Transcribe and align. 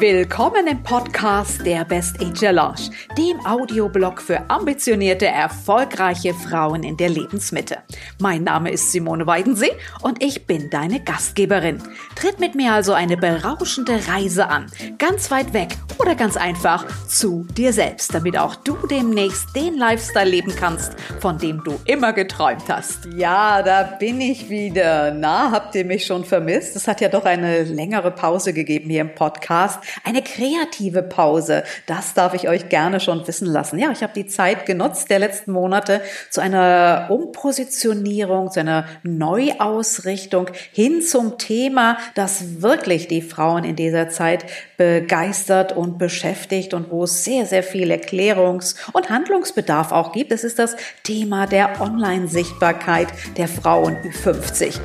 Willkommen 0.00 0.68
im 0.68 0.80
Podcast 0.84 1.66
der 1.66 1.84
Best 1.84 2.22
Age 2.22 2.52
Lounge, 2.52 2.90
dem 3.16 3.44
Audioblog 3.44 4.22
für 4.22 4.48
ambitionierte, 4.48 5.26
erfolgreiche 5.26 6.34
Frauen 6.34 6.84
in 6.84 6.96
der 6.96 7.08
Lebensmitte. 7.08 7.78
Mein 8.20 8.44
Name 8.44 8.70
ist 8.70 8.92
Simone 8.92 9.26
Weidensee 9.26 9.72
und 10.02 10.22
ich 10.22 10.46
bin 10.46 10.70
deine 10.70 11.00
Gastgeberin. 11.02 11.82
Tritt 12.14 12.38
mit 12.38 12.54
mir 12.54 12.74
also 12.74 12.92
eine 12.92 13.16
berauschende 13.16 13.98
Reise 14.06 14.48
an, 14.48 14.66
ganz 14.98 15.32
weit 15.32 15.52
weg 15.52 15.76
oder 15.98 16.14
ganz 16.14 16.36
einfach 16.36 16.86
zu 17.06 17.46
dir 17.56 17.72
selbst, 17.72 18.14
damit 18.14 18.38
auch 18.38 18.54
du 18.54 18.76
demnächst 18.86 19.54
den 19.54 19.76
Lifestyle 19.76 20.30
leben 20.30 20.54
kannst, 20.54 20.92
von 21.20 21.38
dem 21.38 21.62
du 21.64 21.78
immer 21.84 22.12
geträumt 22.12 22.64
hast. 22.68 23.06
Ja, 23.16 23.62
da 23.62 23.82
bin 23.82 24.20
ich 24.20 24.48
wieder. 24.48 25.12
Na, 25.12 25.50
habt 25.50 25.74
ihr 25.74 25.84
mich 25.84 26.06
schon 26.06 26.24
vermisst? 26.24 26.76
Es 26.76 26.86
hat 26.86 27.00
ja 27.00 27.08
doch 27.08 27.24
eine 27.24 27.62
längere 27.64 28.10
Pause 28.10 28.52
gegeben 28.52 28.90
hier 28.90 29.00
im 29.00 29.14
Podcast 29.14 29.80
eine 30.04 30.22
kreative 30.22 31.02
Pause. 31.02 31.64
Das 31.86 32.14
darf 32.14 32.34
ich 32.34 32.48
euch 32.48 32.68
gerne 32.68 33.00
schon 33.00 33.26
wissen 33.26 33.46
lassen. 33.46 33.78
Ja, 33.78 33.90
ich 33.90 34.02
habe 34.02 34.12
die 34.14 34.26
Zeit 34.26 34.66
genutzt 34.66 35.10
der 35.10 35.18
letzten 35.18 35.52
Monate 35.52 36.00
zu 36.30 36.40
einer 36.40 37.06
Umpositionierung, 37.10 38.50
zu 38.50 38.60
einer 38.60 38.86
Neuausrichtung 39.02 40.50
hin 40.72 41.02
zum 41.02 41.38
Thema, 41.38 41.98
das 42.14 42.62
wirklich 42.62 43.08
die 43.08 43.22
Frauen 43.22 43.64
in 43.64 43.76
dieser 43.76 44.08
Zeit 44.08 44.44
begeistert 44.78 45.76
und 45.76 45.98
beschäftigt 45.98 46.72
und 46.72 46.90
wo 46.90 47.04
es 47.04 47.24
sehr, 47.24 47.44
sehr 47.44 47.62
viel 47.62 47.90
Erklärungs- 47.90 48.76
und 48.94 49.10
Handlungsbedarf 49.10 49.92
auch 49.92 50.12
gibt. 50.12 50.32
Es 50.32 50.44
ist 50.44 50.58
das 50.58 50.76
Thema 51.02 51.46
der 51.46 51.80
Online-Sichtbarkeit 51.80 53.08
der 53.36 53.48
Frauen 53.48 53.96
Ü50. 53.96 54.80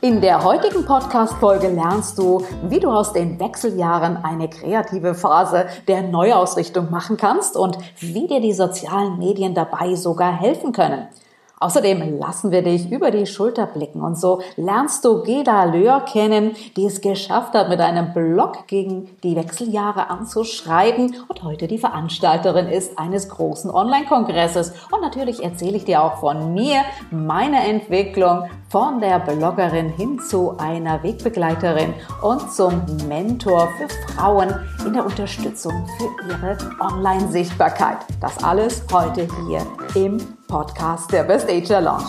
In 0.00 0.20
der 0.20 0.44
heutigen 0.44 0.84
Podcast-Folge 0.84 1.68
lernst 1.68 2.18
du, 2.18 2.44
wie 2.68 2.78
du 2.78 2.90
aus 2.90 3.12
den 3.12 3.40
Wechseljahren 3.40 4.18
eine 4.18 4.48
kreative 4.48 5.14
Phase 5.14 5.66
der 5.88 6.02
Neuausrichtung 6.02 6.90
machen 6.90 7.16
kannst 7.16 7.56
und 7.56 7.78
wie 7.98 8.28
dir 8.28 8.40
die 8.40 8.52
sozialen 8.52 9.18
Medien 9.18 9.54
dabei 9.54 9.94
sogar 9.94 10.38
helfen 10.38 10.72
können. 10.72 11.08
Außerdem 11.64 12.18
lassen 12.18 12.50
wir 12.50 12.60
dich 12.60 12.92
über 12.92 13.10
die 13.10 13.24
Schulter 13.24 13.64
blicken 13.64 14.02
und 14.02 14.20
so 14.20 14.42
lernst 14.56 15.02
du 15.02 15.22
Geda 15.22 15.64
Löhr 15.64 16.00
kennen, 16.00 16.54
die 16.76 16.84
es 16.84 17.00
geschafft 17.00 17.54
hat, 17.54 17.70
mit 17.70 17.80
einem 17.80 18.12
Blog 18.12 18.66
gegen 18.66 19.08
die 19.22 19.34
Wechseljahre 19.34 20.10
anzuschreiben 20.10 21.16
und 21.26 21.42
heute 21.42 21.66
die 21.66 21.78
Veranstalterin 21.78 22.68
ist 22.68 22.98
eines 22.98 23.30
großen 23.30 23.70
Online-Kongresses. 23.70 24.74
Und 24.90 25.00
natürlich 25.00 25.42
erzähle 25.42 25.78
ich 25.78 25.86
dir 25.86 26.02
auch 26.02 26.18
von 26.18 26.52
mir, 26.52 26.82
meine 27.10 27.66
Entwicklung 27.66 28.44
von 28.68 29.00
der 29.00 29.18
Bloggerin 29.20 29.88
hin 29.88 30.20
zu 30.20 30.58
einer 30.58 31.02
Wegbegleiterin 31.02 31.94
und 32.20 32.52
zum 32.52 32.82
Mentor 33.08 33.70
für 33.78 33.88
Frauen 34.12 34.54
in 34.84 34.92
der 34.92 35.06
Unterstützung 35.06 35.72
für 35.96 36.28
ihre 36.28 36.58
Online-Sichtbarkeit. 36.78 38.04
Das 38.20 38.44
alles 38.44 38.84
heute 38.92 39.26
hier 39.48 39.62
im 39.94 40.18
Podcast 40.54 41.10
der 41.10 41.24
Best 41.24 41.50
Age 41.50 41.68
Lounge. 41.80 42.06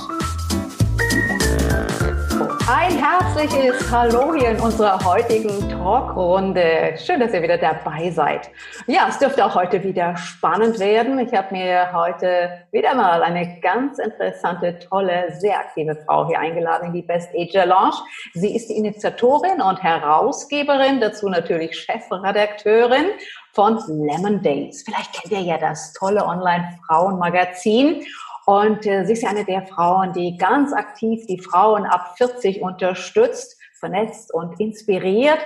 Ein 2.68 2.92
herzliches 2.96 3.92
Hallo 3.92 4.36
hier 4.36 4.52
in 4.52 4.60
unserer 4.60 5.04
heutigen 5.04 5.68
Talkrunde. 5.68 6.94
Schön, 7.04 7.20
dass 7.20 7.34
ihr 7.34 7.42
wieder 7.42 7.58
dabei 7.58 8.12
seid. 8.12 8.52
Ja, 8.86 9.08
es 9.10 9.18
dürfte 9.18 9.44
auch 9.44 9.56
heute 9.56 9.84
wieder 9.84 10.16
spannend 10.18 10.78
werden. 10.78 11.18
Ich 11.18 11.34
habe 11.34 11.56
mir 11.56 11.92
heute 11.92 12.68
wieder 12.72 12.94
mal 12.94 13.24
eine 13.24 13.60
ganz 13.62 13.98
interessante, 13.98 14.78
tolle, 14.78 15.36
sehr 15.40 15.58
aktive 15.58 15.96
Frau 16.06 16.28
hier 16.28 16.40
eingeladen 16.40 16.90
in 16.90 16.94
die 16.94 17.02
Best 17.02 17.30
Age 17.36 17.66
Lounge. 17.66 17.96
Sie 18.36 18.56
ist 18.56 18.70
die 18.70 18.78
Initiatorin 18.78 19.60
und 19.60 19.82
Herausgeberin, 19.82 21.00
dazu 21.00 21.30
natürlich 21.30 21.80
Chefredakteurin 21.80 23.06
von 23.54 23.80
Lemon 23.88 24.42
Days. 24.42 24.84
Vielleicht 24.84 25.14
kennt 25.14 25.32
ihr 25.32 25.42
ja 25.42 25.58
das 25.58 25.94
tolle 25.94 26.26
Online-Frauenmagazin. 26.26 28.06
Und 28.46 28.86
äh, 28.86 29.06
sie 29.06 29.14
ist 29.14 29.24
ja 29.24 29.30
eine 29.30 29.46
der 29.46 29.66
Frauen, 29.66 30.14
die 30.14 30.38
ganz 30.38 30.72
aktiv 30.74 31.26
die 31.28 31.40
Frauen 31.40 31.86
ab 31.86 32.16
40 32.18 32.62
unterstützt, 32.62 33.60
vernetzt 33.80 34.34
und 34.34 34.60
inspiriert. 34.60 35.40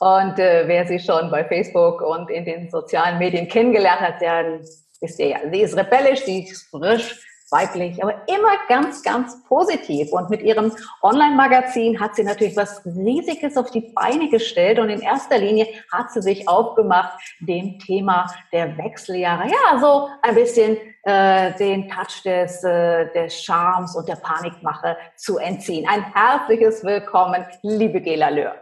Und 0.00 0.38
äh, 0.38 0.64
wer 0.66 0.86
sie 0.86 0.98
schon 0.98 1.30
bei 1.30 1.44
Facebook 1.44 2.00
und 2.02 2.30
in 2.30 2.44
den 2.44 2.70
sozialen 2.70 3.18
Medien 3.18 3.48
kennengelernt 3.48 4.00
hat, 4.00 4.20
der 4.20 4.60
ihr 5.00 5.28
ja, 5.28 5.38
sie 5.50 5.60
ist 5.60 5.76
rebellisch, 5.76 6.24
sie 6.24 6.44
ist 6.44 6.68
frisch, 6.70 7.25
weiblich, 7.50 8.02
aber 8.02 8.22
immer 8.26 8.52
ganz, 8.68 9.02
ganz 9.02 9.42
positiv. 9.44 10.12
Und 10.12 10.30
mit 10.30 10.42
ihrem 10.42 10.72
Online-Magazin 11.02 12.00
hat 12.00 12.16
sie 12.16 12.24
natürlich 12.24 12.56
was 12.56 12.84
Riesiges 12.84 13.56
auf 13.56 13.70
die 13.70 13.92
Beine 13.94 14.28
gestellt 14.28 14.78
und 14.78 14.90
in 14.90 15.00
erster 15.00 15.38
Linie 15.38 15.66
hat 15.92 16.10
sie 16.12 16.22
sich 16.22 16.48
aufgemacht, 16.48 17.18
dem 17.40 17.78
Thema 17.78 18.26
der 18.52 18.76
Wechseljahre, 18.76 19.48
ja, 19.48 19.78
so 19.80 20.08
ein 20.22 20.34
bisschen 20.34 20.76
äh, 21.04 21.52
den 21.54 21.88
Touch 21.88 22.22
des, 22.24 22.64
äh, 22.64 23.12
des 23.12 23.42
Charmes 23.42 23.94
und 23.94 24.08
der 24.08 24.16
Panikmache 24.16 24.96
zu 25.16 25.38
entziehen. 25.38 25.86
Ein 25.88 26.12
herzliches 26.12 26.82
Willkommen, 26.82 27.46
liebe 27.62 28.00
Gela 28.00 28.28
Löhr. 28.28 28.54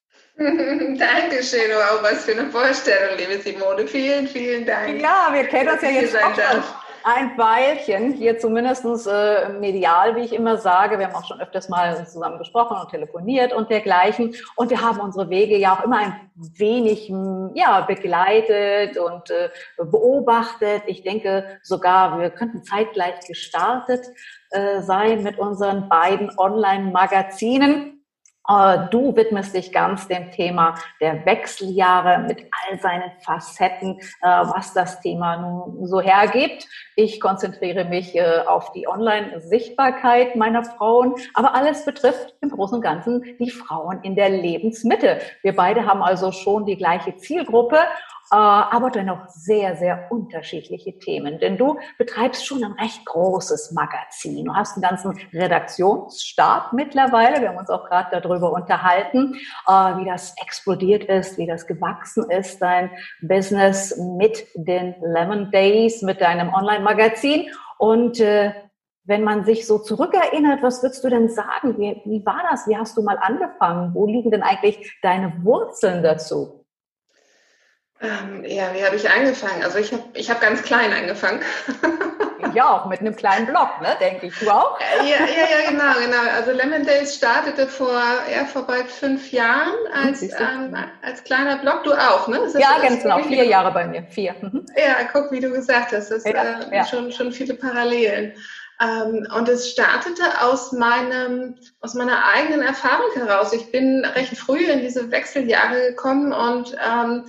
Dankeschön, 0.38 1.70
wow, 1.74 2.02
was 2.02 2.24
für 2.24 2.32
eine 2.32 2.48
Vorstellung, 2.48 3.18
liebe 3.18 3.38
Simone. 3.42 3.86
Vielen, 3.86 4.26
vielen 4.26 4.64
Dank. 4.64 4.98
Ja, 4.98 5.28
wir 5.30 5.44
kennen 5.44 5.68
uns 5.68 5.82
ja 5.82 5.90
jetzt 5.90 6.16
auch 6.16 6.34
schon 6.34 6.62
ein 7.04 7.36
Weilchen, 7.38 8.12
hier 8.12 8.38
zumindest 8.38 8.84
äh, 9.06 9.48
medial, 9.58 10.16
wie 10.16 10.20
ich 10.20 10.32
immer 10.32 10.56
sage. 10.56 10.98
Wir 10.98 11.06
haben 11.06 11.14
auch 11.14 11.26
schon 11.26 11.40
öfters 11.40 11.68
mal 11.68 12.06
zusammen 12.06 12.38
gesprochen 12.38 12.76
und 12.80 12.90
telefoniert 12.90 13.52
und 13.52 13.70
dergleichen. 13.70 14.34
Und 14.56 14.70
wir 14.70 14.80
haben 14.80 15.00
unsere 15.00 15.30
Wege 15.30 15.56
ja 15.56 15.74
auch 15.74 15.84
immer 15.84 15.98
ein 15.98 16.30
wenig 16.34 17.08
ja, 17.54 17.82
begleitet 17.82 18.98
und 18.98 19.30
äh, 19.30 19.50
beobachtet. 19.76 20.82
Ich 20.86 21.02
denke 21.02 21.58
sogar, 21.62 22.18
wir 22.18 22.30
könnten 22.30 22.64
zeitgleich 22.64 23.20
gestartet 23.26 24.06
äh, 24.50 24.80
sein 24.82 25.22
mit 25.22 25.38
unseren 25.38 25.88
beiden 25.88 26.30
Online-Magazinen. 26.38 27.99
Äh, 28.50 28.88
du 28.90 29.14
widmest 29.14 29.54
dich 29.54 29.72
ganz 29.72 30.08
dem 30.08 30.30
Thema 30.32 30.74
der 31.00 31.24
Wechseljahre 31.24 32.24
mit 32.26 32.46
all 32.50 32.80
seinen 32.80 33.12
Facetten, 33.20 34.00
äh, 34.00 34.26
was 34.26 34.72
das 34.72 35.00
Thema 35.00 35.36
nun 35.36 35.86
so 35.86 36.00
hergibt. 36.00 36.66
Ich 36.96 37.20
konzentriere 37.20 37.84
mich 37.84 38.16
äh, 38.16 38.40
auf 38.46 38.72
die 38.72 38.88
Online-Sichtbarkeit 38.88 40.34
meiner 40.34 40.64
Frauen, 40.64 41.14
aber 41.34 41.54
alles 41.54 41.84
betrifft 41.84 42.34
im 42.40 42.50
Großen 42.50 42.76
und 42.76 42.82
Ganzen 42.82 43.36
die 43.38 43.50
Frauen 43.50 44.02
in 44.02 44.16
der 44.16 44.30
Lebensmitte. 44.30 45.20
Wir 45.42 45.54
beide 45.54 45.86
haben 45.86 46.02
also 46.02 46.32
schon 46.32 46.66
die 46.66 46.76
gleiche 46.76 47.16
Zielgruppe 47.16 47.78
aber 48.36 48.90
dennoch 48.90 49.28
sehr, 49.28 49.76
sehr 49.76 50.06
unterschiedliche 50.10 50.98
Themen. 50.98 51.38
Denn 51.40 51.56
du 51.56 51.78
betreibst 51.98 52.46
schon 52.46 52.62
ein 52.62 52.72
recht 52.72 53.04
großes 53.04 53.72
Magazin. 53.72 54.44
Du 54.44 54.54
hast 54.54 54.74
einen 54.74 54.82
ganzen 54.82 55.18
Redaktionsstab 55.32 56.72
mittlerweile. 56.72 57.40
Wir 57.40 57.48
haben 57.48 57.58
uns 57.58 57.70
auch 57.70 57.88
gerade 57.88 58.20
darüber 58.20 58.52
unterhalten, 58.52 59.34
äh, 59.66 59.72
wie 59.72 60.04
das 60.04 60.34
explodiert 60.40 61.04
ist, 61.04 61.38
wie 61.38 61.46
das 61.46 61.66
gewachsen 61.66 62.30
ist, 62.30 62.62
dein 62.62 62.90
Business 63.20 63.96
mit 63.96 64.46
den 64.54 64.94
Lemon 65.00 65.50
Days, 65.50 66.02
mit 66.02 66.20
deinem 66.20 66.54
Online-Magazin. 66.54 67.50
Und 67.78 68.20
äh, 68.20 68.52
wenn 69.04 69.24
man 69.24 69.44
sich 69.44 69.66
so 69.66 69.78
zurückerinnert, 69.78 70.62
was 70.62 70.82
würdest 70.82 71.02
du 71.02 71.08
denn 71.08 71.28
sagen? 71.28 71.76
Wie, 71.78 72.00
wie 72.04 72.24
war 72.24 72.42
das? 72.48 72.68
Wie 72.68 72.76
hast 72.76 72.96
du 72.96 73.02
mal 73.02 73.18
angefangen? 73.18 73.92
Wo 73.94 74.06
liegen 74.06 74.30
denn 74.30 74.42
eigentlich 74.42 74.98
deine 75.02 75.32
Wurzeln 75.42 76.04
dazu? 76.04 76.59
Ähm, 78.02 78.44
ja, 78.46 78.72
wie 78.72 78.82
habe 78.82 78.96
ich 78.96 79.10
angefangen? 79.10 79.62
Also 79.62 79.78
ich 79.78 79.92
habe 79.92 80.02
ich 80.14 80.30
hab 80.30 80.40
ganz 80.40 80.62
klein 80.62 80.90
angefangen. 80.90 81.40
ja, 82.54 82.70
auch 82.70 82.86
mit 82.86 83.00
einem 83.00 83.14
kleinen 83.14 83.46
Blog, 83.46 83.68
ne, 83.82 83.94
denke 84.00 84.28
ich. 84.28 84.38
Du 84.38 84.48
auch? 84.48 84.78
Äh, 84.80 85.06
ja, 85.06 85.18
ja, 85.18 85.26
ja, 85.26 85.70
genau, 85.70 85.92
genau. 86.02 86.32
Also 86.34 86.52
Lemon 86.52 86.84
Days 86.84 87.14
startete 87.14 87.66
vor, 87.66 88.00
ja, 88.34 88.46
vor 88.46 88.66
bald 88.66 88.90
fünf 88.90 89.32
Jahren 89.32 89.74
als, 89.92 90.22
ähm, 90.22 90.74
als 91.02 91.22
kleiner 91.24 91.58
Blog. 91.58 91.84
Du 91.84 91.92
auch, 91.92 92.26
ne? 92.26 92.40
ja, 92.58 92.78
ganz 92.80 93.02
genau. 93.02 93.22
Vier 93.22 93.44
Jahre 93.44 93.70
bei 93.70 93.86
mir. 93.86 94.04
Vier. 94.08 94.34
Mhm. 94.40 94.64
Ja, 94.74 94.96
guck, 95.12 95.30
wie 95.30 95.40
du 95.40 95.50
gesagt 95.50 95.92
hast. 95.92 96.10
Das 96.10 96.22
sind 96.22 96.34
ja, 96.34 96.60
äh, 96.60 96.76
ja. 96.76 96.86
Schon, 96.86 97.12
schon 97.12 97.32
viele 97.32 97.52
Parallelen. 97.52 98.32
Ähm, 98.80 99.28
und 99.36 99.46
es 99.46 99.70
startete 99.70 100.22
aus 100.40 100.72
meinem, 100.72 101.56
aus 101.82 101.92
meiner 101.92 102.24
eigenen 102.34 102.62
Erfahrung 102.62 103.12
heraus. 103.14 103.52
Ich 103.52 103.70
bin 103.70 104.06
recht 104.06 104.38
früh 104.38 104.64
in 104.64 104.80
diese 104.80 105.10
Wechseljahre 105.10 105.88
gekommen 105.90 106.32
und 106.32 106.74
ähm, 106.82 107.26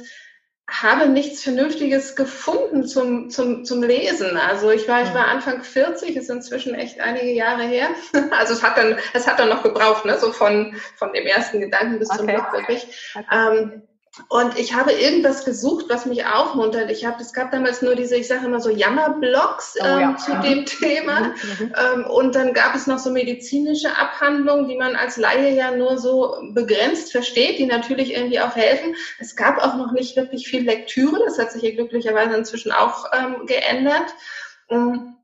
habe 0.69 1.09
nichts 1.09 1.43
Vernünftiges 1.43 2.15
gefunden 2.15 2.85
zum, 2.85 3.29
zum, 3.29 3.65
zum 3.65 3.83
Lesen. 3.83 4.37
Also 4.37 4.71
ich 4.71 4.87
war, 4.87 5.03
ich 5.03 5.13
war 5.13 5.27
Anfang 5.27 5.63
40, 5.63 6.15
ist 6.15 6.29
inzwischen 6.29 6.75
echt 6.75 6.99
einige 6.99 7.31
Jahre 7.31 7.63
her. 7.63 7.89
Also 8.31 8.53
es 8.53 8.63
hat 8.63 8.77
dann, 8.77 8.97
es 9.13 9.27
hat 9.27 9.39
dann 9.39 9.49
noch 9.49 9.63
gebraucht, 9.63 10.05
ne, 10.05 10.17
so 10.17 10.31
von, 10.31 10.75
von 10.95 11.11
dem 11.13 11.25
ersten 11.25 11.59
Gedanken 11.59 11.99
bis 11.99 12.09
okay. 12.09 12.17
zum 12.19 12.27
Blog 12.27 12.53
wirklich. 12.53 12.87
Okay. 13.13 13.25
Ähm, 13.31 13.81
und 14.27 14.57
ich 14.57 14.73
habe 14.73 14.91
irgendwas 14.91 15.45
gesucht, 15.45 15.85
was 15.87 16.05
mich 16.05 16.25
aufmuntert. 16.25 16.91
Ich 16.91 17.05
habe, 17.05 17.21
es 17.21 17.31
gab 17.31 17.51
damals 17.51 17.81
nur 17.81 17.95
diese, 17.95 18.17
ich 18.17 18.27
sage 18.27 18.45
immer 18.45 18.59
so 18.59 18.69
Jammerblogs 18.69 19.75
ähm, 19.79 19.85
oh, 19.85 19.99
ja. 19.99 20.15
zu 20.17 20.33
mhm. 20.35 20.41
dem 20.41 20.65
Thema. 20.65 21.19
Mhm. 21.21 21.33
mhm. 21.59 21.75
Ähm, 21.77 22.05
und 22.07 22.35
dann 22.35 22.53
gab 22.53 22.75
es 22.75 22.87
noch 22.87 22.99
so 22.99 23.09
medizinische 23.09 23.95
Abhandlungen, 23.97 24.67
die 24.67 24.75
man 24.75 24.97
als 24.97 25.15
Laie 25.15 25.55
ja 25.55 25.71
nur 25.71 25.97
so 25.97 26.35
begrenzt 26.51 27.13
versteht, 27.13 27.57
die 27.57 27.65
natürlich 27.65 28.13
irgendwie 28.13 28.41
auch 28.41 28.55
helfen. 28.55 28.95
Es 29.19 29.37
gab 29.37 29.59
auch 29.59 29.75
noch 29.75 29.93
nicht 29.93 30.17
wirklich 30.17 30.45
viel 30.45 30.65
Lektüre. 30.65 31.21
Das 31.23 31.39
hat 31.39 31.53
sich 31.53 31.61
hier 31.61 31.75
glücklicherweise 31.75 32.35
inzwischen 32.35 32.73
auch 32.73 33.05
ähm, 33.13 33.45
geändert. 33.45 34.13
Ähm, 34.69 35.15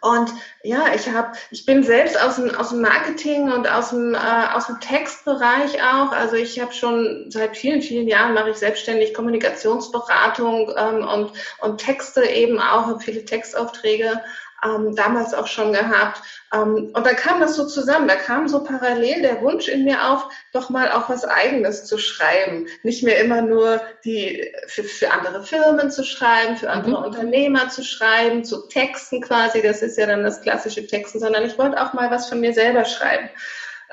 und 0.00 0.32
ja, 0.62 0.94
ich 0.94 1.08
habe, 1.08 1.32
ich 1.50 1.66
bin 1.66 1.82
selbst 1.82 2.20
aus 2.20 2.36
dem, 2.36 2.54
aus 2.54 2.70
dem 2.70 2.80
Marketing 2.80 3.50
und 3.52 3.68
aus 3.68 3.90
dem, 3.90 4.14
äh, 4.14 4.18
aus 4.54 4.66
dem 4.66 4.80
Textbereich 4.80 5.82
auch. 5.82 6.12
Also 6.12 6.36
ich 6.36 6.60
habe 6.60 6.72
schon 6.72 7.26
seit 7.30 7.56
vielen, 7.56 7.82
vielen 7.82 8.08
Jahren 8.08 8.34
mache 8.34 8.50
ich 8.50 8.56
selbstständig 8.56 9.14
Kommunikationsberatung 9.14 10.72
ähm, 10.76 11.06
und, 11.06 11.32
und 11.60 11.78
Texte 11.78 12.24
eben 12.24 12.58
auch, 12.58 12.86
habe 12.86 13.00
viele 13.00 13.24
Textaufträge 13.24 14.22
ähm, 14.64 14.94
damals 14.94 15.34
auch 15.34 15.46
schon 15.46 15.72
gehabt. 15.72 16.22
Ähm, 16.52 16.90
und 16.92 17.06
da 17.06 17.14
kam 17.14 17.40
das 17.40 17.56
so 17.56 17.66
zusammen, 17.66 18.08
da 18.08 18.16
kam 18.16 18.48
so 18.48 18.62
parallel 18.62 19.22
der 19.22 19.42
Wunsch 19.42 19.68
in 19.68 19.84
mir 19.84 20.10
auf, 20.10 20.28
doch 20.52 20.70
mal 20.70 20.92
auch 20.92 21.08
was 21.08 21.24
Eigenes 21.24 21.84
zu 21.84 21.98
schreiben. 21.98 22.66
Nicht 22.82 23.02
mehr 23.02 23.18
immer 23.20 23.42
nur 23.42 23.80
die 24.04 24.52
für, 24.66 24.84
für 24.84 25.10
andere 25.10 25.42
Firmen 25.44 25.90
zu 25.90 26.04
schreiben, 26.04 26.56
für 26.56 26.70
andere 26.70 26.98
mhm. 26.98 27.06
Unternehmer 27.06 27.68
zu 27.68 27.82
schreiben, 27.82 28.44
zu 28.44 28.68
Texten 28.68 29.20
quasi, 29.20 29.62
das 29.62 29.82
ist 29.82 29.98
ja 29.98 30.06
dann 30.06 30.22
das 30.22 30.42
klassische 30.42 30.86
Texten, 30.86 31.20
sondern 31.20 31.44
ich 31.44 31.58
wollte 31.58 31.80
auch 31.82 31.92
mal 31.92 32.10
was 32.10 32.28
von 32.28 32.40
mir 32.40 32.52
selber 32.52 32.84
schreiben. 32.84 33.28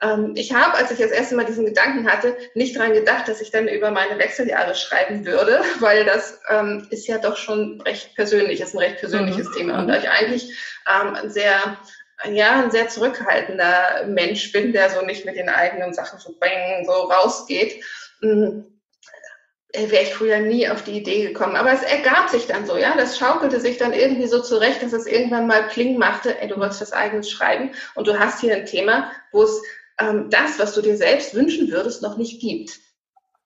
Ähm, 0.02 0.34
ich 0.36 0.54
habe, 0.54 0.78
als 0.78 0.92
ich 0.92 1.00
das 1.00 1.12
erste 1.12 1.36
Mal 1.36 1.46
diesen 1.46 1.66
Gedanken 1.66 2.10
hatte, 2.10 2.38
nicht 2.54 2.76
daran 2.76 2.94
gedacht, 2.94 3.28
dass 3.28 3.42
ich 3.42 3.52
dann 3.52 3.68
über 3.68 3.92
meine 3.92 4.18
Wechseljahre 4.18 4.76
schreiben 4.76 5.26
würde, 5.26 5.62
weil 5.80 6.06
das 6.06 6.40
ähm, 6.50 6.88
ist 6.90 7.08
ja 7.08 7.18
doch 7.18 7.38
schon 7.38 7.82
recht 7.82 8.16
persönlich, 8.16 8.62
ist 8.62 8.74
ein 8.74 8.80
recht 8.80 8.98
persönliches 8.98 9.50
mhm. 9.50 9.54
Thema. 9.54 9.80
Und 9.80 9.88
da 9.88 9.98
ich 9.98 10.10
eigentlich 10.10 10.58
ähm, 10.88 11.16
ein 11.16 11.30
sehr 11.30 11.78
ja, 12.26 12.62
ein 12.62 12.72
sehr 12.72 12.90
zurückhaltender 12.90 14.06
Mensch 14.08 14.52
bin, 14.52 14.74
der 14.74 14.90
so 14.90 15.02
nicht 15.06 15.26
mit 15.26 15.38
den 15.38 15.48
eigenen 15.48 15.94
Sachen 15.94 16.20
so 16.20 16.36
bang, 16.38 16.84
so 16.86 16.92
rausgeht, 16.92 17.82
hm, 18.20 18.66
äh, 19.72 19.90
wäre 19.92 20.04
ich 20.04 20.14
früher 20.14 20.40
nie 20.40 20.68
auf 20.68 20.84
die 20.84 20.98
Idee 20.98 21.28
gekommen. 21.28 21.56
Aber 21.56 21.72
es 21.72 21.84
ergab 21.84 22.30
sich 22.30 22.48
dann 22.48 22.66
so, 22.66 22.76
ja. 22.76 22.96
Das 22.98 23.18
schaukelte 23.18 23.60
sich 23.60 23.78
dann 23.78 23.94
irgendwie 23.94 24.28
so 24.28 24.42
zurecht, 24.42 24.82
dass 24.82 24.94
es 24.94 25.06
irgendwann 25.06 25.48
mal 25.48 25.64
Pling 25.68 25.98
machte, 25.98 26.40
ey, 26.42 26.48
du 26.48 26.58
wolltest 26.58 26.82
was 26.82 26.92
eigenes 26.92 27.30
schreiben 27.30 27.72
und 27.96 28.08
du 28.08 28.18
hast 28.20 28.42
hier 28.42 28.56
ein 28.56 28.66
Thema, 28.66 29.12
wo 29.32 29.44
es 29.44 29.62
ähm, 30.00 30.30
das, 30.30 30.60
was 30.60 30.74
du 30.74 30.82
dir 30.82 30.98
selbst 30.98 31.34
wünschen 31.34 31.72
würdest, 31.72 32.02
noch 32.02 32.18
nicht 32.18 32.42
gibt. 32.42 32.80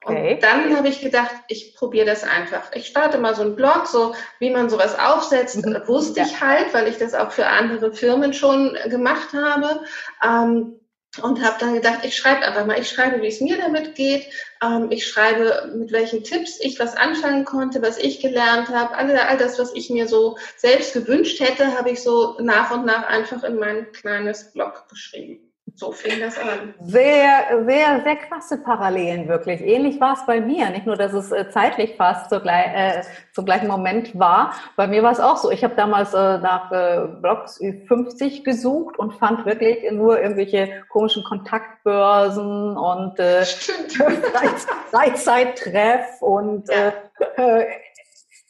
Okay. 0.06 0.34
Und 0.34 0.44
dann 0.44 0.76
habe 0.76 0.90
ich 0.90 1.02
gedacht, 1.02 1.32
ich 1.48 1.76
probiere 1.76 2.06
das 2.06 2.24
einfach. 2.24 2.72
Ich 2.74 2.88
starte 2.88 3.18
mal 3.18 3.36
so 3.36 3.42
einen 3.42 3.56
Blog, 3.56 3.88
so 3.88 4.14
wie 4.40 4.50
man 4.50 4.70
sowas 4.70 4.98
aufsetzt, 5.00 5.66
mhm. 5.66 5.82
wusste 5.88 6.20
ja. 6.20 6.26
ich 6.26 6.42
halt, 6.42 6.74
weil 6.74 6.88
ich 6.88 6.98
das 6.98 7.14
auch 7.14 7.32
für 7.32 7.48
andere 7.48 7.94
Firmen 7.94 8.34
schon 8.34 8.78
gemacht 8.90 9.30
habe. 9.34 9.82
Ähm, 10.24 10.80
und 11.22 11.44
habe 11.44 11.58
dann 11.60 11.76
gedacht, 11.76 12.00
ich 12.04 12.18
schreibe 12.18 12.44
einfach 12.44 12.66
mal, 12.66 12.80
ich 12.80 12.90
schreibe, 12.90 13.22
wie 13.22 13.28
es 13.28 13.40
mir 13.40 13.58
damit 13.58 13.94
geht, 13.94 14.26
ähm, 14.64 14.88
ich 14.90 15.06
schreibe, 15.06 15.72
mit 15.76 15.92
welchen 15.92 16.24
Tipps 16.24 16.60
ich 16.60 16.80
was 16.80 16.96
anfangen 16.98 17.46
konnte, 17.46 17.84
was 17.84 18.00
ich 18.00 18.20
gelernt 18.20 18.70
habe, 18.70 18.96
all, 18.98 19.16
all 19.16 19.38
das, 19.38 19.60
was 19.60 19.76
ich 19.76 19.92
mir 19.92 20.08
so 20.08 20.38
selbst 20.58 20.94
gewünscht 20.94 21.40
hätte, 21.40 21.78
habe 21.78 21.92
ich 21.92 22.02
so 22.02 22.36
nach 22.40 22.72
und 22.72 22.86
nach 22.86 23.08
einfach 23.08 23.44
in 23.44 23.60
mein 23.60 23.92
kleines 23.92 24.52
Blog 24.54 24.88
geschrieben. 24.90 25.53
So 25.76 25.92
fing 25.92 26.20
das 26.20 26.38
an. 26.38 26.76
Sehr, 26.82 27.64
sehr, 27.66 28.04
sehr 28.04 28.16
krasse 28.18 28.58
Parallelen 28.60 29.28
wirklich. 29.28 29.60
Ähnlich 29.62 30.00
war 30.00 30.14
es 30.14 30.24
bei 30.26 30.40
mir. 30.40 30.70
Nicht 30.70 30.86
nur, 30.86 30.96
dass 30.96 31.14
es 31.14 31.32
äh, 31.32 31.50
zeitlich 31.50 31.96
fast 31.98 32.30
zur, 32.30 32.46
äh, 32.46 33.02
zum 33.32 33.46
gleichen 33.46 33.68
Moment 33.68 34.18
war. 34.18 34.54
Bei 34.76 34.86
mir 34.86 35.02
war 35.02 35.12
es 35.12 35.20
auch 35.20 35.38
so. 35.38 35.50
Ich 35.50 35.64
habe 35.64 35.74
damals 35.76 36.14
äh, 36.14 36.38
nach 36.38 36.72
äh, 36.72 37.08
Blogs 37.22 37.58
50 37.58 38.44
gesucht 38.44 39.00
und 39.00 39.14
fand 39.14 39.46
wirklich 39.46 39.92
nur 39.92 40.22
irgendwelche 40.22 40.84
komischen 40.90 41.24
Kontaktbörsen 41.24 42.78
und 42.78 43.20
äh, 43.20 43.44
Freizeittreff 44.92 46.22
und 46.22 46.70
äh, 46.70 46.92
äh 47.38 47.66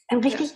ein 0.10 0.20
richtig 0.20 0.54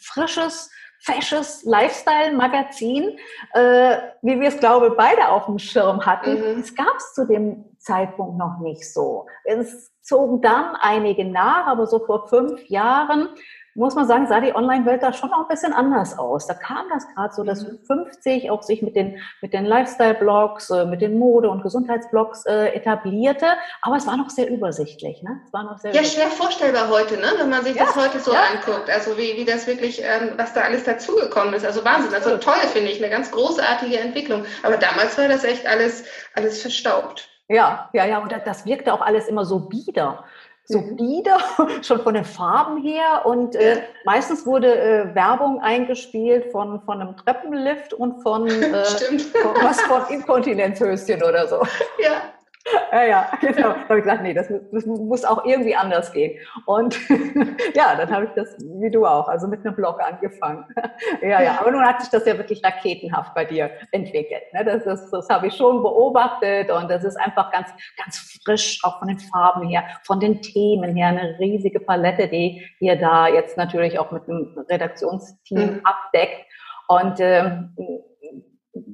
frisches 0.00 0.70
fesches 1.00 1.64
Lifestyle-Magazin, 1.64 3.18
äh, 3.54 3.96
wie 4.22 4.38
wir 4.38 4.48
es, 4.48 4.58
glaube 4.58 4.90
beide 4.96 5.28
auf 5.28 5.46
dem 5.46 5.58
Schirm 5.58 6.04
hatten. 6.04 6.34
Mhm. 6.34 6.60
Es 6.60 6.74
gab 6.74 6.96
es 6.96 7.14
zu 7.14 7.26
dem 7.26 7.64
Zeitpunkt 7.78 8.36
noch 8.36 8.58
nicht 8.60 8.92
so. 8.92 9.26
Es 9.44 9.90
zogen 10.02 10.40
dann 10.40 10.76
einige 10.76 11.24
nach, 11.24 11.66
aber 11.66 11.86
so 11.86 11.98
vor 12.00 12.28
fünf 12.28 12.68
Jahren 12.68 13.28
muss 13.74 13.94
man 13.94 14.06
sagen, 14.06 14.26
sah 14.26 14.40
die 14.40 14.54
Online-Welt 14.54 15.02
da 15.02 15.12
schon 15.12 15.32
auch 15.32 15.42
ein 15.42 15.48
bisschen 15.48 15.72
anders 15.72 16.18
aus. 16.18 16.46
Da 16.46 16.54
kam 16.54 16.88
das 16.90 17.06
gerade 17.14 17.32
so, 17.32 17.44
dass 17.44 17.64
50 17.86 18.44
mhm. 18.44 18.50
auch 18.50 18.62
sich 18.62 18.82
mit 18.82 18.96
den, 18.96 19.20
mit 19.40 19.52
den 19.52 19.64
Lifestyle-Blogs, 19.64 20.70
äh, 20.70 20.84
mit 20.86 21.00
den 21.00 21.18
Mode- 21.18 21.50
und 21.50 21.62
Gesundheitsblogs 21.62 22.46
äh, 22.46 22.74
etablierte. 22.74 23.46
Aber 23.82 23.96
es 23.96 24.06
war 24.06 24.16
noch 24.16 24.30
sehr 24.30 24.50
übersichtlich. 24.50 25.22
Ne? 25.22 25.40
Es 25.46 25.52
war 25.52 25.64
noch 25.64 25.78
sehr 25.78 25.94
ja, 25.94 26.02
schwer 26.02 26.28
vorstellbar 26.28 26.88
heute, 26.88 27.16
ne? 27.16 27.32
wenn 27.38 27.50
man 27.50 27.64
sich 27.64 27.76
ja, 27.76 27.84
das 27.84 27.96
heute 27.96 28.18
so 28.18 28.32
ja. 28.32 28.42
anguckt. 28.52 28.90
Also 28.90 29.16
wie, 29.16 29.36
wie 29.36 29.44
das 29.44 29.66
wirklich, 29.66 30.02
ähm, 30.02 30.32
was 30.36 30.52
da 30.52 30.62
alles 30.62 30.84
dazugekommen 30.84 31.54
ist. 31.54 31.64
Also 31.64 31.84
Wahnsinn. 31.84 32.14
Also 32.14 32.36
toll, 32.38 32.60
finde 32.72 32.90
ich. 32.90 33.02
Eine 33.02 33.10
ganz 33.10 33.30
großartige 33.30 33.98
Entwicklung. 33.98 34.44
Aber 34.62 34.76
damals 34.76 35.16
war 35.16 35.28
das 35.28 35.44
echt 35.44 35.66
alles, 35.66 36.04
alles 36.34 36.60
verstaubt. 36.60 37.28
Ja, 37.48 37.88
ja, 37.92 38.04
ja. 38.04 38.18
Und 38.18 38.32
das 38.44 38.64
wirkte 38.64 38.92
auch 38.92 39.00
alles 39.00 39.26
immer 39.26 39.44
so 39.44 39.60
bieder 39.68 40.24
so 40.70 40.80
mhm. 40.80 40.96
bieder, 40.96 41.38
schon 41.82 42.00
von 42.00 42.14
den 42.14 42.24
Farben 42.24 42.82
her. 42.82 43.22
Und 43.24 43.54
äh, 43.56 43.82
meistens 44.04 44.46
wurde 44.46 44.74
äh, 44.74 45.14
Werbung 45.14 45.60
eingespielt 45.60 46.52
von, 46.52 46.80
von 46.82 47.00
einem 47.00 47.16
Treppenlift 47.16 47.92
und 47.92 48.22
von, 48.22 48.48
äh, 48.48 48.84
von 48.84 49.54
was 49.62 49.80
von 49.82 50.02
Inkontinenzhöschen 50.08 51.22
oder 51.22 51.46
so. 51.48 51.56
Ja. 52.02 52.22
Ja, 52.92 53.04
ja, 53.04 53.30
genau. 53.40 53.72
Da 53.72 53.88
habe 53.88 53.98
ich 53.98 54.04
gesagt, 54.04 54.22
nee, 54.22 54.34
das, 54.34 54.48
das, 54.72 54.84
muss 54.84 55.24
auch 55.24 55.44
irgendwie 55.44 55.76
anders 55.76 56.12
gehen. 56.12 56.38
Und 56.66 56.98
ja, 57.74 57.94
dann 57.96 58.10
habe 58.10 58.26
ich 58.26 58.30
das, 58.32 58.56
wie 58.58 58.90
du 58.90 59.06
auch, 59.06 59.28
also 59.28 59.46
mit 59.46 59.64
einem 59.64 59.76
Blog 59.76 60.00
angefangen. 60.02 60.64
ja, 61.22 61.40
ja, 61.40 61.60
aber 61.60 61.70
nun 61.70 61.84
hat 61.84 62.00
sich 62.00 62.10
das 62.10 62.26
ja 62.26 62.36
wirklich 62.36 62.62
raketenhaft 62.64 63.34
bei 63.34 63.44
dir 63.44 63.70
entwickelt. 63.92 64.42
Ne? 64.52 64.64
Das, 64.64 64.86
ist, 64.86 65.10
das 65.10 65.28
habe 65.28 65.46
ich 65.46 65.54
schon 65.54 65.82
beobachtet 65.82 66.70
und 66.70 66.90
das 66.90 67.04
ist 67.04 67.16
einfach 67.16 67.50
ganz, 67.52 67.70
ganz 67.96 68.40
frisch, 68.44 68.80
auch 68.82 68.98
von 68.98 69.08
den 69.08 69.18
Farben 69.18 69.68
her, 69.68 69.84
von 70.04 70.20
den 70.20 70.42
Themen 70.42 70.94
her, 70.96 71.08
eine 71.08 71.38
riesige 71.38 71.80
Palette, 71.80 72.28
die 72.28 72.66
ihr 72.80 72.96
da 72.96 73.28
jetzt 73.28 73.56
natürlich 73.56 73.98
auch 73.98 74.10
mit 74.10 74.26
dem 74.26 74.56
Redaktionsteam 74.68 75.74
mhm. 75.74 75.80
abdeckt. 75.84 76.44
Und 76.88 77.20
ähm, 77.20 77.72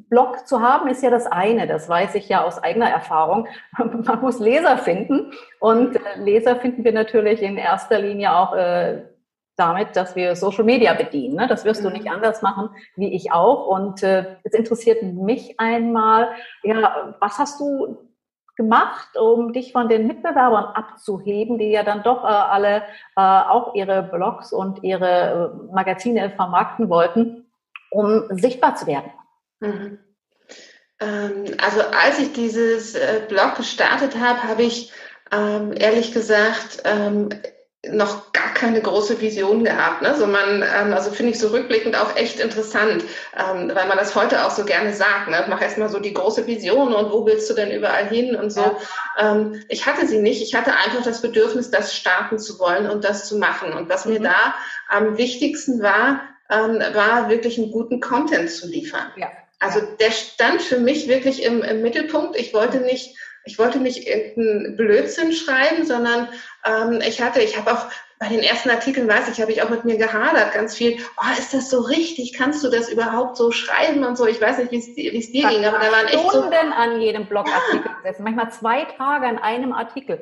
Blog 0.08 0.46
zu 0.46 0.60
haben 0.60 0.88
ist 0.88 1.02
ja 1.02 1.10
das 1.10 1.26
eine, 1.26 1.66
das 1.66 1.88
weiß 1.88 2.14
ich 2.14 2.28
ja 2.28 2.44
aus 2.44 2.62
eigener 2.62 2.90
Erfahrung. 2.90 3.48
Man 3.78 4.20
muss 4.20 4.38
Leser 4.38 4.78
finden 4.78 5.32
und 5.60 5.96
äh, 5.96 6.00
Leser 6.18 6.56
finden 6.56 6.84
wir 6.84 6.92
natürlich 6.92 7.42
in 7.42 7.56
erster 7.56 7.98
Linie 7.98 8.34
auch 8.36 8.54
äh, 8.54 9.02
damit, 9.56 9.96
dass 9.96 10.14
wir 10.14 10.36
Social 10.36 10.64
Media 10.64 10.92
bedienen. 10.94 11.36
Ne? 11.36 11.48
Das 11.48 11.64
wirst 11.64 11.84
du 11.84 11.90
nicht 11.90 12.04
mhm. 12.04 12.12
anders 12.12 12.42
machen 12.42 12.70
wie 12.94 13.14
ich 13.14 13.32
auch. 13.32 13.66
Und 13.66 14.02
äh, 14.02 14.36
jetzt 14.44 14.54
interessiert 14.54 15.02
mich 15.02 15.58
einmal, 15.58 16.28
ja, 16.62 17.14
was 17.20 17.38
hast 17.38 17.60
du 17.60 17.98
gemacht, 18.56 19.16
um 19.18 19.52
dich 19.52 19.72
von 19.72 19.88
den 19.88 20.06
Mitbewerbern 20.06 20.64
abzuheben, 20.64 21.58
die 21.58 21.70
ja 21.70 21.82
dann 21.82 22.02
doch 22.02 22.24
äh, 22.24 22.28
alle 22.28 22.82
äh, 23.16 23.20
auch 23.20 23.74
ihre 23.74 24.02
Blogs 24.02 24.52
und 24.52 24.82
ihre 24.82 25.52
äh, 25.68 25.74
Magazine 25.74 26.30
vermarkten 26.30 26.88
wollten, 26.88 27.46
um 27.90 28.24
sichtbar 28.30 28.74
zu 28.74 28.86
werden? 28.86 29.10
Mhm. 29.60 29.98
Ähm, 31.00 31.44
also 31.58 31.82
als 31.82 32.18
ich 32.18 32.32
dieses 32.32 32.94
äh, 32.94 33.22
Blog 33.28 33.56
gestartet 33.56 34.18
habe, 34.18 34.42
habe 34.44 34.62
ich 34.62 34.92
ähm, 35.32 35.74
ehrlich 35.76 36.12
gesagt 36.12 36.82
ähm, 36.84 37.28
noch 37.88 38.32
gar 38.32 38.52
keine 38.54 38.80
große 38.80 39.20
Vision 39.20 39.64
gehabt. 39.64 40.02
Ne? 40.02 40.14
So 40.16 40.26
man, 40.26 40.62
ähm, 40.62 40.92
also 40.92 41.10
finde 41.10 41.32
ich 41.32 41.38
so 41.38 41.48
rückblickend 41.48 41.96
auch 41.96 42.16
echt 42.16 42.40
interessant, 42.40 43.04
ähm, 43.36 43.70
weil 43.74 43.86
man 43.86 43.98
das 43.98 44.14
heute 44.14 44.44
auch 44.44 44.50
so 44.50 44.64
gerne 44.64 44.92
sagt. 44.92 45.28
Ne? 45.28 45.44
Mach 45.48 45.60
erstmal 45.60 45.88
so 45.88 46.00
die 46.00 46.14
große 46.14 46.46
Vision 46.46 46.94
und 46.94 47.12
wo 47.12 47.26
willst 47.26 47.48
du 47.50 47.54
denn 47.54 47.70
überall 47.70 48.08
hin 48.08 48.34
und 48.34 48.50
so. 48.50 48.62
Ja. 48.62 48.76
Ähm, 49.18 49.62
ich 49.68 49.86
hatte 49.86 50.06
sie 50.06 50.18
nicht. 50.18 50.42
Ich 50.42 50.54
hatte 50.54 50.74
einfach 50.74 51.02
das 51.04 51.22
Bedürfnis, 51.22 51.70
das 51.70 51.94
starten 51.94 52.38
zu 52.38 52.58
wollen 52.58 52.88
und 52.88 53.04
das 53.04 53.28
zu 53.28 53.38
machen. 53.38 53.72
Und 53.72 53.88
was 53.88 54.06
mhm. 54.06 54.14
mir 54.14 54.20
da 54.20 54.54
am 54.88 55.16
wichtigsten 55.18 55.82
war, 55.82 56.22
ähm, 56.50 56.80
war 56.94 57.28
wirklich 57.28 57.58
einen 57.58 57.72
guten 57.72 58.00
Content 58.00 58.50
zu 58.50 58.68
liefern. 58.68 59.12
Ja. 59.16 59.28
Also 59.58 59.80
der 59.80 60.10
stand 60.10 60.62
für 60.62 60.78
mich 60.78 61.08
wirklich 61.08 61.42
im, 61.42 61.62
im 61.62 61.82
Mittelpunkt. 61.82 62.36
Ich 62.36 62.52
wollte 62.52 62.78
nicht, 62.78 63.16
ich 63.44 63.58
wollte 63.58 63.78
nicht 63.78 64.06
irgendeinen 64.06 64.76
Blödsinn 64.76 65.32
schreiben, 65.32 65.86
sondern 65.86 66.28
ähm, 66.64 67.00
ich 67.06 67.22
hatte, 67.22 67.40
ich 67.40 67.56
habe 67.56 67.72
auch 67.72 67.86
bei 68.18 68.28
den 68.28 68.40
ersten 68.40 68.70
Artikeln, 68.70 69.08
weiß 69.08 69.28
ich, 69.28 69.40
habe 69.40 69.52
ich 69.52 69.62
auch 69.62 69.68
mit 69.68 69.84
mir 69.84 69.98
gehadert, 69.98 70.54
ganz 70.54 70.74
viel, 70.74 70.98
oh, 71.18 71.38
ist 71.38 71.52
das 71.52 71.68
so 71.68 71.80
richtig? 71.80 72.32
Kannst 72.32 72.64
du 72.64 72.70
das 72.70 72.88
überhaupt 72.88 73.36
so 73.36 73.50
schreiben 73.50 74.04
und 74.04 74.16
so? 74.16 74.26
Ich 74.26 74.40
weiß 74.40 74.58
nicht, 74.58 74.72
wie 74.72 75.18
es 75.18 75.32
dir 75.32 75.48
ging, 75.48 75.64
aber 75.64 75.78
da 75.78 75.92
waren 75.92 76.06
echt 76.06 76.28
Stunden 76.28 76.50
so... 76.50 76.74
an 76.74 77.00
jedem 77.00 77.26
Blogartikel 77.26 77.82
ja. 77.84 77.96
setzen, 78.02 78.24
manchmal 78.24 78.50
zwei 78.52 78.84
Tage 78.84 79.26
an 79.26 79.38
einem 79.38 79.72
Artikel. 79.72 80.20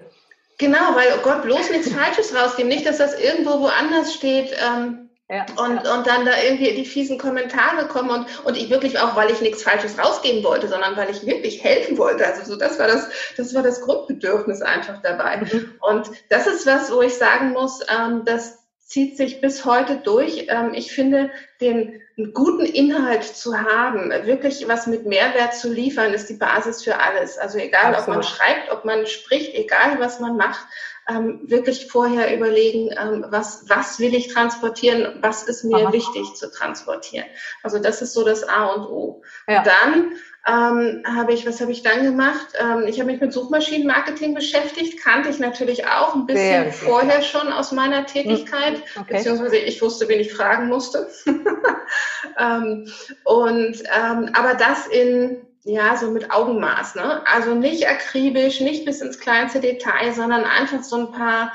Genau, 0.59 0.95
weil, 0.95 1.07
oh 1.17 1.23
Gott, 1.23 1.43
bloß 1.43 1.71
nichts 1.71 1.93
Falsches 1.93 2.35
rausgeben. 2.35 2.69
Nicht, 2.69 2.87
dass 2.87 2.99
das 2.99 3.19
irgendwo 3.19 3.61
woanders 3.61 4.15
steht. 4.15 4.51
Ähm, 4.53 5.04
ja, 5.31 5.47
und, 5.57 5.79
und 5.79 6.07
dann 6.07 6.27
da 6.27 6.33
irgendwie 6.43 6.75
die 6.75 6.85
fiesen 6.85 7.17
Kommentare 7.17 7.89
kommen 7.89 8.11
und, 8.11 8.45
und 8.45 8.59
ich 8.59 8.69
wirklich 8.69 8.99
auch, 8.99 9.17
weil 9.17 9.31
ich 9.31 9.41
nichts 9.41 9.63
Falsches 9.63 9.99
rausgeben 9.99 10.45
wollte, 10.45 10.69
sondern 10.69 10.99
weil 10.99 11.09
ich 11.09 11.25
wirklich 11.25 11.65
helfen 11.65 11.97
wollte. 11.97 12.27
Also 12.27 12.45
so, 12.45 12.57
das 12.57 12.79
war 12.79 12.89
das, 12.89 13.09
das 13.39 13.55
war 13.55 13.63
das 13.63 13.81
Grundbedürfnis 13.81 14.61
einfach 14.61 15.01
dabei. 15.01 15.39
Mhm. 15.39 15.75
Und 15.81 16.11
das 16.29 16.47
ist 16.47 16.67
was, 16.67 16.93
wo 16.93 17.01
ich 17.01 17.15
sagen 17.15 17.53
muss, 17.53 17.81
ähm, 17.89 18.27
das 18.27 18.59
zieht 18.81 19.17
sich 19.17 19.41
bis 19.41 19.65
heute 19.65 19.97
durch. 19.97 20.47
Ähm, 20.51 20.75
ich 20.75 20.93
finde, 20.93 21.31
den 21.63 22.03
guten 22.35 22.67
Inhalt 22.67 23.25
zu 23.25 23.59
haben, 23.59 24.11
wirklich 24.11 24.69
was 24.69 24.87
mit 24.87 25.07
Mehrwert 25.07 25.55
zu 25.55 25.73
liefern, 25.73 26.13
ist 26.13 26.29
die 26.29 26.35
Basis 26.35 26.85
für 26.85 27.01
alles. 27.01 27.39
Also 27.39 27.57
egal, 27.59 27.95
Absolut. 27.95 28.01
ob 28.01 28.09
man 28.09 28.23
schreibt, 28.23 28.71
ob 28.71 28.85
man 28.85 29.07
spricht, 29.07 29.55
egal 29.55 29.99
was 29.99 30.21
man 30.21 30.37
macht, 30.37 30.67
ähm, 31.09 31.41
wirklich 31.45 31.89
vorher 31.91 32.35
überlegen, 32.35 32.91
ähm, 32.99 33.27
was, 33.29 33.65
was 33.69 33.99
will 33.99 34.15
ich 34.15 34.33
transportieren, 34.33 35.19
was 35.21 35.43
ist 35.43 35.65
mir 35.65 35.87
Aha. 35.87 35.93
wichtig 35.93 36.35
zu 36.35 36.51
transportieren. 36.51 37.27
Also 37.63 37.79
das 37.79 38.03
ist 38.03 38.15
so 38.15 38.25
das 38.25 38.47
A 38.47 38.67
und 38.67 38.87
O. 38.87 39.23
Ja. 39.47 39.63
Dann 39.63 40.13
ähm, 40.47 41.03
habe 41.07 41.33
ich, 41.33 41.47
was 41.47 41.61
habe 41.61 41.73
ich 41.73 41.83
dann 41.83 42.05
gemacht? 42.05 42.49
Ähm, 42.59 42.85
ich 42.87 43.01
habe 43.01 43.11
mich 43.11 43.21
mit 43.21 43.33
Suchmaschinenmarketing 43.33 44.35
beschäftigt, 44.35 45.03
kannte 45.03 45.31
ich 45.31 45.39
natürlich 45.39 45.87
auch 45.87 46.15
ein 46.15 46.27
bisschen 46.27 46.73
vorher 46.73 47.23
schon 47.23 47.51
aus 47.51 47.73
meiner 47.73 48.05
Tätigkeit, 48.05 48.75
hm, 48.75 49.03
okay. 49.03 49.17
beziehungsweise 49.17 49.57
ich 49.57 49.81
wusste, 49.81 50.07
wen 50.09 50.21
ich 50.21 50.33
fragen 50.35 50.69
musste. 50.69 51.09
ähm, 52.39 52.91
und 53.25 53.83
ähm, 53.85 54.31
aber 54.35 54.55
das 54.55 54.87
in 54.87 55.47
ja, 55.65 55.97
so 55.97 56.11
mit 56.11 56.31
Augenmaß, 56.31 56.95
ne? 56.95 57.27
Also 57.27 57.55
nicht 57.55 57.89
akribisch, 57.89 58.61
nicht 58.61 58.85
bis 58.85 59.01
ins 59.01 59.19
kleinste 59.19 59.61
Detail, 59.61 60.13
sondern 60.13 60.45
einfach 60.45 60.83
so 60.83 60.97
ein 60.97 61.13
paar, 61.13 61.53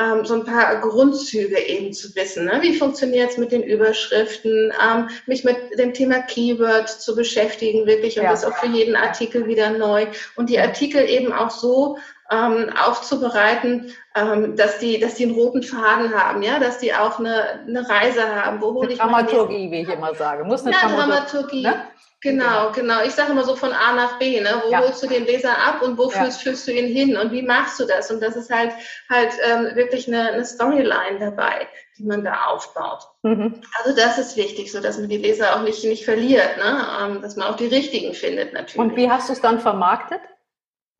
ähm, 0.00 0.24
so 0.24 0.34
ein 0.34 0.44
paar 0.44 0.80
Grundzüge 0.80 1.58
eben 1.60 1.92
zu 1.92 2.14
wissen. 2.16 2.46
Ne? 2.46 2.58
Wie 2.60 2.76
funktioniert 2.76 3.30
es 3.30 3.38
mit 3.38 3.52
den 3.52 3.62
Überschriften, 3.62 4.72
ähm, 4.84 5.08
mich 5.26 5.44
mit 5.44 5.56
dem 5.78 5.94
Thema 5.94 6.22
Keyword 6.22 6.88
zu 6.88 7.14
beschäftigen, 7.14 7.86
wirklich, 7.86 8.18
und 8.18 8.24
ja. 8.24 8.30
das 8.32 8.44
auch 8.44 8.56
für 8.56 8.66
jeden 8.66 8.96
Artikel 8.96 9.46
wieder 9.46 9.70
neu. 9.70 10.06
Und 10.34 10.50
die 10.50 10.58
Artikel 10.58 11.08
eben 11.08 11.32
auch 11.32 11.50
so 11.50 11.98
ähm, 12.32 12.70
aufzubereiten, 12.76 13.92
ähm, 14.14 14.56
dass 14.56 14.78
die, 14.78 14.98
dass 14.98 15.14
die 15.14 15.24
einen 15.24 15.34
roten 15.34 15.62
Faden 15.62 16.14
haben, 16.14 16.42
ja, 16.42 16.58
dass 16.58 16.78
die 16.78 16.94
auch 16.94 17.18
eine, 17.18 17.60
eine 17.66 17.88
Reise 17.88 18.22
haben. 18.22 18.60
Wo 18.60 18.74
hole 18.74 18.92
ich 18.92 18.98
Dramaturgie, 18.98 19.70
wie 19.70 19.82
ich 19.82 19.88
immer 19.88 20.14
sage. 20.14 20.44
Muss 20.44 20.64
eine 20.64 20.72
ja, 20.72 20.88
Dramaturgie. 20.88 21.62
Ne? 21.62 21.74
Genau, 22.22 22.70
genau. 22.70 23.02
Ich 23.04 23.12
sage 23.12 23.32
immer 23.32 23.42
so 23.42 23.56
von 23.56 23.72
A 23.72 23.94
nach 23.94 24.18
B, 24.20 24.40
ne? 24.40 24.62
Wo 24.64 24.70
ja. 24.70 24.80
holst 24.80 25.02
du 25.02 25.08
den 25.08 25.26
Leser 25.26 25.58
ab 25.58 25.82
und 25.82 25.98
wo 25.98 26.04
ja. 26.04 26.22
führst, 26.22 26.42
führst, 26.42 26.68
du 26.68 26.72
ihn 26.72 26.86
hin 26.86 27.16
und 27.16 27.32
wie 27.32 27.42
machst 27.42 27.80
du 27.80 27.84
das? 27.84 28.12
Und 28.12 28.22
das 28.22 28.36
ist 28.36 28.48
halt 28.48 28.70
halt 29.10 29.32
ähm, 29.44 29.74
wirklich 29.74 30.06
eine, 30.06 30.30
eine 30.30 30.44
Storyline 30.44 31.18
dabei, 31.18 31.66
die 31.98 32.04
man 32.04 32.22
da 32.22 32.44
aufbaut. 32.46 33.08
Mhm. 33.22 33.60
Also 33.76 33.96
das 33.96 34.18
ist 34.18 34.36
wichtig, 34.36 34.70
so 34.70 34.80
dass 34.80 34.98
man 34.98 35.08
die 35.08 35.16
Leser 35.16 35.56
auch 35.56 35.62
nicht, 35.62 35.84
nicht 35.84 36.04
verliert, 36.04 36.58
ne? 36.58 36.86
Ähm, 37.02 37.22
dass 37.22 37.34
man 37.34 37.48
auch 37.48 37.56
die 37.56 37.66
richtigen 37.66 38.14
findet 38.14 38.52
natürlich. 38.52 38.78
Und 38.78 38.94
wie 38.94 39.10
hast 39.10 39.28
du 39.28 39.32
es 39.32 39.40
dann 39.40 39.58
vermarktet? 39.58 40.20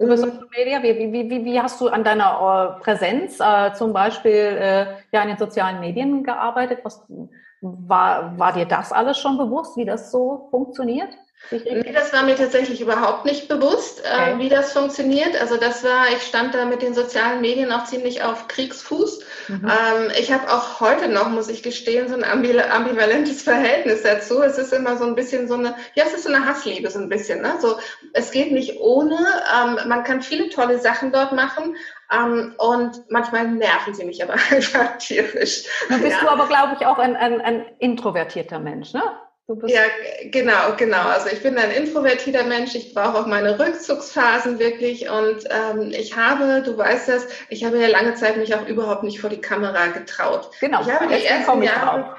Über 0.03 0.17
mhm. 0.17 0.21
Social 0.21 0.49
Media? 0.57 0.83
Wie, 0.83 1.13
wie, 1.13 1.31
wie, 1.31 1.45
wie 1.45 1.61
hast 1.61 1.81
du 1.81 1.89
an 1.89 2.05
deiner 2.05 2.77
äh, 2.79 2.83
Präsenz 2.83 3.39
äh, 3.41 3.73
zum 3.75 3.93
Beispiel 3.93 4.33
äh, 4.33 4.87
ja, 5.13 5.23
in 5.23 5.29
den 5.29 5.39
sozialen 5.39 5.81
Medien 5.81 6.25
gearbeitet? 6.25 6.81
Was, 6.83 7.07
war, 7.61 8.37
war 8.39 8.53
dir 8.53 8.67
das 8.67 8.93
alles 8.93 9.19
schon 9.19 9.39
bewusst, 9.39 9.77
wie 9.77 9.85
das 9.85 10.11
so 10.11 10.49
funktioniert? 10.51 11.11
Nee, 11.51 11.93
das 11.93 12.13
war 12.13 12.23
mir 12.23 12.37
tatsächlich 12.37 12.81
überhaupt 12.81 13.25
nicht 13.25 13.49
bewusst, 13.49 14.03
äh, 14.05 14.09
okay. 14.09 14.33
äh, 14.33 14.39
wie 14.39 14.49
das 14.49 14.73
funktioniert. 14.73 15.39
Also 15.41 15.57
das 15.57 15.85
war, 15.85 16.09
ich 16.15 16.23
stand 16.23 16.55
da 16.55 16.65
mit 16.65 16.83
den 16.83 16.95
sozialen 16.95 17.41
Medien 17.41 17.73
auch 17.73 17.85
ziemlich 17.85 18.23
auf 18.23 18.49
Kriegsfuß. 18.49 19.21
Mhm. 19.49 19.65
Ähm, 19.65 20.13
ich 20.19 20.33
habe 20.33 20.51
auch 20.53 20.81
heute 20.81 21.09
noch, 21.09 21.29
muss 21.29 21.49
ich 21.49 21.63
gestehen, 21.63 22.09
so 22.09 22.15
ein 22.15 22.25
ambivalentes 22.25 23.43
Verhältnis 23.43 24.03
dazu. 24.03 24.43
Es 24.43 24.57
ist 24.57 24.73
immer 24.73 24.97
so 24.97 25.05
ein 25.05 25.15
bisschen 25.15 25.49
so 25.49 25.55
eine, 25.55 25.75
ja, 25.95 26.05
es 26.07 26.15
ist 26.15 26.25
so 26.25 26.33
eine 26.33 26.47
Hassliebe 26.47 26.91
so 26.91 26.99
ein 26.99 27.09
bisschen. 27.09 27.43
Ne? 27.43 27.55
So, 27.61 27.77
es 28.15 28.31
geht 28.31 28.53
nicht 28.53 28.81
ohne. 28.81 29.17
Ähm, 29.17 29.89
man 29.89 30.05
kann 30.05 30.23
viele 30.23 30.49
tolle 30.49 30.79
Sachen 30.79 31.13
dort 31.13 31.33
machen, 31.33 31.77
um, 32.11 32.19
ähm, 32.19 32.55
und 32.59 33.11
manchmal 33.11 33.49
nerven 33.49 33.95
sie 33.95 34.05
mich 34.05 34.23
aber 34.23 34.35
einfach 34.51 34.99
tierisch. 34.99 35.65
Nun 35.89 36.01
bist 36.01 36.17
ja. 36.17 36.21
du 36.23 36.29
aber, 36.29 36.47
glaube 36.47 36.77
ich, 36.79 36.87
auch 36.87 36.99
ein, 36.99 37.17
ein, 37.17 37.41
ein 37.41 37.67
introvertierter 37.79 38.59
Mensch, 38.59 38.93
ne? 38.93 39.03
Ja, 39.67 39.83
genau, 40.31 40.77
genau. 40.77 41.09
Also 41.09 41.29
ich 41.29 41.43
bin 41.43 41.59
ein 41.59 41.71
introvertierter 41.71 42.45
Mensch. 42.45 42.75
Ich 42.75 42.95
brauche 42.95 43.19
auch 43.19 43.27
meine 43.27 43.59
Rückzugsphasen 43.59 44.59
wirklich. 44.59 45.09
Und 45.09 45.45
ähm, 45.51 45.91
ich 45.91 46.17
habe, 46.17 46.63
du 46.63 46.77
weißt 46.77 47.09
das, 47.09 47.27
ich 47.49 47.65
habe 47.65 47.79
ja 47.79 47.89
lange 47.89 48.15
Zeit 48.15 48.37
mich 48.37 48.55
auch 48.55 48.67
überhaupt 48.67 49.03
nicht 49.03 49.21
vor 49.21 49.31
die 49.31 49.41
Kamera 49.41 49.89
getraut. 49.89 50.51
Genau. 50.61 50.83
Ich 50.83 50.93
habe 50.93 51.09
die 51.09 51.25
ersten 51.25 51.63
Jahre, 51.63 52.17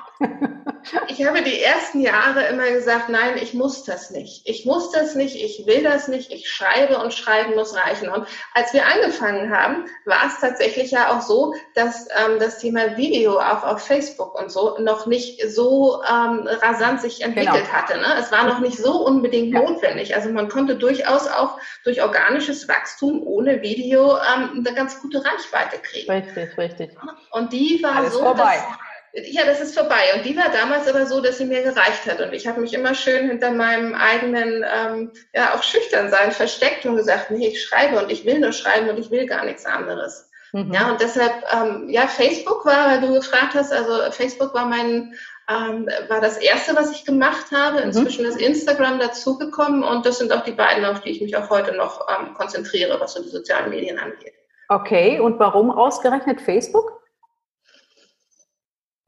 ich 1.08 1.25
habe 1.25 1.42
die 1.42 1.62
ersten 1.62 2.00
Jahre 2.00 2.48
immer 2.48 2.70
gesagt, 2.72 3.10
nein, 3.10 3.38
ich 3.42 3.54
muss 3.54 3.84
das 3.84 4.12
nicht. 4.12 4.42
Ich 4.46 4.66
muss 4.66 4.92
das 4.92 5.16
nicht, 5.16 5.36
ich 5.36 5.66
will 5.66 5.84
das 5.84 6.08
nicht, 6.08 6.32
ich 6.32 6.50
schreibe 6.50 6.98
und 6.98 7.13
schreiben 7.13 7.56
muss 7.56 7.75
reichen. 7.75 8.10
Und 8.10 8.28
als 8.54 8.74
wir 8.74 8.86
angefangen 8.86 9.56
haben, 9.56 9.86
war 10.06 10.28
es 10.28 10.40
tatsächlich 10.40 10.92
ja 10.92 11.12
auch 11.12 11.22
so, 11.22 11.54
dass 11.75 12.08
ähm, 12.12 12.40
das 12.40 12.60
Thema 12.60 12.98
Video 12.98 13.40
auch 13.40 13.63
auf 13.63 13.86
Facebook 13.86 14.40
und 14.40 14.52
so 14.52 14.78
noch 14.80 15.06
nicht 15.06 15.42
so 15.50 16.02
ähm, 16.04 16.48
rasant 16.62 17.02
sich 17.02 17.22
entwickelt 17.22 17.66
genau. 17.66 17.74
hatte. 17.74 17.98
Ne? 17.98 18.16
Es 18.20 18.32
war 18.32 18.46
noch 18.46 18.60
nicht 18.60 18.78
so 18.78 19.06
unbedingt 19.06 19.54
ja. 19.54 19.62
notwendig. 19.62 20.16
Also 20.16 20.30
man 20.30 20.50
konnte 20.50 20.75
durchaus 20.75 21.28
auch 21.28 21.58
durch 21.84 22.02
organisches 22.02 22.68
Wachstum 22.68 23.22
ohne 23.25 23.62
Video 23.62 24.18
ähm, 24.18 24.63
eine 24.66 24.75
ganz 24.75 25.02
gute 25.02 25.24
Reichweite 25.24 25.78
kriegen. 25.80 26.12
Richtig, 26.12 26.58
richtig. 26.58 26.92
Und 27.32 27.54
die 27.54 27.82
war 27.84 27.98
Alles 27.98 28.13
so, 28.13 28.20
vorbei. 28.20 28.56
dass 28.56 28.93
ja, 29.13 29.46
das 29.46 29.62
ist 29.62 29.77
vorbei. 29.77 30.15
Und 30.15 30.25
die 30.25 30.36
war 30.36 30.50
damals 30.51 30.88
aber 30.88 31.05
so, 31.05 31.22
dass 31.22 31.38
sie 31.38 31.46
mir 31.46 31.62
gereicht 31.62 32.05
hat. 32.08 32.20
Und 32.20 32.34
ich 32.34 32.48
habe 32.48 32.62
mich 32.62 32.74
immer 32.74 32.96
schön 32.96 33.27
hinter 33.27 33.51
meinem 33.51 33.93
eigenen, 33.93 34.65
ähm, 34.75 35.12
ja, 35.36 35.53
auch 35.53 35.62
schüchtern 35.62 36.10
sein 36.10 36.32
versteckt 36.32 36.86
und 36.86 36.96
gesagt, 36.96 37.29
nee, 37.29 37.48
ich 37.48 37.63
schreibe 37.63 38.00
und 38.00 38.12
ich 38.12 38.25
will 38.25 38.39
nur 38.39 38.53
schreiben 38.53 38.89
und 38.89 38.98
ich 38.98 39.12
will 39.12 39.27
gar 39.27 39.46
nichts 39.46 39.65
anderes. 39.65 40.32
Mhm. 40.51 40.74
Ja, 40.74 40.89
und 40.89 41.00
deshalb, 41.00 41.32
ähm, 41.51 41.89
ja, 41.89 42.08
Facebook 42.08 42.65
war, 42.65 42.88
weil 42.89 43.01
du 43.01 43.13
gefragt 43.13 43.53
hast, 43.53 43.72
also 43.72 44.12
Facebook 44.12 44.53
war 44.55 44.65
mein, 44.65 45.13
ähm, 45.48 45.88
war 46.08 46.20
das 46.20 46.38
erste, 46.38 46.75
was 46.75 46.91
ich 46.91 47.05
gemacht 47.05 47.51
habe. 47.51 47.77
Mhm. 47.77 47.84
Inzwischen 47.84 48.24
mhm. 48.24 48.32
ist 48.32 48.41
Instagram 48.41 49.00
dazugekommen 49.00 49.84
und 49.84 50.08
das 50.08 50.17
sind 50.17 50.34
auch 50.34 50.43
die 50.43 50.53
beiden, 50.53 50.86
auf 50.86 51.01
die 51.01 51.12
ich 51.12 51.22
mich 51.22 51.38
auch 51.38 51.51
heute 51.51 51.75
noch 51.75 52.08
ähm, 52.10 52.34
konzentriere, 52.34 53.00
was 53.00 53.13
so 53.13 53.22
die 53.22 53.29
sozialen 53.29 53.70
Medien 53.70 54.00
angeht. 54.00 54.34
Okay, 54.70 55.20
und 55.20 55.38
warum 55.38 55.70
ausgerechnet 55.70 56.41
Facebook? 56.41 57.02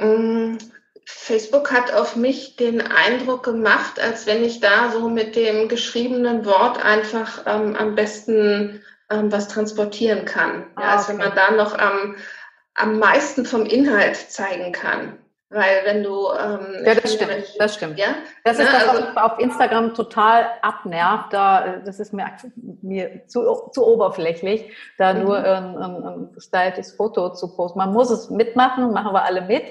Mm, 0.05 0.57
Facebook 1.05 1.71
hat 1.71 1.93
auf 1.93 2.15
mich 2.15 2.55
den 2.55 2.81
Eindruck 2.81 3.43
gemacht, 3.43 4.00
als 4.00 4.25
wenn 4.25 4.43
ich 4.43 4.59
da 4.59 4.91
so 4.91 5.09
mit 5.09 5.35
dem 5.35 5.67
geschriebenen 5.67 6.45
Wort 6.45 6.83
einfach 6.83 7.43
ähm, 7.45 7.75
am 7.75 7.95
besten 7.95 8.81
ähm, 9.12 9.31
was 9.31 9.47
transportieren 9.47 10.25
kann. 10.25 10.65
Ah, 10.75 10.81
ja, 10.81 10.88
als 10.95 11.09
wenn 11.09 11.17
man 11.17 11.33
da 11.35 11.51
noch 11.51 11.77
am, 11.77 12.15
am 12.74 13.00
meisten 13.00 13.45
vom 13.45 13.65
Inhalt 13.65 14.15
zeigen 14.15 14.71
kann. 14.71 15.19
Weil 15.50 15.85
wenn 15.85 16.03
du 16.03 16.27
ähm, 16.31 16.83
ja, 16.83 16.95
das 16.95 17.13
stimmt, 17.13 17.31
ich, 17.38 17.55
das 17.57 17.75
stimmt. 17.75 18.00
Ja, 18.00 18.15
das 18.43 18.57
ist 18.57 18.65
ne, 18.65 18.71
das, 18.71 18.88
was 18.88 18.97
also, 18.97 19.19
auf 19.19 19.39
Instagram 19.39 19.93
total 19.93 20.47
abnervt. 20.63 21.31
Da, 21.31 21.81
das 21.85 22.00
ist 22.00 22.13
mir, 22.13 22.25
mir 22.81 23.27
zu, 23.27 23.69
zu 23.71 23.85
oberflächlich, 23.85 24.74
da 24.97 25.13
mhm. 25.13 25.24
nur 25.24 25.38
ein, 25.38 25.77
ein, 25.77 26.03
ein 26.03 26.33
gestyltes 26.33 26.93
Foto 26.93 27.31
zu 27.33 27.55
posten. 27.55 27.77
Man 27.77 27.93
muss 27.93 28.09
es 28.09 28.31
mitmachen, 28.31 28.91
machen 28.91 29.13
wir 29.13 29.24
alle 29.24 29.43
mit. 29.43 29.63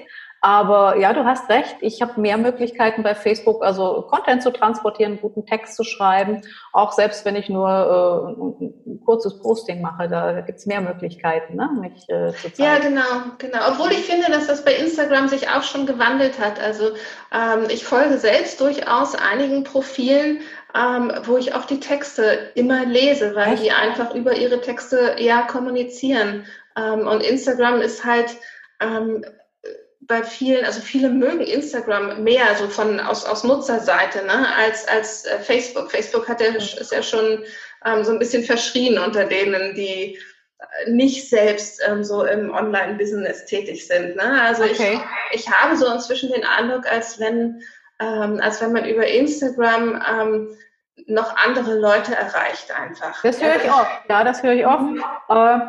Aber 0.45 0.97
ja, 0.97 1.11
du 1.11 1.25
hast 1.25 1.49
recht. 1.49 1.77
Ich 1.81 2.03
habe 2.03 2.21
mehr 2.21 2.37
Möglichkeiten 2.37 3.01
bei 3.01 3.15
Facebook, 3.15 3.63
also 3.63 4.03
Content 4.03 4.43
zu 4.43 4.51
transportieren, 4.51 5.19
guten 5.19 5.47
Text 5.47 5.75
zu 5.75 5.83
schreiben. 5.83 6.43
Auch 6.71 6.91
selbst 6.91 7.25
wenn 7.25 7.35
ich 7.35 7.49
nur 7.49 7.67
äh, 7.67 8.61
ein, 8.61 9.01
kurzes 9.03 9.41
Posting 9.41 9.81
mache, 9.81 10.07
da 10.07 10.41
gibt 10.41 10.59
es 10.59 10.67
mehr 10.67 10.81
Möglichkeiten, 10.81 11.55
ne, 11.55 11.67
mich 11.81 12.07
äh, 12.09 12.31
zu 12.33 12.53
zeigen. 12.53 12.61
Ja, 12.63 12.77
genau, 12.77 13.31
genau. 13.39 13.57
Obwohl 13.71 13.91
ich 13.91 14.05
finde, 14.05 14.29
dass 14.29 14.45
das 14.45 14.63
bei 14.63 14.75
Instagram 14.75 15.29
sich 15.29 15.49
auch 15.49 15.63
schon 15.63 15.87
gewandelt 15.87 16.37
hat. 16.37 16.61
Also 16.61 16.91
ähm, 17.33 17.65
ich 17.69 17.83
folge 17.83 18.19
selbst 18.19 18.61
durchaus 18.61 19.15
einigen 19.15 19.63
Profilen, 19.63 20.41
ähm, 20.75 21.11
wo 21.23 21.37
ich 21.37 21.55
auch 21.55 21.65
die 21.65 21.79
Texte 21.79 22.51
immer 22.53 22.85
lese, 22.85 23.33
weil 23.33 23.53
Echt? 23.53 23.63
die 23.63 23.71
einfach 23.71 24.13
über 24.13 24.35
ihre 24.35 24.61
Texte 24.61 25.15
eher 25.17 25.41
kommunizieren. 25.47 26.45
Ähm, 26.77 27.07
und 27.07 27.23
Instagram 27.23 27.81
ist 27.81 28.05
halt 28.05 28.37
ähm, 28.79 29.25
bei 30.07 30.23
vielen, 30.23 30.65
also 30.65 30.81
viele 30.81 31.09
mögen 31.09 31.41
Instagram 31.41 32.23
mehr 32.23 32.55
so 32.55 32.67
von 32.67 32.99
aus, 32.99 33.25
aus 33.25 33.43
Nutzerseite 33.43 34.25
ne, 34.25 34.53
als, 34.55 34.87
als 34.87 35.25
äh, 35.25 35.39
Facebook. 35.39 35.91
Facebook 35.91 36.27
hat 36.27 36.41
ja, 36.41 36.47
ist 36.47 36.91
ja 36.91 37.01
schon 37.01 37.43
ähm, 37.85 38.03
so 38.03 38.11
ein 38.11 38.19
bisschen 38.19 38.43
verschrien 38.43 38.99
unter 38.99 39.25
denen, 39.25 39.73
die 39.75 40.17
äh, 40.59 40.91
nicht 40.91 41.29
selbst 41.29 41.81
ähm, 41.87 42.03
so 42.03 42.23
im 42.25 42.51
Online-Business 42.51 43.45
tätig 43.45 43.87
sind. 43.87 44.15
Ne? 44.15 44.41
Also 44.41 44.63
okay. 44.63 44.99
ich, 45.31 45.41
ich 45.41 45.51
habe 45.51 45.75
so 45.75 45.87
inzwischen 45.91 46.31
den 46.31 46.43
Eindruck, 46.43 46.91
als 46.91 47.19
wenn, 47.19 47.61
ähm, 47.99 48.39
als 48.41 48.61
wenn 48.61 48.73
man 48.73 48.85
über 48.85 49.07
Instagram 49.07 50.03
ähm, 50.19 50.57
noch 51.07 51.35
andere 51.37 51.77
Leute 51.77 52.15
erreicht 52.15 52.71
einfach. 52.71 53.21
Das 53.21 53.41
höre 53.41 53.57
ich 53.57 53.69
oft, 53.69 54.09
ja, 54.09 54.23
das 54.23 54.43
höre 54.43 54.53
ich 54.53 54.65
oft. 54.65 54.81
Mhm. 54.81 55.03
Äh, 55.29 55.59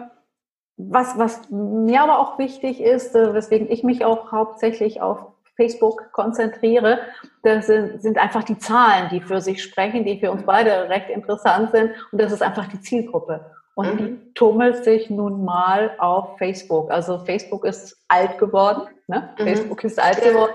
was, 0.76 1.18
was 1.18 1.40
mir 1.50 2.02
aber 2.02 2.18
auch 2.18 2.38
wichtig 2.38 2.80
ist, 2.80 3.14
äh, 3.14 3.34
weswegen 3.34 3.70
ich 3.70 3.82
mich 3.82 4.04
auch 4.04 4.30
hauptsächlich 4.32 5.00
auf 5.00 5.18
Facebook 5.56 6.12
konzentriere, 6.12 6.98
das 7.42 7.66
sind, 7.66 8.02
sind 8.02 8.18
einfach 8.18 8.44
die 8.44 8.58
Zahlen, 8.58 9.08
die 9.10 9.20
für 9.20 9.40
sich 9.40 9.62
sprechen, 9.62 10.04
die 10.04 10.20
für 10.20 10.30
uns 10.30 10.42
beide 10.44 10.88
recht 10.90 11.08
interessant 11.08 11.70
sind. 11.70 11.92
Und 12.12 12.20
das 12.20 12.32
ist 12.32 12.42
einfach 12.42 12.66
die 12.66 12.80
Zielgruppe. 12.80 13.40
Und 13.74 13.94
mhm. 13.94 13.98
die 13.98 14.34
tummelt 14.34 14.84
sich 14.84 15.10
nun 15.10 15.44
mal 15.44 15.92
auf 15.98 16.36
Facebook. 16.38 16.90
Also 16.90 17.18
Facebook 17.18 17.64
ist 17.64 17.96
alt 18.08 18.38
geworden. 18.38 18.88
Ne? 19.06 19.30
Mhm. 19.38 19.44
Facebook 19.44 19.84
ist 19.84 19.98
alt 19.98 20.22
geworden. 20.22 20.52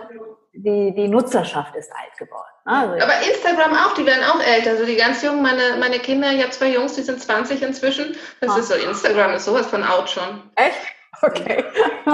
Die, 0.54 0.94
die 0.94 1.08
Nutzerschaft 1.08 1.76
ist 1.76 1.92
alt 1.92 2.18
geworden. 2.18 2.52
Ne? 2.66 2.74
Also 2.74 3.06
Aber 3.06 3.14
Instagram 3.26 3.74
auch, 3.74 3.94
die 3.94 4.06
werden 4.06 4.24
auch 4.24 4.42
älter. 4.42 4.72
Also 4.72 4.86
die 4.86 4.98
ganz 4.98 5.24
jungen, 5.24 5.42
meine, 5.42 5.78
meine 5.80 6.00
Kinder, 6.00 6.32
ich 6.32 6.42
habe 6.42 6.52
zwei 6.52 6.74
Jungs, 6.74 6.96
die 6.96 7.04
sind 7.04 7.22
20 7.22 7.62
inzwischen. 7.62 8.18
Das 8.42 8.58
ist 8.58 8.68
so, 8.68 8.76
Instagram 8.76 9.34
ist 9.34 9.46
sowas 9.46 9.68
von 9.68 9.84
out 9.84 10.10
schon. 10.10 10.52
Echt? 10.56 10.76
Okay. 11.24 11.64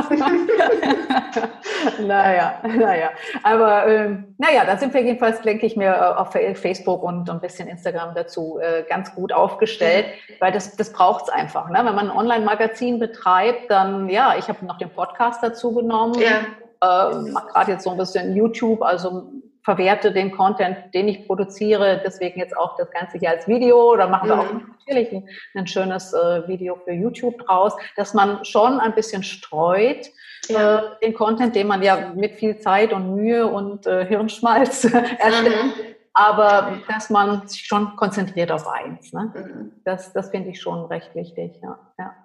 naja, 1.99 2.59
naja. 2.63 3.09
Aber 3.43 3.87
ähm, 3.87 4.35
naja, 4.37 4.65
da 4.65 4.77
sind 4.77 4.93
wir 4.93 5.01
jedenfalls, 5.01 5.41
denke 5.41 5.65
ich 5.65 5.77
mir, 5.77 5.93
äh, 5.93 6.19
auf 6.19 6.31
Facebook 6.31 7.03
und 7.03 7.29
ein 7.29 7.39
bisschen 7.39 7.69
Instagram 7.69 8.15
dazu 8.15 8.59
äh, 8.61 8.83
ganz 8.89 9.15
gut 9.15 9.31
aufgestellt, 9.31 10.07
weil 10.39 10.51
das, 10.51 10.75
das 10.75 10.91
braucht 10.91 11.25
es 11.25 11.29
einfach. 11.29 11.69
Ne? 11.69 11.77
Wenn 11.77 11.95
man 11.95 12.09
ein 12.09 12.17
Online-Magazin 12.17 12.99
betreibt, 12.99 13.71
dann, 13.71 14.09
ja, 14.09 14.35
ich 14.37 14.49
habe 14.49 14.65
noch 14.65 14.77
den 14.77 14.89
Podcast 14.89 15.41
dazu 15.41 15.73
genommen. 15.73 16.19
Ja. 16.19 16.41
Äh, 16.81 17.31
mache 17.31 17.47
gerade 17.47 17.71
jetzt 17.71 17.83
so 17.83 17.91
ein 17.91 17.97
bisschen 17.97 18.35
YouTube, 18.35 18.81
also 18.81 19.31
verwerte 19.63 20.13
den 20.13 20.31
Content, 20.31 20.77
den 20.93 21.09
ich 21.09 21.27
produziere, 21.27 22.01
deswegen 22.03 22.39
jetzt 22.39 22.55
auch 22.55 22.77
das 22.77 22.89
Ganze 22.91 23.17
hier 23.17 23.31
als 23.31 23.47
Video. 23.47 23.97
Da 23.97 24.07
machen 24.07 24.29
wir 24.29 24.39
auch 24.39 24.53
mhm. 24.53 24.75
natürlich 24.79 25.11
ein, 25.11 25.27
ein 25.55 25.67
schönes 25.67 26.13
äh, 26.13 26.47
Video 26.47 26.77
für 26.85 26.93
YouTube 26.93 27.37
draus, 27.39 27.73
dass 27.97 28.13
man 28.13 28.45
schon 28.45 28.79
ein 28.79 28.95
bisschen 28.95 29.23
streut. 29.23 30.07
Ja. 30.47 30.77
Äh, 30.77 30.81
den 31.03 31.13
Content, 31.13 31.55
den 31.55 31.67
man 31.67 31.81
ja 31.81 32.13
mit 32.15 32.35
viel 32.35 32.59
Zeit 32.59 32.93
und 32.93 33.15
Mühe 33.15 33.45
und 33.47 33.85
äh, 33.85 34.05
Hirnschmalz 34.05 34.85
erstellt, 35.19 35.65
mhm 35.65 35.97
aber 36.17 36.79
dass 36.87 37.11
man 37.11 37.47
sich 37.47 37.63
schon 37.67 37.95
konzentriert 37.95 38.51
auf 38.51 38.67
eins. 38.67 39.13
Ne? 39.13 39.31
Mhm. 39.35 39.71
Das, 39.83 40.13
das 40.13 40.31
finde 40.31 40.49
ich 40.49 40.59
schon 40.59 40.85
recht 40.85 41.13
wichtig. 41.13 41.59
Ja, 41.61 41.77
ja, 41.99 42.15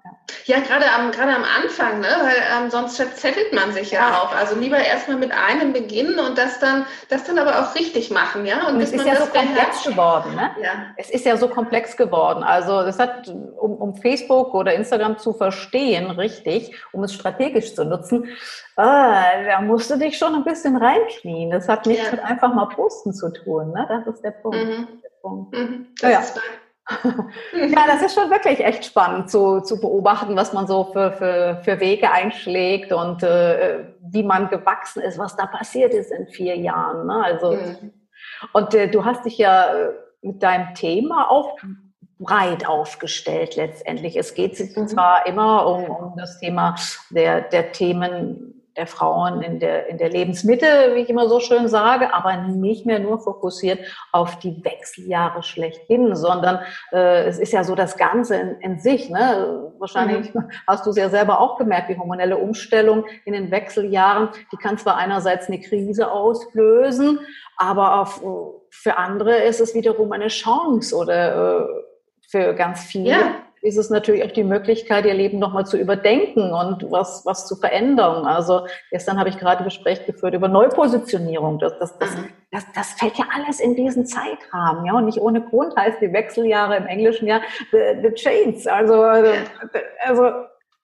ja. 0.47 0.61
gerade, 0.61 0.90
am, 0.90 1.11
gerade 1.11 1.35
am 1.35 1.45
Anfang, 1.45 2.00
ne? 2.00 2.09
weil 2.21 2.64
ähm, 2.64 2.71
sonst 2.71 2.97
verzettelt 2.97 3.52
man 3.52 3.73
sich 3.73 3.90
ja, 3.90 4.11
ja. 4.11 4.19
auch. 4.19 4.35
Also 4.35 4.54
lieber 4.57 4.78
erstmal 4.78 5.16
mit 5.16 5.33
einem 5.33 5.73
beginnen 5.73 6.19
und 6.19 6.38
das 6.38 6.59
dann, 6.59 6.87
das 7.09 7.25
dann 7.25 7.38
aber 7.38 7.61
auch 7.61 7.75
richtig 7.75 8.11
machen. 8.11 8.47
Ja? 8.47 8.66
Und, 8.69 8.76
und 8.76 8.81
es 8.81 8.92
ist 8.92 9.07
ja 9.07 9.16
so 9.16 9.26
komplex 9.26 9.85
geworden. 9.85 10.35
Ne? 10.35 10.50
Ja. 10.62 10.71
Es 10.97 11.11
ist 11.11 11.26
ja 11.26 11.37
so 11.37 11.49
komplex 11.49 11.97
geworden. 11.97 12.42
Also 12.42 12.83
das 12.83 12.99
hat, 12.99 13.28
um, 13.28 13.76
um 13.76 13.95
Facebook 13.97 14.54
oder 14.54 14.75
Instagram 14.75 15.19
zu 15.19 15.33
verstehen, 15.33 16.11
richtig, 16.11 16.75
um 16.92 17.04
es 17.04 17.12
strategisch 17.14 17.75
zu 17.75 17.85
nutzen, 17.85 18.28
ah, 18.76 19.25
da 19.47 19.61
musst 19.61 19.90
du 19.90 19.97
dich 19.97 20.19
schon 20.19 20.35
ein 20.35 20.45
bisschen 20.45 20.76
reinknien. 20.76 21.50
Das 21.50 21.69
hat 21.69 21.87
nichts 21.87 22.07
ja. 22.07 22.12
mit 22.12 22.21
einfach 22.23 22.54
mal 22.54 22.66
posten 22.66 23.12
zu 23.12 23.33
tun. 23.33 23.73
Ne? 23.73 23.87
Das 23.88 24.14
ist 24.14 24.23
der 24.23 24.33
Punkt. 24.33 24.57
Mhm. 24.57 24.88
Der 25.02 25.11
Punkt. 25.21 25.57
Mhm. 25.57 25.87
Das 26.00 26.11
ja. 26.11 26.21
Ist 26.21 26.40
ja, 27.53 27.87
das 27.87 28.03
ist 28.03 28.15
schon 28.15 28.31
wirklich 28.31 28.61
echt 28.61 28.85
spannend 28.85 29.31
zu, 29.31 29.61
zu 29.61 29.81
beobachten, 29.81 30.37
was 30.37 30.53
man 30.53 30.67
so 30.67 30.85
für, 30.93 31.13
für, 31.13 31.61
für 31.63 31.81
Wege 31.81 32.11
einschlägt 32.11 32.93
und 32.93 33.23
äh, 33.23 33.85
wie 34.01 34.23
man 34.23 34.49
gewachsen 34.49 35.03
ist, 35.03 35.19
was 35.19 35.37
da 35.37 35.47
passiert 35.47 35.95
ist 35.95 36.11
in 36.11 36.27
vier 36.29 36.57
Jahren. 36.57 37.07
Ne? 37.07 37.25
Also, 37.25 37.53
mhm. 37.53 37.93
Und 38.53 38.75
äh, 38.75 38.89
du 38.89 39.05
hast 39.05 39.25
dich 39.25 39.39
ja 39.39 39.75
äh, 39.75 39.93
mit 40.23 40.43
deinem 40.43 40.75
Thema 40.75 41.31
auch 41.31 41.59
breit 42.19 42.67
aufgestellt 42.67 43.57
letztendlich. 43.57 44.17
Es 44.17 44.35
geht 44.35 44.59
mhm. 44.59 44.89
zwar 44.89 45.27
immer 45.27 45.67
um, 45.67 45.85
um 45.85 46.17
das 46.17 46.39
Thema 46.39 46.77
der, 47.11 47.43
der 47.43 47.73
Themen 47.73 48.52
der 48.76 48.87
Frauen 48.87 49.43
in 49.43 49.61
der, 49.61 49.88
in 49.88 49.99
der 49.99 50.09
Lebensmitte, 50.09 50.67
wie 50.95 51.00
ich 51.00 51.11
immer 51.11 51.29
so 51.29 51.41
schön 51.41 51.69
sage, 51.69 52.14
aber 52.14 52.37
nicht 52.38 52.87
mehr 52.87 52.99
nur 52.99 53.21
fokussiert 53.21 53.81
auf 54.12 54.38
die 54.38 54.64
Wechseljahre 54.64 55.43
schlechthin, 55.43 56.17
sondern 56.17 56.61
äh, 56.93 57.25
es 57.25 57.38
ist 57.38 57.52
ja 57.52 57.64
so 57.64 57.75
das 57.75 57.97
Ganze 57.97 58.37
in, 58.37 58.61
in 58.61 58.79
sich. 58.79 59.11
Ne? 59.11 59.73
Wahrscheinlich 59.79 60.33
mhm. 60.35 60.50
hast 60.67 60.87
du 60.87 60.91
es 60.91 60.97
ja 60.97 61.11
selber 61.11 61.41
auch 61.41 61.59
gemerkt, 61.59 61.91
die 61.91 61.99
hormonelle 61.99 62.38
Umstellung 62.38 63.05
in 63.25 63.35
den 63.35 63.51
Wechseljahren, 63.51 64.31
die 64.53 64.57
kann 64.57 64.79
zwar 64.79 64.97
einerseits 64.97 65.49
eine 65.49 65.61
Krise 65.61 66.11
auslösen, 66.11 67.20
aber 67.57 68.01
auf, 68.01 68.23
für 68.70 68.97
andere 68.97 69.37
ist 69.42 69.61
es 69.61 69.75
wiederum 69.75 70.12
eine 70.12 70.29
Chance 70.29 70.97
oder 70.97 71.61
äh, 71.61 71.66
für 72.29 72.55
ganz 72.55 72.85
viele. 72.85 73.11
Ja 73.11 73.35
ist 73.62 73.77
es 73.77 73.90
natürlich 73.90 74.25
auch 74.25 74.33
die 74.33 74.42
Möglichkeit, 74.42 75.07
ihr 75.07 75.14
Leben 75.14 75.38
nochmal 75.38 75.64
zu 75.64 75.79
überdenken 75.79 76.53
und 76.53 76.90
was, 76.90 77.25
was 77.25 77.46
zu 77.46 77.55
verändern. 77.55 78.27
Also 78.27 78.66
gestern 78.90 79.20
habe 79.20 79.29
ich 79.29 79.38
gerade 79.38 79.59
ein 79.59 79.64
Gespräch 79.64 80.05
geführt 80.05 80.35
über 80.35 80.48
Neupositionierung. 80.48 81.61
Das, 81.61 81.79
das, 81.79 81.96
das, 81.96 82.11
das, 82.51 82.66
das 82.75 82.92
fällt 82.94 83.16
ja 83.18 83.25
alles 83.33 83.61
in 83.61 83.77
diesen 83.77 84.05
Zeitrahmen. 84.05 84.85
Ja? 84.85 84.94
Und 84.94 85.05
nicht 85.05 85.20
ohne 85.20 85.40
Grund 85.40 85.77
heißt 85.77 86.01
die 86.01 86.12
Wechseljahre 86.12 86.77
im 86.77 86.87
Englischen 86.87 87.29
ja 87.29 87.40
the, 87.70 87.79
the 88.03 88.12
chains. 88.14 88.66
Also, 88.66 89.01
also 89.01 90.31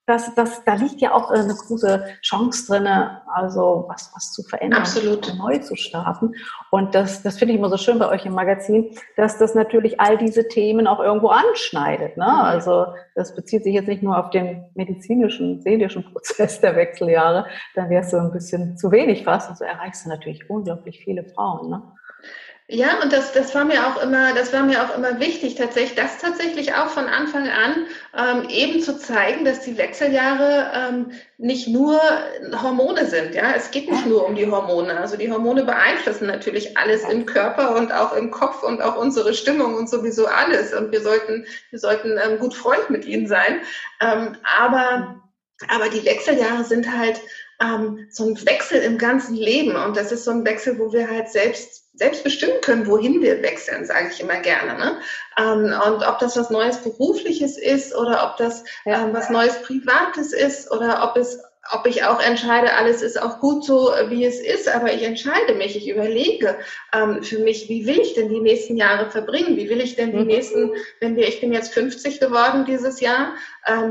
das, 0.08 0.34
das, 0.34 0.64
da 0.64 0.74
liegt 0.74 1.02
ja 1.02 1.12
auch 1.12 1.30
eine 1.30 1.54
große 1.54 2.02
Chance 2.22 2.66
drin, 2.66 2.86
also 2.86 3.84
was, 3.88 4.10
was 4.14 4.32
zu 4.32 4.42
verändern, 4.42 4.80
Absolut. 4.80 5.34
neu 5.36 5.58
zu 5.58 5.76
starten. 5.76 6.32
Und 6.70 6.94
das, 6.94 7.22
das 7.22 7.38
finde 7.38 7.52
ich 7.52 7.58
immer 7.58 7.68
so 7.68 7.76
schön 7.76 7.98
bei 7.98 8.08
euch 8.08 8.24
im 8.24 8.32
Magazin, 8.32 8.96
dass 9.16 9.36
das 9.36 9.54
natürlich 9.54 10.00
all 10.00 10.16
diese 10.16 10.48
Themen 10.48 10.86
auch 10.86 11.00
irgendwo 11.00 11.28
anschneidet. 11.28 12.16
Ne? 12.16 12.24
Mhm. 12.24 12.40
Also 12.40 12.86
das 13.14 13.34
bezieht 13.34 13.64
sich 13.64 13.74
jetzt 13.74 13.88
nicht 13.88 14.02
nur 14.02 14.18
auf 14.18 14.30
den 14.30 14.64
medizinischen, 14.74 15.60
seelischen 15.60 16.04
Prozess 16.10 16.58
der 16.62 16.74
Wechseljahre, 16.74 17.44
dann 17.74 17.90
wärst 17.90 18.14
du 18.14 18.16
ein 18.16 18.32
bisschen 18.32 18.78
zu 18.78 18.90
wenig 18.90 19.24
fast 19.24 19.50
und 19.50 19.58
so 19.58 19.64
erreichst 19.64 20.06
du 20.06 20.08
natürlich 20.08 20.48
unglaublich 20.48 21.00
viele 21.04 21.24
Frauen. 21.24 21.68
Ne? 21.68 21.82
Ja, 22.70 23.00
und 23.00 23.14
das, 23.14 23.32
das 23.32 23.54
war 23.54 23.64
mir 23.64 23.86
auch 23.86 24.02
immer, 24.02 24.34
das 24.34 24.52
war 24.52 24.62
mir 24.62 24.84
auch 24.84 24.94
immer 24.94 25.18
wichtig, 25.20 25.54
tatsächlich, 25.54 25.94
das 25.94 26.18
tatsächlich 26.18 26.74
auch 26.74 26.88
von 26.88 27.06
Anfang 27.06 27.48
an 27.48 27.86
ähm, 28.14 28.50
eben 28.50 28.82
zu 28.82 28.98
zeigen, 28.98 29.46
dass 29.46 29.60
die 29.60 29.78
Wechseljahre 29.78 30.70
ähm, 30.74 31.12
nicht 31.38 31.68
nur 31.68 31.98
Hormone 32.60 33.06
sind. 33.06 33.34
Ja, 33.34 33.54
es 33.56 33.70
geht 33.70 33.90
nicht 33.90 34.04
nur 34.04 34.26
um 34.26 34.34
die 34.34 34.50
Hormone. 34.50 34.94
Also 34.98 35.16
die 35.16 35.32
Hormone 35.32 35.64
beeinflussen 35.64 36.26
natürlich 36.26 36.76
alles 36.76 37.04
im 37.04 37.24
Körper 37.24 37.74
und 37.74 37.90
auch 37.90 38.14
im 38.14 38.30
Kopf 38.30 38.62
und 38.62 38.82
auch 38.82 38.98
unsere 38.98 39.32
Stimmung 39.32 39.74
und 39.74 39.88
sowieso 39.88 40.26
alles. 40.26 40.74
Und 40.74 40.92
wir 40.92 41.00
sollten, 41.00 41.46
wir 41.70 41.78
sollten 41.78 42.18
ähm, 42.22 42.38
gut 42.38 42.52
Freund 42.52 42.90
mit 42.90 43.06
ihnen 43.06 43.28
sein. 43.28 43.62
Ähm, 44.02 44.36
aber, 44.58 45.22
aber 45.68 45.88
die 45.88 46.04
Wechseljahre 46.04 46.64
sind 46.64 46.86
halt 46.94 47.18
ähm, 47.62 48.08
so 48.10 48.26
ein 48.26 48.46
Wechsel 48.46 48.82
im 48.82 48.98
ganzen 48.98 49.36
Leben. 49.36 49.74
Und 49.74 49.96
das 49.96 50.12
ist 50.12 50.26
so 50.26 50.32
ein 50.32 50.44
Wechsel, 50.44 50.78
wo 50.78 50.92
wir 50.92 51.08
halt 51.08 51.30
selbst 51.30 51.87
selbst 51.98 52.24
bestimmen 52.24 52.60
können, 52.62 52.86
wohin 52.86 53.20
wir 53.20 53.42
wechseln, 53.42 53.84
sage 53.84 54.10
ich 54.12 54.20
immer 54.20 54.36
gerne. 54.36 54.78
Ne? 54.78 55.00
Ähm, 55.36 55.74
und 55.86 56.06
ob 56.06 56.18
das 56.20 56.36
was 56.36 56.50
Neues 56.50 56.78
Berufliches 56.78 57.58
ist 57.58 57.94
oder 57.94 58.24
ob 58.24 58.36
das 58.36 58.64
ähm, 58.86 59.12
was 59.12 59.30
Neues 59.30 59.60
Privates 59.62 60.32
ist 60.32 60.70
oder 60.70 61.02
ob 61.02 61.16
es 61.16 61.38
ob 61.70 61.86
ich 61.86 62.04
auch 62.04 62.20
entscheide, 62.20 62.74
alles 62.74 63.02
ist 63.02 63.20
auch 63.20 63.40
gut 63.40 63.64
so, 63.64 63.90
wie 64.08 64.24
es 64.24 64.40
ist, 64.40 64.68
aber 64.68 64.92
ich 64.92 65.02
entscheide 65.02 65.54
mich, 65.54 65.76
ich 65.76 65.88
überlege 65.88 66.56
ähm, 66.94 67.22
für 67.22 67.38
mich, 67.40 67.68
wie 67.68 67.86
will 67.86 68.00
ich 68.00 68.14
denn 68.14 68.28
die 68.28 68.40
nächsten 68.40 68.76
Jahre 68.76 69.10
verbringen? 69.10 69.56
Wie 69.56 69.68
will 69.68 69.80
ich 69.80 69.96
denn 69.96 70.12
die 70.12 70.18
mhm. 70.18 70.26
nächsten, 70.26 70.72
wenn 71.00 71.16
wir, 71.16 71.28
ich 71.28 71.40
bin 71.40 71.52
jetzt 71.52 71.74
50 71.74 72.20
geworden 72.20 72.64
dieses 72.64 73.00
Jahr, 73.00 73.34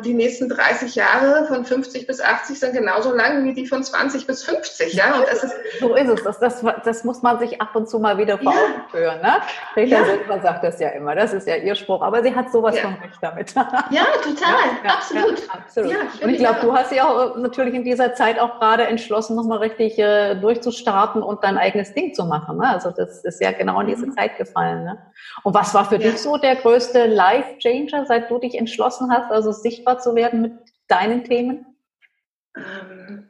die 0.04 0.14
nächsten 0.14 0.50
30 0.50 0.96
Jahre 0.96 1.46
von 1.48 1.66
50 1.66 2.08
bis 2.08 2.22
80 2.22 2.60
sind 2.60 2.74
genauso 2.74 3.14
lang 3.14 3.44
wie 3.46 3.54
die 3.54 3.68
von 3.68 3.84
20 3.84 4.26
bis 4.26 4.44
50, 4.44 4.94
ja? 4.94 5.16
Und 5.16 5.28
das 5.28 5.44
ist, 5.44 5.56
so 5.80 5.96
ist 5.96 6.10
es. 6.10 6.24
Das, 6.24 6.40
das, 6.40 6.64
das 6.84 7.04
muss 7.04 7.22
man 7.22 7.40
sich 7.40 7.62
ab 7.62 7.76
und 7.76 7.90
zu 7.90 8.00
mal 8.00 8.18
wieder 8.18 8.38
vor 8.38 8.54
Augen 8.54 8.90
führen, 8.90 9.22
ne? 9.22 9.38
Rita 9.76 10.00
ja. 10.00 10.06
Silber 10.06 10.42
sagt 10.42 10.64
das 10.64 10.80
ja 10.80 10.90
immer, 10.90 11.16
das 11.16 11.34
ist 11.34 11.48
ja 11.48 11.58
ihr 11.58 11.76
Spruch, 11.76 12.02
aber 12.02 12.24
sie 12.24 12.34
hat 12.34 12.52
sowas 12.52 12.76
ja. 12.76 12.84
von 12.84 12.94
recht 12.96 13.20
damit. 13.22 13.54
Ja, 13.90 14.06
total, 14.22 14.68
ja, 14.84 14.92
absolut. 14.92 15.44
absolut. 15.50 15.96
und 16.22 16.30
ich 16.30 16.38
glaube, 16.40 16.60
du 16.62 16.74
hast 16.74 16.92
ja 16.92 17.08
auch 17.08 17.38
natürlich 17.38 17.58
natürlich 17.58 17.76
in 17.76 17.84
dieser 17.84 18.14
Zeit 18.14 18.40
auch 18.40 18.60
gerade 18.60 18.88
entschlossen, 18.88 19.36
nochmal 19.36 19.60
richtig 19.60 19.98
äh, 19.98 20.36
durchzustarten 20.36 21.22
und 21.24 21.44
dein 21.44 21.58
eigenes 21.58 21.94
Ding 21.94 22.14
zu 22.14 22.26
machen. 22.26 22.58
Ne? 22.58 22.70
Also 22.70 22.92
das 22.92 23.24
ist 23.24 23.42
ja 23.42 23.52
genau 23.52 23.82
in 23.82 23.88
diese 23.88 24.08
mhm. 24.08 24.14
Zeit 24.14 24.38
gefallen. 24.38 24.84
Ne? 24.84 24.98
Und 25.44 25.54
was 25.54 25.74
war 25.74 25.86
für 25.86 25.96
ja. 25.96 26.12
dich 26.12 26.22
so 26.22 26.38
der 26.38 26.56
größte 26.56 27.08
Life-Changer, 27.08 28.06
seit 28.06 28.30
du 28.30 28.38
dich 28.40 28.56
entschlossen 28.56 29.12
hast, 29.12 29.32
also 29.32 29.52
sichtbar 29.70 30.00
zu 30.00 30.16
werden 30.16 30.42
mit 30.42 30.54
deinen 30.88 31.24
Themen? 31.24 31.66
Ähm, 32.56 33.30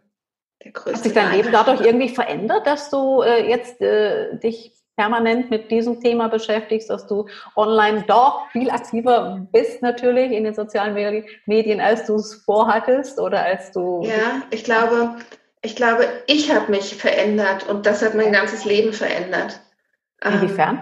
Hat 0.86 0.97
sich 0.97 1.13
dein 1.13 1.32
Leben 1.32 1.50
dadurch 1.52 1.82
irgendwie 1.82 2.10
verändert, 2.10 2.67
dass 2.67 2.89
du 2.89 3.21
äh, 3.21 3.50
jetzt 3.50 3.82
äh, 3.82 4.38
dich 4.38 4.73
permanent 4.97 5.52
mit 5.52 5.69
diesem 5.69 6.02
Thema 6.02 6.28
beschäftigst, 6.28 6.89
dass 6.89 7.06
du 7.06 7.28
online 7.56 8.04
doch 8.08 8.50
viel 8.50 8.69
aktiver 8.71 9.47
bist 9.52 9.82
natürlich 9.84 10.32
in 10.32 10.43
den 10.43 10.56
sozialen 10.56 11.23
Medien, 11.45 11.80
als 11.80 12.06
du 12.08 12.15
es 12.15 12.34
vorhattest 12.34 13.19
oder 13.19 13.45
als 13.45 13.71
du... 13.71 14.02
Ja, 14.04 14.41
ich 14.50 14.63
glaube, 14.63 15.17
ich 15.62 15.76
glaube, 15.76 16.08
ich 16.26 16.52
habe 16.54 16.71
mich 16.71 16.95
verändert 16.95 17.69
und 17.69 17.86
das 17.86 18.02
hat 18.02 18.15
mein 18.15 18.32
ganzes 18.32 18.65
Leben 18.65 18.91
verändert. 18.91 19.62
Inwiefern? 20.23 20.82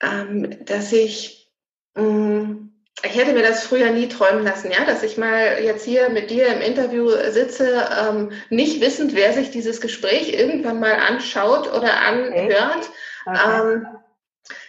Ähm, 0.00 0.44
ähm 0.44 0.64
dass 0.64 0.92
ich, 0.92 1.52
mh, 1.96 2.04
mm, 2.04 2.69
ich 3.02 3.16
hätte 3.16 3.32
mir 3.32 3.42
das 3.42 3.64
früher 3.64 3.90
nie 3.90 4.08
träumen 4.08 4.44
lassen, 4.44 4.70
ja, 4.70 4.84
dass 4.84 5.02
ich 5.02 5.16
mal 5.16 5.58
jetzt 5.62 5.84
hier 5.84 6.10
mit 6.10 6.30
dir 6.30 6.48
im 6.48 6.60
Interview 6.60 7.08
sitze, 7.30 7.88
ähm, 7.98 8.32
nicht 8.50 8.80
wissend, 8.80 9.14
wer 9.14 9.32
sich 9.32 9.50
dieses 9.50 9.80
Gespräch 9.80 10.32
irgendwann 10.32 10.80
mal 10.80 10.94
anschaut 10.94 11.68
oder 11.72 12.00
anhört, 12.00 12.90
okay. 13.26 13.38
Ähm, 13.46 13.86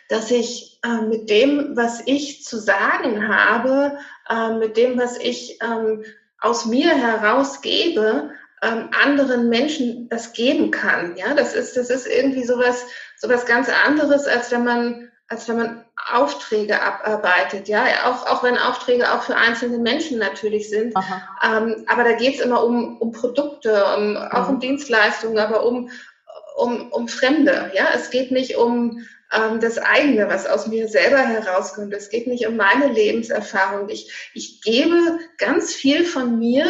dass 0.09 0.29
ich 0.29 0.79
äh, 0.83 1.01
mit 1.05 1.29
dem, 1.29 1.77
was 1.77 2.01
ich 2.05 2.43
zu 2.43 2.57
sagen 2.57 3.29
habe, 3.29 3.97
äh, 4.29 4.53
mit 4.55 4.75
dem, 4.75 4.99
was 4.99 5.17
ich 5.17 5.57
ähm, 5.61 6.03
aus 6.39 6.65
mir 6.65 6.89
herausgebe, 6.89 8.31
ähm, 8.61 8.89
anderen 8.91 9.47
Menschen 9.49 10.09
das 10.09 10.33
geben 10.33 10.69
kann. 10.69 11.15
Ja, 11.15 11.33
das 11.33 11.53
ist, 11.53 11.77
das 11.77 11.89
ist 11.89 12.07
irgendwie 12.07 12.43
sowas, 12.43 12.85
sowas 13.17 13.45
ganz 13.45 13.69
anderes, 13.69 14.27
als 14.27 14.51
wenn 14.51 14.63
man, 14.63 15.10
als 15.31 15.47
wenn 15.47 15.55
man 15.55 15.85
Aufträge 16.11 16.81
abarbeitet, 16.81 17.69
ja, 17.69 17.85
auch, 18.03 18.27
auch 18.27 18.43
wenn 18.43 18.57
Aufträge 18.57 19.13
auch 19.13 19.23
für 19.23 19.37
einzelne 19.37 19.77
Menschen 19.77 20.19
natürlich 20.19 20.69
sind. 20.69 20.93
Ähm, 21.41 21.85
aber 21.87 22.03
da 22.03 22.11
geht 22.13 22.35
es 22.35 22.41
immer 22.41 22.61
um, 22.63 22.97
um 22.97 23.13
Produkte, 23.13 23.85
um, 23.97 24.17
auch 24.17 24.49
um 24.49 24.55
mhm. 24.55 24.59
Dienstleistungen, 24.59 25.39
aber 25.39 25.65
um, 25.65 25.89
um, 26.57 26.91
um 26.91 27.07
Fremde. 27.07 27.71
Ja, 27.73 27.87
es 27.95 28.09
geht 28.09 28.31
nicht 28.31 28.57
um 28.57 29.07
ähm, 29.31 29.61
das 29.61 29.77
eigene, 29.77 30.27
was 30.27 30.47
aus 30.47 30.67
mir 30.67 30.89
selber 30.89 31.19
herauskommt. 31.19 31.93
Es 31.93 32.09
geht 32.09 32.27
nicht 32.27 32.45
um 32.45 32.57
meine 32.57 32.87
Lebenserfahrung. 32.87 33.87
Ich, 33.87 34.31
ich 34.33 34.61
gebe 34.61 35.17
ganz 35.37 35.73
viel 35.73 36.03
von 36.03 36.39
mir 36.39 36.65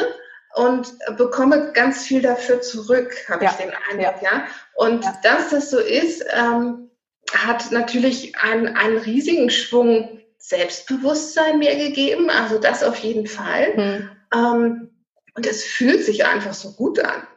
und 0.54 0.88
bekomme 1.18 1.72
ganz 1.74 2.04
viel 2.04 2.22
dafür 2.22 2.62
zurück, 2.62 3.12
habe 3.28 3.46
ja. 3.46 3.50
ich 3.50 3.58
den 3.58 3.72
Eindruck, 3.90 4.22
ja. 4.22 4.30
ja? 4.32 4.46
Und 4.76 5.04
ja. 5.04 5.18
dass 5.24 5.50
das 5.50 5.72
so 5.72 5.80
ist, 5.80 6.24
ähm, 6.32 6.91
hat 7.34 7.72
natürlich 7.72 8.38
einen, 8.38 8.76
einen 8.76 8.98
riesigen 8.98 9.50
Schwung 9.50 10.20
Selbstbewusstsein 10.38 11.60
mir 11.60 11.76
gegeben, 11.76 12.30
also 12.30 12.58
das 12.58 12.84
auf 12.84 12.98
jeden 12.98 13.28
Fall. 13.28 13.76
Hm. 13.76 14.10
Ähm, 14.34 14.90
und 15.36 15.46
es 15.46 15.64
fühlt 15.64 16.04
sich 16.04 16.26
einfach 16.26 16.54
so 16.54 16.72
gut 16.72 17.00
an. 17.00 17.28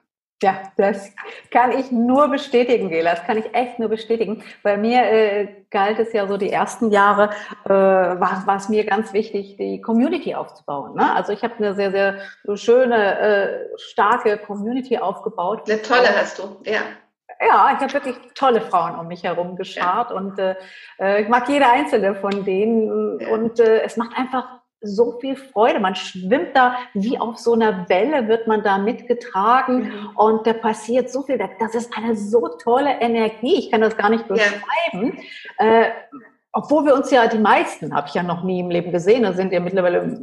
Ja, 0.43 0.61
das 0.77 1.11
kann 1.51 1.73
ich 1.73 1.91
nur 1.91 2.29
bestätigen, 2.29 2.91
Gela. 2.91 3.15
Das 3.15 3.25
kann 3.25 3.39
ich 3.39 3.55
echt 3.55 3.79
nur 3.79 3.89
bestätigen. 3.89 4.43
Bei 4.63 4.77
mir 4.77 5.03
äh, 5.05 5.49
galt 5.71 5.99
es 5.99 6.13
ja 6.13 6.27
so 6.27 6.37
die 6.37 6.51
ersten 6.51 6.91
Jahre, 6.91 7.31
äh, 7.65 7.71
war, 7.71 8.43
war 8.47 8.57
es 8.57 8.69
mir 8.69 8.85
ganz 8.85 9.13
wichtig, 9.13 9.57
die 9.57 9.81
Community 9.81 10.35
aufzubauen. 10.35 10.97
Ne? 10.97 11.15
Also 11.15 11.33
ich 11.33 11.43
habe 11.43 11.55
eine 11.59 11.75
sehr, 11.75 11.93
sehr 11.93 12.19
schöne, 12.57 13.19
äh, 13.21 13.79
starke 13.79 14.37
Community 14.39 14.99
aufgebaut. 14.99 15.63
Eine 15.67 15.81
tolle 15.81 16.09
hast 16.15 16.39
du, 16.39 16.57
ja. 16.65 16.83
Ja, 17.40 17.73
ich 17.75 17.81
habe 17.81 17.92
wirklich 17.92 18.16
tolle 18.35 18.61
Frauen 18.61 18.99
um 18.99 19.09
mich 19.09 19.23
herum 19.25 19.57
geschart 19.57 20.11
ja. 20.11 20.16
und 20.16 20.38
äh, 20.38 20.55
äh, 21.01 21.23
ich 21.23 21.29
mag 21.29 21.49
jede 21.49 21.68
einzelne 21.68 22.14
von 22.14 22.44
denen 22.44 23.20
ja. 23.20 23.29
und 23.29 23.61
äh, 23.61 23.83
es 23.83 23.97
macht 23.97 24.16
einfach 24.16 24.61
so 24.81 25.18
viel 25.18 25.37
Freude. 25.37 25.81
Man 25.81 25.94
schwimmt 25.94 26.55
da 26.55 26.77
wie 26.92 27.18
auf 27.18 27.38
so 27.38 27.55
einer 27.55 27.88
Welle, 27.88 28.29
wird 28.29 28.47
man 28.47 28.62
da 28.62 28.79
mitgetragen 28.79 29.85
mhm. 29.85 30.11
und 30.16 30.47
da 30.47 30.53
passiert 30.53 31.11
so 31.11 31.23
viel. 31.23 31.38
Das 31.59 31.75
ist 31.75 31.97
eine 31.97 32.16
so 32.16 32.49
tolle 32.62 33.01
Energie. 33.01 33.57
Ich 33.59 33.70
kann 33.70 33.81
das 33.81 33.97
gar 33.97 34.11
nicht 34.11 34.29
beschreiben. 34.29 35.18
Ja. 35.59 35.66
Äh, 35.66 35.92
obwohl 36.53 36.85
wir 36.85 36.94
uns 36.94 37.11
ja, 37.11 37.27
die 37.27 37.38
meisten 37.38 37.94
habe 37.94 38.09
ich 38.09 38.14
ja 38.14 38.23
noch 38.23 38.44
nie 38.44 38.61
im 38.61 38.70
Leben 38.70 38.92
gesehen, 38.92 39.25
da 39.25 39.33
sind 39.33 39.53
ja 39.53 39.59
mittlerweile 39.59 40.18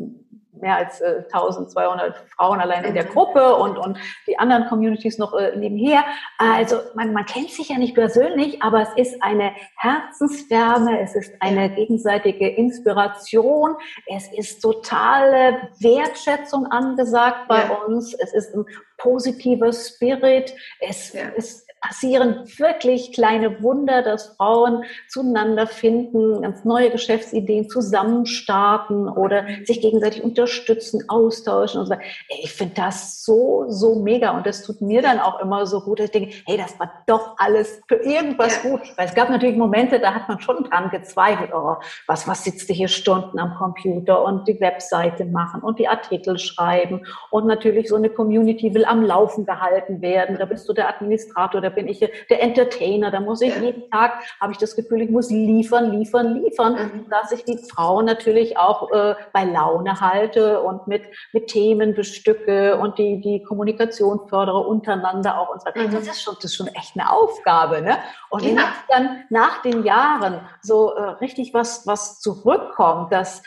mehr 0.61 0.77
als 0.77 1.01
äh, 1.01 1.23
1200 1.31 2.15
Frauen 2.35 2.59
allein 2.59 2.83
in 2.83 2.93
der 2.93 3.05
Gruppe 3.05 3.55
und, 3.55 3.77
und 3.77 3.97
die 4.27 4.37
anderen 4.39 4.67
Communities 4.67 5.17
noch 5.17 5.33
äh, 5.33 5.55
nebenher. 5.55 6.03
Also 6.37 6.77
man, 6.95 7.13
man 7.13 7.25
kennt 7.25 7.51
sich 7.51 7.69
ja 7.69 7.77
nicht 7.77 7.95
persönlich, 7.95 8.61
aber 8.61 8.81
es 8.81 8.89
ist 8.95 9.23
eine 9.23 9.51
Herzenswärme, 9.77 11.01
es 11.01 11.15
ist 11.15 11.33
eine 11.39 11.69
gegenseitige 11.69 12.47
Inspiration, 12.47 13.75
es 14.07 14.31
ist 14.33 14.61
totale 14.61 15.69
Wertschätzung 15.79 16.67
angesagt 16.67 17.47
bei 17.47 17.63
ja. 17.63 17.71
uns, 17.85 18.13
es 18.13 18.33
ist 18.33 18.55
ein 18.55 18.65
positiver 18.97 19.71
Spirit, 19.73 20.53
es 20.79 21.13
ja. 21.13 21.29
ist 21.29 21.70
passieren 21.81 22.45
wirklich 22.57 23.11
kleine 23.11 23.63
Wunder, 23.63 24.03
dass 24.03 24.35
Frauen 24.37 24.83
zueinander 25.07 25.65
finden, 25.65 26.43
ganz 26.43 26.63
neue 26.63 26.91
Geschäftsideen 26.91 27.69
zusammenstarten 27.69 29.09
oder 29.09 29.45
sich 29.65 29.81
gegenseitig 29.81 30.23
unterstützen, 30.23 31.03
austauschen 31.09 31.81
und 31.81 31.87
so. 31.87 31.95
Ich 32.29 32.53
finde 32.53 32.75
das 32.75 33.25
so, 33.25 33.65
so 33.67 33.95
mega 33.95 34.37
und 34.37 34.45
das 34.45 34.63
tut 34.63 34.79
mir 34.81 35.01
dann 35.01 35.19
auch 35.19 35.39
immer 35.41 35.65
so 35.65 35.81
gut, 35.81 35.99
dass 35.99 36.05
ich 36.05 36.11
denke, 36.11 36.35
hey, 36.45 36.57
das 36.57 36.79
war 36.79 37.03
doch 37.07 37.35
alles 37.37 37.81
für 37.87 37.95
irgendwas 37.95 38.63
ja. 38.63 38.69
gut. 38.69 38.81
Weil 38.95 39.07
es 39.07 39.15
gab 39.15 39.31
natürlich 39.31 39.57
Momente, 39.57 39.99
da 39.99 40.13
hat 40.13 40.29
man 40.29 40.39
schon 40.39 40.63
dran 40.65 40.91
gezweifelt, 40.91 41.51
oh, 41.51 41.77
was, 42.05 42.27
was 42.27 42.43
sitzt 42.43 42.69
du 42.69 42.73
hier 42.73 42.89
Stunden 42.89 43.39
am 43.39 43.55
Computer 43.55 44.23
und 44.23 44.47
die 44.47 44.59
Webseite 44.59 45.25
machen 45.25 45.61
und 45.61 45.79
die 45.79 45.87
Artikel 45.87 46.37
schreiben 46.37 47.07
und 47.31 47.47
natürlich 47.47 47.89
so 47.89 47.95
eine 47.95 48.09
Community 48.09 48.73
will 48.75 48.85
am 48.85 49.03
Laufen 49.03 49.45
gehalten 49.45 50.01
werden. 50.01 50.37
Da 50.37 50.45
bist 50.45 50.69
du 50.69 50.73
der 50.73 50.87
Administrator, 50.87 51.59
der 51.59 51.70
bin 51.71 51.87
ich 51.87 51.99
der 51.99 52.41
Entertainer, 52.41 53.11
da 53.11 53.19
muss 53.19 53.41
ich 53.41 53.55
jeden 53.59 53.89
Tag, 53.89 54.23
habe 54.39 54.51
ich 54.51 54.57
das 54.57 54.75
Gefühl, 54.75 55.01
ich 55.01 55.09
muss 55.09 55.29
liefern, 55.29 55.91
liefern, 55.91 56.41
liefern, 56.41 56.73
mhm. 56.73 57.09
dass 57.09 57.31
ich 57.31 57.43
die 57.45 57.57
Frauen 57.57 58.05
natürlich 58.05 58.57
auch 58.57 58.91
äh, 58.91 59.15
bei 59.33 59.43
Laune 59.43 59.99
halte 59.99 60.61
und 60.61 60.87
mit, 60.87 61.03
mit 61.33 61.47
Themen 61.47 61.93
bestücke 61.93 62.77
und 62.77 62.97
die, 62.97 63.21
die 63.21 63.43
Kommunikation 63.43 64.27
fördere 64.27 64.59
untereinander 64.59 65.39
auch. 65.39 65.49
Und 65.49 65.61
so. 65.61 65.69
Mhm. 65.75 65.91
Das, 65.91 66.07
ist 66.07 66.21
schon, 66.21 66.35
das 66.35 66.45
ist 66.45 66.55
schon 66.55 66.67
echt 66.67 66.95
eine 66.95 67.11
Aufgabe. 67.11 67.81
Ne? 67.81 67.97
Und 68.29 68.43
ja. 68.43 68.61
dann 68.89 69.23
nach 69.29 69.61
den 69.61 69.83
Jahren 69.83 70.41
so 70.61 70.93
äh, 70.93 71.01
richtig 71.21 71.53
was, 71.53 71.87
was 71.87 72.19
zurückkommt, 72.19 73.11
dass 73.11 73.43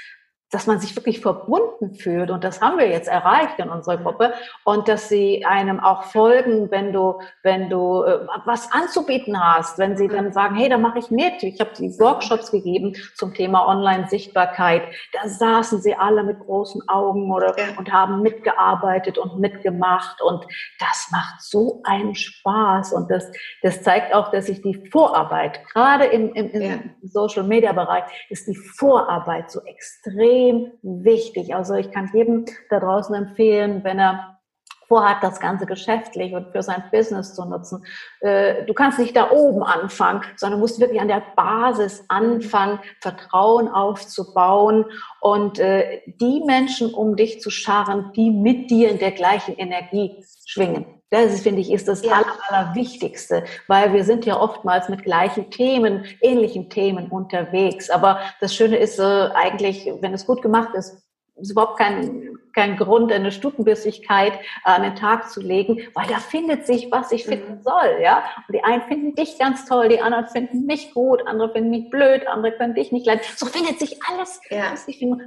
dass 0.55 0.69
man 0.69 0.79
sich 0.79 0.95
wirklich 0.95 1.21
verbunden 1.21 1.95
fühlt. 1.95 2.31
Und 2.31 2.45
das 2.45 2.61
haben 2.61 2.79
wir 2.79 2.89
jetzt 2.89 3.09
erreicht 3.09 3.59
in 3.59 3.69
unserer 3.69 3.97
Gruppe. 3.97 4.35
Und 4.63 4.87
dass 4.87 5.09
sie 5.09 5.45
einem 5.45 5.81
auch 5.81 6.05
folgen, 6.05 6.71
wenn 6.71 6.93
du, 6.93 7.19
wenn 7.43 7.69
du 7.69 8.05
äh, 8.05 8.21
was 8.45 8.71
anzubieten 8.71 9.43
hast, 9.43 9.79
wenn 9.79 9.97
sie 9.97 10.07
dann 10.07 10.33
sagen, 10.33 10.55
hey, 10.55 10.69
da 10.69 10.79
mache 10.79 11.01
ich 11.01 11.11
mit. 11.11 11.43
Ich 11.43 11.59
habe 11.59 11.73
die 11.77 11.91
Workshops 11.99 12.53
gegeben 12.53 12.95
zum 13.17 13.35
Thema 13.35 13.67
Online-Sichtbarkeit. 13.67 14.83
Da 15.13 15.29
saßen 15.29 15.83
sie 15.83 15.97
alle 15.97 16.23
mit 16.23 16.39
großen 16.39 16.89
Augen 16.89 17.33
oder 17.33 17.59
ja. 17.59 17.77
und 17.77 17.93
haben 17.93 18.23
mitgearbeitet 18.23 19.19
und 19.19 19.41
mitgemacht. 19.41 20.23
Und 20.23 20.47
das 20.79 21.09
macht 21.11 21.43
so 21.43 21.81
einen 21.83 22.15
Spaß. 22.15 22.93
Und 22.93 23.11
das, 23.11 23.29
das 23.63 23.83
zeigt 23.83 24.15
auch, 24.15 24.31
dass 24.31 24.47
sich 24.47 24.63
die 24.63 24.89
Vorarbeit, 24.93 25.67
gerade 25.73 26.05
im, 26.05 26.33
im, 26.35 26.51
im 26.51 26.63
ja. 26.63 26.79
Social-Media-Bereich, 27.03 28.05
ist 28.29 28.47
die 28.47 28.55
Vorarbeit 28.55 29.51
so 29.51 29.61
extrem 29.65 30.44
extrem 30.45 30.73
wichtig. 30.83 31.55
Also 31.55 31.75
ich 31.75 31.91
kann 31.91 32.11
jedem 32.13 32.45
da 32.71 32.81
draußen 32.81 33.15
empfehlen, 33.15 33.83
wenn 33.85 33.99
er 33.99 34.31
vorhat, 34.87 35.23
das 35.23 35.41
Ganze 35.41 35.65
geschäftlich 35.65 36.35
und 36.35 36.53
für 36.53 36.63
sein 36.63 36.85
Business 36.93 37.35
zu 37.35 37.47
nutzen. 37.47 37.87
Äh, 38.21 38.67
du 38.67 38.75
kannst 38.75 38.99
nicht 38.99 39.17
da 39.17 39.31
oben 39.31 39.63
anfangen, 39.63 40.23
sondern 40.37 40.61
musst 40.61 40.79
wirklich 40.79 41.01
an 41.01 41.09
der 41.09 41.23
Basis 41.35 42.05
anfangen, 42.09 42.79
Vertrauen 43.01 43.69
aufzubauen 43.69 44.85
und 45.21 45.59
äh, 45.59 46.03
die 46.21 46.43
Menschen 46.45 46.93
um 46.93 47.17
dich 47.17 47.41
zu 47.41 47.51
scharren, 47.51 48.13
die 48.15 48.31
mit 48.31 48.71
dir 48.71 48.91
in 48.91 48.99
der 48.99 49.13
gleichen 49.13 49.57
Energie 49.57 50.23
schwingen. 50.47 50.85
Das 51.23 51.41
finde 51.41 51.61
ich, 51.61 51.73
ist 51.73 51.89
das 51.89 52.05
ja. 52.05 52.13
Aller, 52.13 52.39
Allerwichtigste, 52.49 53.45
weil 53.69 53.93
wir 53.93 54.05
sind 54.05 54.27
ja 54.27 54.41
oftmals 54.41 54.89
mit 54.89 55.05
gleichen 55.05 55.51
Themen, 55.51 56.05
ähnlichen 56.21 56.71
Themen 56.71 57.09
unterwegs. 57.09 57.91
Aber 57.91 58.21
das 58.41 58.55
Schöne 58.55 58.77
ist 58.77 58.99
äh, 58.99 59.29
eigentlich, 59.35 59.91
wenn 60.01 60.13
es 60.13 60.27
gut 60.27 60.43
gemacht 60.43 60.75
ist, 60.75 61.05
ist 61.37 61.51
überhaupt 61.51 61.79
kein, 61.79 62.39
kein 62.55 62.77
Grund, 62.77 63.13
eine 63.13 63.33
Stutenbissigkeit 63.33 64.35
an 64.63 64.83
den 64.83 64.95
Tag 64.95 65.31
zu 65.31 65.41
legen, 65.41 65.81
weil 65.95 66.07
da 66.07 66.19
findet 66.19 66.67
sich, 66.67 66.93
was 66.93 67.11
ich 67.11 67.25
finden 67.25 67.57
mhm. 67.57 67.63
soll, 67.63 67.99
ja. 68.01 68.23
Und 68.47 68.55
die 68.55 68.63
einen 68.63 68.83
finden 68.83 69.15
dich 69.15 69.39
ganz 69.39 69.67
toll, 69.67 69.89
die 69.89 70.01
anderen 70.01 70.29
finden 70.29 70.65
mich 70.67 70.95
gut, 70.95 71.27
andere 71.27 71.51
finden 71.51 71.71
mich 71.71 71.91
blöd, 71.91 72.27
andere 72.29 72.53
können 72.53 72.75
dich 72.75 72.93
nicht 72.93 73.07
leiden. 73.07 73.23
So 73.37 73.47
findet 73.47 73.81
sich 73.81 73.99
alles. 74.09 74.41
Ja. 74.51 74.75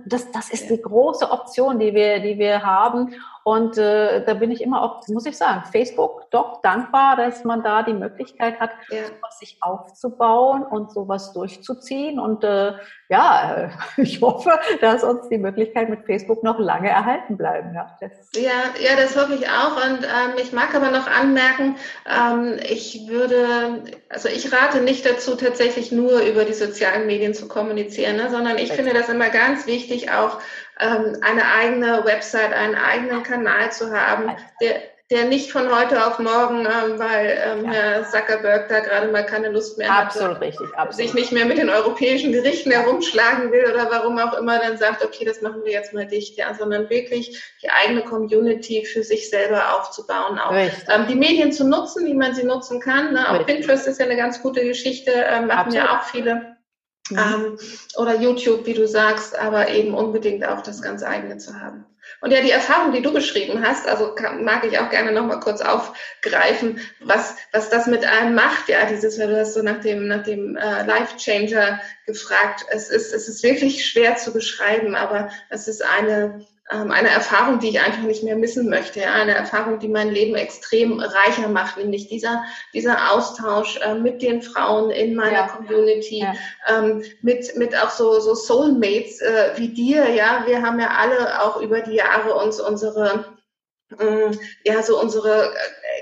Das, 0.05 0.31
das 0.31 0.49
ist 0.49 0.69
die 0.69 0.81
große 0.81 1.29
Option, 1.29 1.79
die 1.79 1.93
wir, 1.93 2.19
die 2.19 2.37
wir 2.37 2.63
haben. 2.63 3.13
Und 3.47 3.77
äh, 3.77 4.25
da 4.25 4.33
bin 4.33 4.51
ich 4.51 4.59
immer 4.59 4.81
auch, 4.81 5.07
muss 5.07 5.25
ich 5.25 5.37
sagen, 5.37 5.63
Facebook 5.71 6.29
doch 6.31 6.61
dankbar, 6.63 7.15
dass 7.15 7.45
man 7.45 7.63
da 7.63 7.81
die 7.81 7.93
Möglichkeit 7.93 8.59
hat, 8.59 8.71
ja. 8.89 9.05
sowas 9.05 9.39
sich 9.39 9.59
aufzubauen 9.61 10.63
und 10.63 10.91
sowas 10.91 11.31
durchzuziehen. 11.31 12.19
Und 12.19 12.43
äh, 12.43 12.73
ja, 13.07 13.69
ich 13.95 14.19
hoffe, 14.19 14.51
dass 14.81 15.05
uns 15.05 15.29
die 15.29 15.37
Möglichkeit 15.37 15.87
mit 15.87 16.03
Facebook 16.03 16.43
noch 16.43 16.59
lange 16.59 16.89
erhalten 16.89 17.37
bleiben. 17.37 17.73
Ja, 17.73 17.97
das, 18.01 18.11
ja, 18.35 18.51
ja, 18.81 18.97
das 18.97 19.15
hoffe 19.15 19.35
ich 19.35 19.47
auch. 19.47 19.77
Und 19.77 20.03
ähm, 20.03 20.35
ich 20.41 20.51
mag 20.51 20.75
aber 20.75 20.91
noch 20.91 21.07
anmerken, 21.07 21.77
ähm, 22.05 22.59
ich 22.69 23.07
würde, 23.07 23.81
also 24.09 24.27
ich 24.27 24.51
rate 24.51 24.81
nicht 24.81 25.05
dazu, 25.05 25.37
tatsächlich 25.37 25.93
nur 25.93 26.19
über 26.19 26.43
die 26.43 26.53
sozialen 26.53 27.07
Medien 27.07 27.33
zu 27.33 27.47
kommunizieren, 27.47 28.17
ne, 28.17 28.29
sondern 28.29 28.57
ich 28.57 28.73
finde 28.73 28.91
das 28.91 29.07
immer 29.07 29.29
ganz 29.29 29.67
wichtig, 29.67 30.11
auch 30.11 30.37
eine 30.79 31.45
eigene 31.55 32.05
Website, 32.05 32.53
einen 32.53 32.75
eigenen 32.75 33.23
Kanal 33.23 33.71
zu 33.71 33.91
haben, 33.91 34.35
der, 34.61 34.81
der 35.09 35.23
nicht 35.25 35.53
von 35.53 35.73
heute 35.73 36.05
auf 36.05 36.19
morgen, 36.19 36.65
ähm, 36.65 36.99
weil 36.99 37.39
ähm, 37.41 37.65
ja. 37.65 37.71
Herr 37.71 38.09
Zuckerberg 38.09 38.67
da 38.67 38.81
gerade 38.81 39.09
mal 39.09 39.25
keine 39.25 39.49
Lust 39.49 39.77
mehr 39.77 39.95
hat, 39.95 40.13
richtig, 40.41 40.67
absolut. 40.75 40.95
sich 40.95 41.13
nicht 41.13 41.31
mehr 41.31 41.45
mit 41.45 41.57
den 41.57 41.69
europäischen 41.69 42.33
Gerichten 42.33 42.71
herumschlagen 42.71 43.51
will 43.53 43.71
oder 43.71 43.89
warum 43.89 44.19
auch 44.19 44.37
immer 44.37 44.59
dann 44.59 44.77
sagt, 44.77 45.03
okay, 45.05 45.23
das 45.23 45.41
machen 45.41 45.63
wir 45.63 45.71
jetzt 45.71 45.93
mal 45.93 46.05
dicht, 46.05 46.37
ja, 46.37 46.53
sondern 46.53 46.89
wirklich 46.89 47.41
die 47.63 47.69
eigene 47.69 48.01
Community 48.01 48.83
für 48.85 49.03
sich 49.03 49.29
selber 49.29 49.75
aufzubauen, 49.75 50.39
auch 50.39 50.51
ähm, 50.51 51.07
die 51.07 51.15
Medien 51.15 51.53
zu 51.53 51.65
nutzen, 51.65 52.05
wie 52.05 52.13
man 52.13 52.35
sie 52.35 52.43
nutzen 52.43 52.81
kann. 52.81 53.13
Ne? 53.13 53.29
Auch 53.29 53.45
Pinterest 53.45 53.87
ist 53.87 53.99
ja 53.99 54.05
eine 54.05 54.17
ganz 54.17 54.41
gute 54.41 54.65
Geschichte, 54.65 55.11
ähm, 55.11 55.47
machen 55.47 55.59
absolut. 55.59 55.75
ja 55.75 55.97
auch 55.97 56.03
viele. 56.03 56.56
Mhm. 57.09 57.17
Ähm, 57.17 57.59
oder 57.95 58.15
YouTube, 58.15 58.65
wie 58.65 58.73
du 58.73 58.87
sagst, 58.87 59.37
aber 59.37 59.69
eben 59.69 59.93
unbedingt 59.93 60.45
auch 60.45 60.61
das 60.61 60.81
ganz 60.81 61.03
eigene 61.03 61.37
zu 61.37 61.59
haben. 61.59 61.85
Und 62.21 62.31
ja, 62.31 62.41
die 62.41 62.51
Erfahrung, 62.51 62.93
die 62.93 63.01
du 63.01 63.13
beschrieben 63.13 63.65
hast, 63.65 63.87
also 63.87 64.15
mag 64.39 64.63
ich 64.65 64.79
auch 64.79 64.89
gerne 64.89 65.11
nochmal 65.11 65.39
kurz 65.39 65.61
aufgreifen, 65.61 66.79
was, 67.01 67.35
was 67.51 67.69
das 67.69 67.85
mit 67.87 68.05
einem 68.05 68.33
macht, 68.33 68.69
ja, 68.69 68.85
dieses, 68.85 69.19
weil 69.19 69.27
du 69.27 69.39
hast 69.39 69.53
so 69.53 69.61
nach 69.61 69.81
dem, 69.81 70.07
nach 70.07 70.23
dem 70.23 70.55
äh, 70.55 70.85
Life 70.85 71.17
Changer 71.17 71.79
gefragt. 72.05 72.65
Es 72.69 72.89
ist, 72.89 73.13
es 73.13 73.27
ist 73.27 73.43
wirklich 73.43 73.85
schwer 73.85 74.15
zu 74.15 74.31
beschreiben, 74.31 74.95
aber 74.95 75.29
es 75.49 75.67
ist 75.67 75.83
eine, 75.83 76.45
ähm, 76.69 76.91
eine 76.91 77.09
Erfahrung, 77.09 77.59
die 77.59 77.69
ich 77.69 77.79
einfach 77.79 78.03
nicht 78.03 78.23
mehr 78.23 78.35
missen 78.35 78.69
möchte. 78.69 78.99
Ja? 78.99 79.13
Eine 79.13 79.35
Erfahrung, 79.35 79.79
die 79.79 79.87
mein 79.87 80.09
Leben 80.09 80.35
extrem 80.35 80.99
reicher 80.99 81.47
macht, 81.47 81.77
nämlich 81.77 82.09
dieser, 82.09 82.43
dieser 82.73 83.11
Austausch 83.11 83.77
äh, 83.77 83.95
mit 83.95 84.21
den 84.21 84.41
Frauen 84.41 84.91
in 84.91 85.15
meiner 85.15 85.31
ja. 85.31 85.47
Community, 85.47 86.19
ja. 86.19 86.33
Ähm, 86.67 87.03
mit, 87.21 87.55
mit 87.55 87.75
auch 87.77 87.89
so, 87.89 88.19
so 88.19 88.35
Soulmates 88.35 89.21
äh, 89.21 89.51
wie 89.55 89.69
dir. 89.69 90.09
Ja, 90.09 90.43
wir 90.45 90.61
haben 90.61 90.79
ja 90.79 90.91
alle 90.97 91.41
auch 91.41 91.61
über 91.61 91.81
die 91.81 91.95
Jahre 91.95 92.33
uns 92.35 92.59
unsere 92.59 93.37
ähm, 93.99 94.37
ja, 94.65 94.83
so 94.83 94.99
unsere 94.99 95.45
äh, 95.45 95.57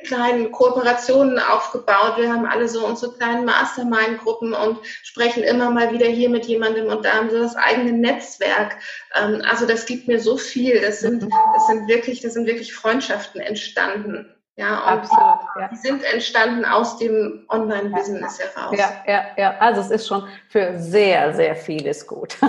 kleinen 0.06 0.52
Kooperationen 0.52 1.40
aufgebaut. 1.40 2.18
Wir 2.18 2.32
haben 2.32 2.46
alle 2.46 2.68
so 2.68 2.86
unsere 2.86 3.14
kleinen 3.14 3.46
Mastermind-Gruppen 3.46 4.54
und 4.54 4.80
sprechen 5.04 5.44
immer 5.44 5.72
mal 5.72 5.92
wieder 5.92 6.08
hier 6.08 6.30
mit 6.30 6.46
jemandem 6.46 6.88
und 6.88 7.06
da 7.06 7.14
haben 7.14 7.30
so 7.30 7.40
das 7.40 7.56
eigene 7.56 7.92
Netzwerk. 7.92 8.78
Ähm, 9.16 9.42
also 9.50 9.66
das 9.66 9.86
gibt 9.86 10.08
mir 10.08 10.20
so 10.20 10.38
viel. 10.38 10.82
Das 10.82 11.00
sind, 11.00 11.24
mhm. 11.24 11.34
das 11.54 11.68
sind 11.68 11.88
wirklich, 11.88 12.22
das 12.22 12.34
sind 12.34 12.46
wirklich 12.46 12.74
Freundschaften 12.74 13.42
entstanden. 13.42 14.35
Ja, 14.58 14.94
und 14.94 15.00
Absolut, 15.00 15.40
ja. 15.60 15.68
die 15.68 15.76
sind 15.76 16.02
entstanden 16.14 16.64
aus 16.64 16.98
dem 16.98 17.46
Online-Business 17.50 18.40
ja. 18.40 18.46
heraus. 18.56 18.78
Ja, 18.78 18.90
ja, 19.06 19.26
ja. 19.36 19.56
Also 19.60 19.82
es 19.82 19.92
ist 19.92 20.08
schon 20.08 20.24
für 20.48 20.80
sehr, 20.80 21.34
sehr 21.34 21.56
vieles 21.56 22.06
gut. 22.06 22.38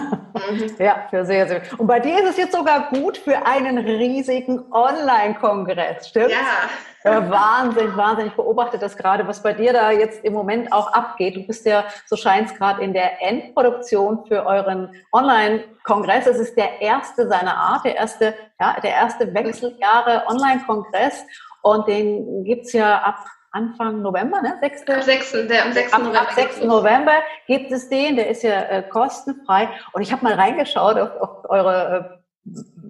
Mhm. 0.50 0.76
Ja, 0.78 1.06
für 1.08 1.24
sehr, 1.24 1.48
sehr. 1.48 1.62
Und 1.78 1.86
bei 1.86 1.98
dir 1.98 2.22
ist 2.22 2.30
es 2.30 2.36
jetzt 2.36 2.52
sogar 2.52 2.90
gut 2.90 3.16
für 3.16 3.46
einen 3.46 3.78
riesigen 3.78 4.70
Online-Kongress, 4.70 6.08
stimmt? 6.08 6.30
Ja. 6.30 7.10
ja. 7.10 7.30
Wahnsinn, 7.30 7.96
Wahnsinn. 7.96 8.26
Ich 8.26 8.34
beobachte 8.34 8.78
das 8.78 8.98
gerade, 8.98 9.26
was 9.26 9.42
bei 9.42 9.54
dir 9.54 9.72
da 9.72 9.90
jetzt 9.90 10.22
im 10.24 10.34
Moment 10.34 10.70
auch 10.72 10.92
abgeht. 10.92 11.36
Du 11.36 11.46
bist 11.46 11.64
ja, 11.64 11.84
so 12.04 12.16
scheint 12.16 12.50
es 12.50 12.54
gerade, 12.54 12.82
in 12.82 12.92
der 12.92 13.22
Endproduktion 13.22 14.26
für 14.26 14.44
euren 14.44 14.94
Online-Kongress. 15.10 16.26
Es 16.26 16.38
ist 16.38 16.56
der 16.56 16.82
erste 16.82 17.26
seiner 17.26 17.56
Art, 17.56 17.86
der 17.86 17.96
erste, 17.96 18.34
ja, 18.60 18.76
der 18.80 18.90
erste 18.90 19.32
Wechseljahre 19.32 20.24
Online-Kongress. 20.28 21.24
Und 21.62 21.88
den 21.88 22.44
gibt's 22.44 22.72
ja 22.72 22.98
ab 22.98 23.24
Anfang 23.52 24.02
November, 24.02 24.42
ne? 24.42 24.58
6. 24.60 24.88
Am 24.88 25.02
6. 25.02 25.32
Der, 25.48 25.64
am 25.64 25.72
6. 25.72 25.92
Ab, 25.92 26.00
November. 26.00 26.20
Ab 26.20 26.32
6. 26.32 26.64
November 26.64 27.12
gibt 27.46 27.72
es 27.72 27.88
den, 27.88 28.16
der 28.16 28.28
ist 28.28 28.42
ja 28.42 28.60
äh, 28.62 28.82
kostenfrei. 28.82 29.70
Und 29.92 30.02
ich 30.02 30.12
habe 30.12 30.22
mal 30.24 30.34
reingeschaut 30.34 30.98
auf, 30.98 31.16
auf 31.16 31.50
eure 31.50 32.10
äh, 32.12 32.25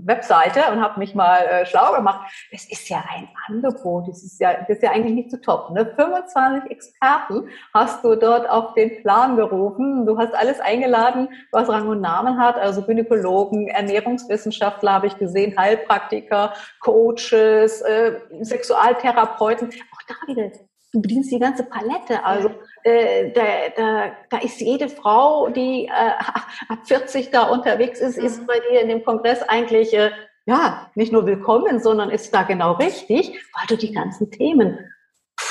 Webseite 0.07 0.61
und 0.73 0.81
habe 0.81 0.99
mich 0.99 1.14
mal 1.14 1.40
äh, 1.40 1.66
schlau 1.66 1.92
gemacht. 1.92 2.31
Es 2.51 2.71
ist 2.71 2.88
ja 2.88 3.05
ein 3.12 3.29
Angebot, 3.49 4.09
das 4.09 4.23
ist 4.23 4.40
ja, 4.40 4.55
das 4.55 4.69
ist 4.69 4.83
ja 4.83 4.92
eigentlich 4.92 5.14
nicht 5.14 5.31
zu 5.31 5.40
toppen. 5.40 5.75
Ne? 5.75 5.87
25 5.97 6.71
Experten 6.71 7.49
hast 7.75 8.05
du 8.05 8.14
dort 8.14 8.49
auf 8.49 8.75
den 8.75 9.03
Plan 9.03 9.37
gerufen. 9.37 10.07
Du 10.07 10.19
hast 10.19 10.35
alles 10.35 10.61
eingeladen, 10.61 11.29
was 11.51 11.69
Rang 11.69 11.88
und 11.88 12.01
Namen 12.01 12.38
hat, 12.38 12.57
also 12.57 12.83
Gynäkologen, 12.83 13.69
Ernährungswissenschaftler 13.69 14.92
habe 14.92 15.09
ich 15.09 15.16
gesehen, 15.19 15.57
Heilpraktiker, 15.59 16.53
Coaches, 16.81 17.81
äh, 17.83 18.21
Sexualtherapeuten. 18.42 19.69
Auch 19.69 20.03
da 20.07 20.14
wieder 20.29 20.51
du 20.96 21.02
bedienst 21.02 21.30
die 21.30 21.38
ganze 21.38 21.64
Palette. 21.64 22.24
Also 22.24 22.50
äh, 22.82 23.30
da, 23.32 23.42
da, 23.76 24.12
da 24.30 24.38
ist 24.38 24.61
jede 24.61 24.88
Frau, 24.88 25.48
die 25.50 25.87
äh, 25.87 25.90
ab 26.68 26.78
40 26.85 27.30
da 27.30 27.44
unterwegs 27.44 28.00
ist, 28.00 28.16
ist 28.16 28.42
mhm. 28.42 28.46
bei 28.46 28.61
dir 28.70 28.80
in 28.80 28.88
dem 28.88 29.04
Kongress 29.04 29.42
eigentlich 29.42 29.92
äh, 29.94 30.11
ja 30.46 30.90
nicht 30.94 31.12
nur 31.12 31.26
willkommen, 31.26 31.80
sondern 31.80 32.11
ist 32.11 32.35
da 32.35 32.42
genau 32.42 32.72
richtig, 32.72 33.28
weil 33.28 33.66
du 33.68 33.76
die 33.76 33.92
ganzen 33.92 34.30
Themen 34.30 34.78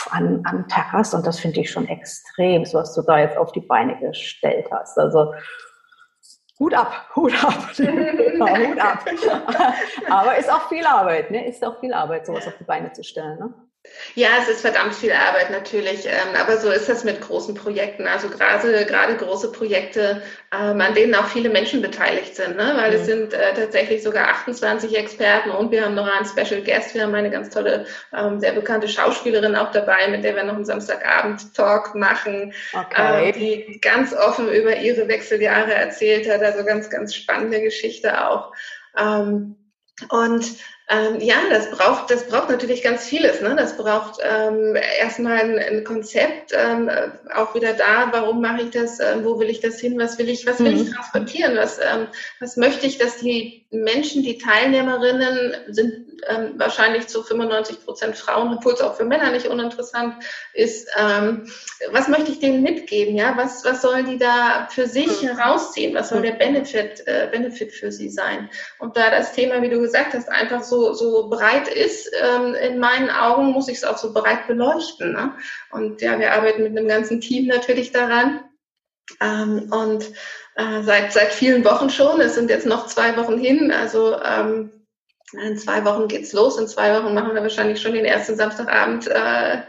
an, 0.09 0.41
an 0.45 0.67
Tag 0.67 0.91
hast. 0.91 1.13
Und 1.13 1.25
das 1.27 1.39
finde 1.39 1.61
ich 1.61 1.71
schon 1.71 1.87
extrem, 1.87 2.63
was 2.73 2.95
du 2.95 3.03
da 3.03 3.19
jetzt 3.19 3.37
auf 3.37 3.51
die 3.51 3.61
Beine 3.61 3.99
gestellt 3.99 4.67
hast. 4.71 4.97
Also 4.97 5.33
Hut 6.59 6.73
ab, 6.73 7.09
Hut 7.15 7.33
ab, 7.43 7.69
Hut 7.77 8.79
ab. 8.79 9.05
Aber 10.09 10.37
ist 10.37 10.51
auch 10.51 10.69
viel 10.69 10.85
Arbeit, 10.85 11.29
ne? 11.29 11.47
Ist 11.47 11.63
auch 11.63 11.79
viel 11.79 11.93
Arbeit, 11.93 12.25
sowas 12.25 12.47
auf 12.47 12.57
die 12.57 12.63
Beine 12.63 12.91
zu 12.93 13.03
stellen. 13.03 13.37
Ne? 13.37 13.53
Ja, 14.15 14.29
es 14.41 14.47
ist 14.47 14.61
verdammt 14.61 14.95
viel 14.95 15.11
Arbeit 15.11 15.51
natürlich, 15.51 16.05
ähm, 16.05 16.35
aber 16.39 16.57
so 16.57 16.71
ist 16.71 16.87
das 16.87 17.03
mit 17.03 17.19
großen 17.19 17.53
Projekten. 17.53 18.07
Also 18.07 18.29
gerade 18.29 18.85
gerade 18.85 19.17
große 19.17 19.51
Projekte, 19.51 20.21
ähm, 20.53 20.79
an 20.79 20.93
denen 20.93 21.13
auch 21.15 21.27
viele 21.27 21.49
Menschen 21.49 21.81
beteiligt 21.81 22.35
sind, 22.35 22.55
ne? 22.55 22.73
weil 22.77 22.91
mhm. 22.91 22.97
es 22.97 23.05
sind 23.05 23.33
äh, 23.33 23.53
tatsächlich 23.53 24.03
sogar 24.03 24.29
28 24.29 24.95
Experten 24.95 25.49
und 25.49 25.71
wir 25.71 25.83
haben 25.83 25.95
noch 25.95 26.07
einen 26.07 26.25
Special 26.25 26.61
Guest. 26.61 26.95
Wir 26.95 27.03
haben 27.03 27.13
eine 27.13 27.29
ganz 27.29 27.49
tolle, 27.49 27.85
ähm, 28.15 28.39
sehr 28.39 28.53
bekannte 28.53 28.87
Schauspielerin 28.87 29.55
auch 29.55 29.71
dabei, 29.71 30.07
mit 30.07 30.23
der 30.23 30.35
wir 30.35 30.43
noch 30.43 30.55
einen 30.55 30.65
Samstagabend-Talk 30.65 31.95
machen, 31.95 32.53
okay. 32.73 33.33
die 33.33 33.79
ganz 33.81 34.13
offen 34.13 34.49
über 34.49 34.77
ihre 34.77 35.09
Wechseljahre 35.09 35.73
erzählt 35.73 36.29
hat. 36.29 36.41
Also 36.41 36.63
ganz, 36.63 36.89
ganz 36.89 37.13
spannende 37.13 37.61
Geschichte 37.61 38.25
auch. 38.27 38.53
Und 40.09 40.45
ähm, 40.87 41.19
ja, 41.19 41.35
das 41.49 41.71
braucht, 41.71 42.11
das 42.11 42.27
braucht 42.27 42.49
natürlich 42.49 42.83
ganz 42.83 43.05
vieles. 43.05 43.41
Ne? 43.41 43.55
Das 43.55 43.75
braucht 43.75 44.19
ähm, 44.21 44.75
erstmal 44.99 45.39
ein, 45.39 45.57
ein 45.57 45.83
Konzept, 45.83 46.51
ähm, 46.53 46.91
auch 47.33 47.55
wieder 47.55 47.73
da, 47.73 48.09
warum 48.11 48.39
mache 48.39 48.63
ich 48.63 48.69
das, 48.69 48.99
ähm, 48.99 49.23
wo 49.25 49.39
will 49.39 49.49
ich 49.49 49.61
das 49.61 49.79
hin, 49.79 49.97
was 49.97 50.19
will 50.19 50.29
ich, 50.29 50.45
was 50.45 50.59
will 50.59 50.75
mhm. 50.75 50.81
ich 50.81 50.91
transportieren, 50.91 51.55
was, 51.55 51.79
ähm, 51.79 52.07
was 52.39 52.55
möchte 52.55 52.85
ich, 52.85 52.99
dass 52.99 53.17
die 53.17 53.64
Menschen, 53.83 54.23
die 54.23 54.37
Teilnehmerinnen 54.37 55.55
sind 55.67 56.05
ähm, 56.27 56.53
wahrscheinlich 56.57 57.07
zu 57.07 57.23
95 57.23 57.83
Prozent 57.83 58.15
Frauen, 58.15 58.57
obwohl 58.57 58.73
es 58.73 58.81
auch 58.81 58.95
für 58.95 59.05
Männer 59.05 59.31
nicht 59.31 59.47
uninteressant 59.47 60.15
ist. 60.53 60.89
Ähm, 60.97 61.51
was 61.91 62.07
möchte 62.07 62.31
ich 62.31 62.39
denen 62.39 62.63
mitgeben? 62.63 63.15
Ja, 63.15 63.35
was, 63.37 63.63
was 63.65 63.81
sollen 63.81 64.05
die 64.05 64.17
da 64.17 64.67
für 64.69 64.87
sich 64.87 65.21
mhm. 65.21 65.27
herausziehen? 65.27 65.93
Was 65.93 66.09
soll 66.09 66.21
der 66.21 66.33
Benefit, 66.33 67.05
äh, 67.05 67.27
Benefit 67.31 67.73
für 67.73 67.91
sie 67.91 68.09
sein? 68.09 68.49
Und 68.79 68.97
da 68.97 69.11
das 69.11 69.33
Thema, 69.33 69.61
wie 69.61 69.69
du 69.69 69.79
gesagt 69.79 70.13
hast, 70.13 70.29
einfach 70.29 70.63
so, 70.63 70.93
so 70.93 71.29
breit 71.29 71.67
ist, 71.67 72.11
ähm, 72.21 72.55
in 72.55 72.79
meinen 72.79 73.09
Augen 73.09 73.51
muss 73.51 73.67
ich 73.67 73.77
es 73.77 73.83
auch 73.83 73.97
so 73.97 74.13
breit 74.13 74.47
beleuchten. 74.47 75.13
Ne? 75.13 75.33
Und 75.71 76.01
ja, 76.01 76.19
wir 76.19 76.33
arbeiten 76.33 76.63
mit 76.63 76.77
einem 76.77 76.87
ganzen 76.87 77.21
Team 77.21 77.47
natürlich 77.47 77.91
daran. 77.91 78.41
Ähm, 79.21 79.71
und 79.71 80.05
äh, 80.55 80.83
seit, 80.83 81.13
seit 81.13 81.31
vielen 81.31 81.63
Wochen 81.65 81.89
schon. 81.89 82.21
Es 82.21 82.35
sind 82.35 82.49
jetzt 82.49 82.65
noch 82.65 82.87
zwei 82.87 83.15
Wochen 83.17 83.37
hin. 83.37 83.71
Also 83.71 84.19
ähm, 84.21 84.71
in 85.33 85.57
zwei 85.57 85.83
Wochen 85.85 86.07
geht's 86.07 86.33
los. 86.33 86.57
In 86.57 86.67
zwei 86.67 86.93
Wochen 86.93 87.13
machen 87.13 87.33
wir 87.33 87.41
wahrscheinlich 87.41 87.81
schon 87.81 87.93
den 87.93 88.05
ersten 88.05 88.35
Samstagabend 88.35 89.07
äh, 89.07 89.61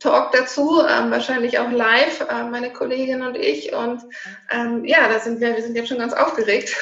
Talk 0.00 0.32
dazu, 0.32 0.80
ähm, 0.88 1.10
wahrscheinlich 1.10 1.58
auch 1.58 1.70
live, 1.70 2.26
äh, 2.28 2.44
meine 2.44 2.72
Kollegin 2.72 3.22
und 3.22 3.36
ich. 3.36 3.74
Und 3.74 4.02
ähm, 4.50 4.84
ja, 4.84 5.08
da 5.08 5.18
sind 5.18 5.40
wir, 5.40 5.54
wir 5.54 5.62
sind 5.62 5.76
jetzt 5.76 5.88
schon 5.88 5.98
ganz 5.98 6.12
aufgeregt. 6.12 6.74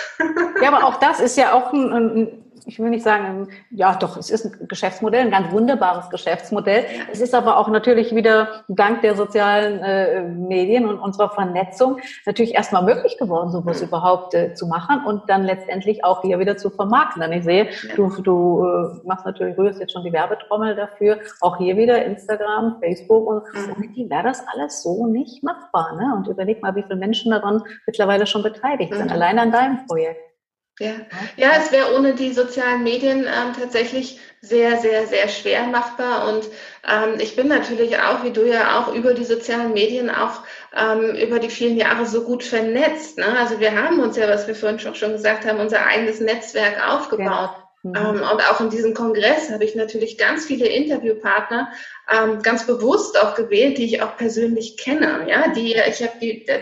Ja, 0.62 0.72
aber 0.72 0.86
auch 0.86 0.96
das 1.00 1.20
ist 1.20 1.36
ja 1.36 1.52
auch 1.52 1.72
ein, 1.72 1.92
ein 1.92 2.43
ich 2.66 2.78
will 2.78 2.90
nicht 2.90 3.04
sagen, 3.04 3.48
ja 3.70 3.94
doch, 3.96 4.16
es 4.16 4.30
ist 4.30 4.46
ein 4.46 4.68
Geschäftsmodell, 4.68 5.20
ein 5.20 5.30
ganz 5.30 5.52
wunderbares 5.52 6.08
Geschäftsmodell. 6.10 6.84
Es 7.12 7.20
ist 7.20 7.34
aber 7.34 7.58
auch 7.58 7.68
natürlich 7.68 8.14
wieder 8.14 8.64
dank 8.68 9.02
der 9.02 9.14
sozialen 9.14 9.80
äh, 9.80 10.22
Medien 10.22 10.86
und 10.86 10.98
unserer 10.98 11.30
Vernetzung 11.30 11.98
natürlich 12.26 12.54
erstmal 12.54 12.82
möglich 12.82 13.18
geworden, 13.18 13.50
sowas 13.50 13.80
mhm. 13.80 13.88
überhaupt 13.88 14.34
äh, 14.34 14.54
zu 14.54 14.66
machen 14.66 15.04
und 15.06 15.22
dann 15.28 15.44
letztendlich 15.44 16.04
auch 16.04 16.22
hier 16.22 16.38
wieder 16.38 16.56
zu 16.56 16.70
vermarkten. 16.70 17.22
Denn 17.22 17.32
ich 17.32 17.44
sehe, 17.44 17.64
ja. 17.64 17.94
du, 17.96 18.08
du 18.22 18.64
äh, 18.64 19.06
machst 19.06 19.26
natürlich, 19.26 19.58
rührst 19.58 19.80
jetzt 19.80 19.92
schon 19.92 20.04
die 20.04 20.12
Werbetrommel 20.12 20.74
dafür, 20.74 21.18
auch 21.40 21.58
hier 21.58 21.76
wieder 21.76 22.04
Instagram, 22.04 22.76
Facebook 22.80 23.26
und 23.26 23.42
mhm. 23.54 23.74
ohne 23.76 23.88
die 23.88 24.08
wäre 24.08 24.24
das 24.24 24.44
alles 24.54 24.82
so 24.82 25.06
nicht 25.06 25.42
machbar. 25.42 25.96
Ne? 25.96 26.14
Und 26.16 26.28
überleg 26.28 26.62
mal, 26.62 26.74
wie 26.74 26.82
viele 26.82 26.96
Menschen 26.96 27.30
daran 27.30 27.62
mittlerweile 27.86 28.26
schon 28.26 28.42
beteiligt 28.42 28.92
mhm. 28.92 28.96
sind, 28.96 29.12
allein 29.12 29.38
an 29.38 29.52
deinem 29.52 29.86
Projekt. 29.86 30.33
Ja, 30.80 30.94
ja 31.36 31.52
es 31.56 31.70
wäre 31.70 31.94
ohne 31.94 32.14
die 32.14 32.32
sozialen 32.32 32.82
Medien 32.82 33.20
ähm, 33.20 33.52
tatsächlich 33.58 34.18
sehr, 34.40 34.76
sehr, 34.78 35.06
sehr 35.06 35.28
schwer 35.28 35.66
machbar. 35.66 36.28
Und 36.28 36.44
ähm, 36.88 37.18
ich 37.20 37.36
bin 37.36 37.48
natürlich 37.48 37.98
auch, 37.98 38.24
wie 38.24 38.32
du 38.32 38.46
ja 38.46 38.78
auch, 38.80 38.92
über 38.92 39.14
die 39.14 39.24
sozialen 39.24 39.72
Medien 39.72 40.10
auch 40.10 40.42
ähm, 40.74 41.14
über 41.14 41.38
die 41.38 41.50
vielen 41.50 41.76
Jahre 41.76 42.06
so 42.06 42.24
gut 42.24 42.42
vernetzt. 42.42 43.18
Ne? 43.18 43.38
Also 43.38 43.60
wir 43.60 43.80
haben 43.80 44.00
uns 44.00 44.16
ja, 44.16 44.28
was 44.28 44.46
wir 44.46 44.54
vorhin 44.54 44.80
schon, 44.80 44.94
schon 44.94 45.12
gesagt 45.12 45.46
haben, 45.46 45.60
unser 45.60 45.86
eigenes 45.86 46.20
Netzwerk 46.20 46.86
aufgebaut. 46.88 47.50
Ja. 47.56 47.63
Mhm. 47.84 47.94
Ähm, 47.96 48.22
und 48.32 48.50
auch 48.50 48.60
in 48.60 48.70
diesem 48.70 48.94
Kongress 48.94 49.50
habe 49.50 49.64
ich 49.64 49.74
natürlich 49.74 50.16
ganz 50.16 50.46
viele 50.46 50.66
Interviewpartner 50.66 51.70
ähm, 52.10 52.42
ganz 52.42 52.66
bewusst 52.66 53.20
auch 53.20 53.34
gewählt, 53.34 53.76
die 53.76 53.84
ich 53.84 54.00
auch 54.00 54.16
persönlich 54.16 54.78
kenne. 54.78 55.26
Ja, 55.28 55.48
die 55.48 55.74
ich 55.74 56.02
habe 56.02 56.14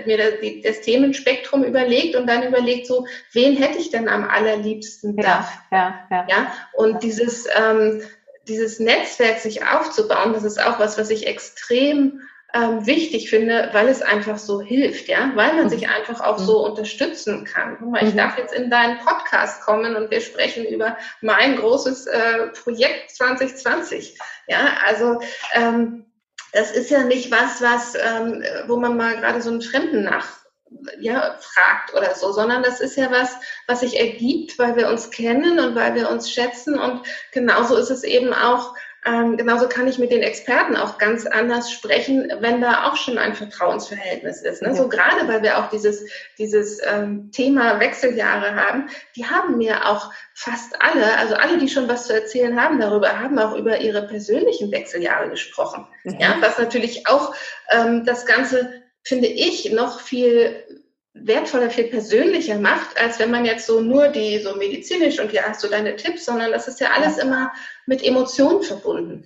mir 0.04 0.38
die, 0.42 0.62
das 0.62 0.80
Themenspektrum 0.80 1.62
überlegt 1.62 2.16
und 2.16 2.26
dann 2.26 2.42
überlegt, 2.42 2.88
so 2.88 3.06
wen 3.32 3.56
hätte 3.56 3.78
ich 3.78 3.90
denn 3.90 4.08
am 4.08 4.28
allerliebsten 4.28 5.16
da? 5.16 5.22
Ja, 5.22 5.48
ja, 5.70 5.94
ja. 6.11 6.26
ja? 6.28 6.52
Und 6.72 7.04
dieses 7.04 7.46
ähm, 7.56 8.02
dieses 8.48 8.80
Netzwerk 8.80 9.38
sich 9.38 9.64
aufzubauen, 9.64 10.32
das 10.32 10.42
ist 10.42 10.61
auch 10.61 10.80
was, 10.80 10.98
was 10.98 11.11
ich 11.11 11.28
extrem 11.28 12.22
ähm, 12.54 12.86
wichtig 12.86 13.30
finde, 13.30 13.70
weil 13.72 13.88
es 13.88 14.02
einfach 14.02 14.38
so 14.38 14.60
hilft, 14.60 15.08
ja, 15.08 15.32
weil 15.34 15.54
man 15.54 15.64
mhm. 15.64 15.70
sich 15.70 15.88
einfach 15.88 16.20
auch 16.20 16.38
so 16.38 16.60
mhm. 16.60 16.70
unterstützen 16.72 17.44
kann. 17.44 17.76
Guck 17.78 17.90
mal, 17.90 18.02
ich 18.02 18.12
mhm. 18.12 18.18
darf 18.18 18.36
jetzt 18.36 18.52
in 18.52 18.70
deinen 18.70 18.98
Podcast 18.98 19.62
kommen 19.62 19.96
und 19.96 20.10
wir 20.10 20.20
sprechen 20.20 20.66
über 20.66 20.96
mein 21.22 21.56
großes 21.56 22.06
äh, 22.06 22.48
Projekt 22.48 23.10
2020. 23.12 24.18
Ja, 24.48 24.74
also 24.86 25.20
ähm, 25.54 26.04
das 26.52 26.70
ist 26.72 26.90
ja 26.90 27.04
nicht 27.04 27.30
was, 27.30 27.62
was, 27.62 27.94
ähm, 27.94 28.44
wo 28.66 28.76
man 28.76 28.96
mal 28.96 29.16
gerade 29.16 29.40
so 29.40 29.50
einen 29.50 29.62
Fremden 29.62 30.04
nach 30.04 30.42
ja, 31.00 31.36
fragt 31.40 31.94
oder 31.94 32.14
so, 32.14 32.32
sondern 32.32 32.62
das 32.62 32.80
ist 32.80 32.96
ja 32.96 33.10
was, 33.10 33.34
was 33.66 33.80
sich 33.80 33.98
ergibt, 33.98 34.58
weil 34.58 34.76
wir 34.76 34.88
uns 34.88 35.10
kennen 35.10 35.58
und 35.58 35.74
weil 35.74 35.94
wir 35.94 36.10
uns 36.10 36.30
schätzen. 36.30 36.78
Und 36.78 37.02
genauso 37.32 37.76
ist 37.76 37.90
es 37.90 38.04
eben 38.04 38.32
auch 38.32 38.74
ähm, 39.04 39.36
genauso 39.36 39.68
kann 39.68 39.88
ich 39.88 39.98
mit 39.98 40.12
den 40.12 40.22
Experten 40.22 40.76
auch 40.76 40.96
ganz 40.96 41.26
anders 41.26 41.72
sprechen, 41.72 42.32
wenn 42.38 42.60
da 42.60 42.84
auch 42.88 42.96
schon 42.96 43.18
ein 43.18 43.34
Vertrauensverhältnis 43.34 44.42
ist. 44.42 44.62
Ne? 44.62 44.68
Ja. 44.68 44.74
So 44.74 44.88
gerade, 44.88 45.26
weil 45.26 45.42
wir 45.42 45.58
auch 45.58 45.70
dieses, 45.70 46.08
dieses 46.38 46.80
ähm, 46.84 47.32
Thema 47.32 47.80
Wechseljahre 47.80 48.54
haben, 48.54 48.88
die 49.16 49.26
haben 49.26 49.58
mir 49.58 49.88
auch 49.88 50.12
fast 50.34 50.80
alle, 50.80 51.16
also 51.18 51.34
alle, 51.34 51.58
die 51.58 51.68
schon 51.68 51.88
was 51.88 52.06
zu 52.06 52.14
erzählen 52.14 52.60
haben 52.60 52.78
darüber, 52.78 53.18
haben 53.18 53.40
auch 53.40 53.56
über 53.56 53.80
ihre 53.80 54.06
persönlichen 54.06 54.70
Wechseljahre 54.70 55.30
gesprochen. 55.30 55.86
Mhm. 56.04 56.18
Ja, 56.20 56.36
was 56.40 56.58
natürlich 56.58 57.08
auch 57.08 57.34
ähm, 57.70 58.04
das 58.04 58.24
Ganze, 58.24 58.82
finde 59.02 59.26
ich, 59.26 59.72
noch 59.72 60.00
viel 60.00 60.82
wertvoller, 61.14 61.70
viel 61.70 61.85
persönlicher 61.85 62.59
macht, 62.59 63.01
als 63.01 63.18
wenn 63.18 63.31
man 63.31 63.44
jetzt 63.44 63.66
so 63.66 63.81
nur 63.81 64.09
die 64.09 64.38
so 64.38 64.57
medizinisch 64.57 65.20
und 65.20 65.33
ja 65.33 65.42
hast 65.48 65.62
du 65.62 65.68
deine 65.68 65.96
Tipps, 65.96 66.25
sondern 66.25 66.53
das 66.53 66.68
ist 66.68 66.81
ja 66.81 66.88
alles 66.96 67.18
immer 67.18 67.53
mit 67.87 68.03
Emotionen 68.03 68.62
verbunden. 68.62 69.25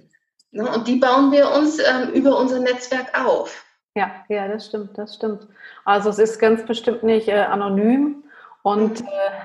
Ne? 0.50 0.68
Und 0.68 0.88
die 0.88 0.96
bauen 0.96 1.30
wir 1.32 1.50
uns 1.50 1.78
ähm, 1.78 2.10
über 2.12 2.38
unser 2.38 2.58
Netzwerk 2.58 3.18
auf. 3.18 3.64
Ja, 3.94 4.24
ja, 4.28 4.48
das 4.48 4.66
stimmt, 4.66 4.98
das 4.98 5.14
stimmt. 5.14 5.46
Also 5.84 6.10
es 6.10 6.18
ist 6.18 6.38
ganz 6.38 6.66
bestimmt 6.66 7.02
nicht 7.02 7.28
äh, 7.28 7.34
anonym, 7.34 8.24
und 8.66 9.04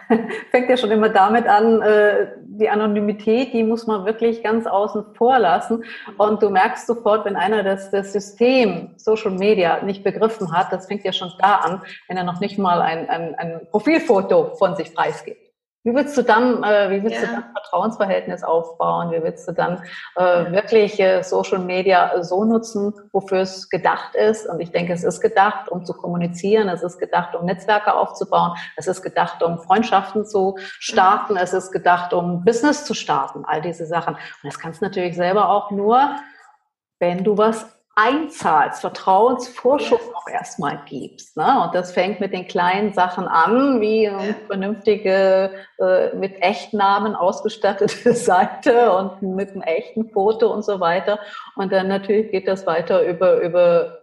äh, 0.10 0.18
fängt 0.50 0.68
ja 0.68 0.78
schon 0.78 0.90
immer 0.90 1.10
damit 1.10 1.46
an, 1.46 1.80
äh, 1.84 2.30
die 2.58 2.70
Anonymität, 2.70 3.54
die 3.54 3.64
muss 3.64 3.88
man 3.88 4.06
wirklich 4.06 4.44
ganz 4.44 4.68
außen 4.68 5.16
vor 5.16 5.40
lassen. 5.40 5.84
Und 6.18 6.44
du 6.44 6.50
merkst 6.50 6.86
sofort, 6.86 7.26
wenn 7.26 7.36
einer 7.36 7.64
das, 7.64 7.92
das 7.92 8.12
System 8.12 8.92
Social 8.98 9.32
Media 9.32 9.82
nicht 9.84 10.04
begriffen 10.04 10.52
hat, 10.52 10.72
das 10.72 10.88
fängt 10.88 11.06
ja 11.06 11.14
schon 11.14 11.32
da 11.40 11.56
an, 11.56 11.82
wenn 12.08 12.18
er 12.18 12.24
noch 12.24 12.40
nicht 12.40 12.58
mal 12.58 12.82
ein, 12.82 13.10
ein, 13.10 13.36
ein 13.36 13.68
Profilfoto 13.72 14.56
von 14.56 14.76
sich 14.76 14.94
preisgibt. 14.94 15.51
Wie 15.84 15.96
willst 15.96 16.16
du 16.16 16.22
dann, 16.22 16.64
äh, 16.64 16.92
wie 16.92 17.04
willst 17.04 17.22
ja. 17.22 17.28
du 17.28 17.34
dann 17.34 17.52
Vertrauensverhältnis 17.54 18.44
aufbauen? 18.44 19.12
Wie 19.12 19.24
willst 19.24 19.48
du 19.48 19.52
dann 19.52 19.84
äh, 20.16 20.52
wirklich 20.52 21.00
äh, 21.00 21.24
Social 21.24 21.58
Media 21.58 22.24
so 22.24 22.46
nutzen, 22.46 22.94
wofür 23.12 23.40
es 23.40 23.68
gedacht 23.68 24.14
ist? 24.14 24.46
Und 24.46 24.60
ich 24.60 24.72
denke, 24.72 24.94
es 24.94 25.04
ist 25.04 25.22
gedacht, 25.22 25.70
um 25.70 25.84
zu 25.84 25.94
kommunizieren. 25.94 26.70
Es 26.70 26.84
ist 26.84 27.00
gedacht, 27.00 27.36
um 27.36 27.46
Netzwerke 27.46 27.96
aufzubauen. 27.96 28.54
Es 28.78 28.86
ist 28.86 29.02
gedacht, 29.02 29.42
um 29.42 29.58
Freundschaften 29.58 30.24
zu 30.24 30.56
starten. 30.78 31.36
Es 31.36 31.54
ist 31.54 31.72
gedacht, 31.72 32.14
um 32.14 32.46
Business 32.46 32.86
zu 32.86 32.94
starten. 32.94 33.44
All 33.46 33.62
diese 33.62 33.88
Sachen. 33.88 34.14
Und 34.14 34.44
das 34.44 34.60
kannst 34.60 34.82
du 34.82 34.86
natürlich 34.86 35.16
selber 35.16 35.50
auch 35.50 35.72
nur, 35.72 36.16
wenn 37.00 37.24
du 37.24 37.40
was 37.40 37.66
einzahlst, 37.96 38.82
Vertrauensvorschuss 38.82 40.02
auch 40.14 40.28
erstmal 40.28 40.82
gibst. 40.86 41.36
Ne? 41.36 41.62
Und 41.64 41.76
das 41.76 41.92
fängt 41.92 42.22
mit 42.22 42.32
den 42.32 42.48
kleinen 42.48 42.94
Sachen 42.94 43.28
an, 43.28 43.82
wie 43.82 44.08
eine 44.08 44.36
vernünftige, 44.48 45.52
äh, 45.78 46.16
mit 46.16 46.42
Echtnamen 46.42 47.16
ausgestattete 47.16 48.14
Seite 48.14 48.94
und 48.94 49.22
mit 49.22 49.52
einem 49.52 49.62
echten 49.62 50.10
Foto 50.10 50.54
und 50.54 50.64
so 50.64 50.80
weiter. 50.80 51.20
Und 51.56 51.74
dann 51.74 51.90
natürlich 51.90 52.32
geht 52.32 52.48
das 52.48 52.66
weiter 52.66 53.04
über, 53.06 53.42
über 53.42 54.00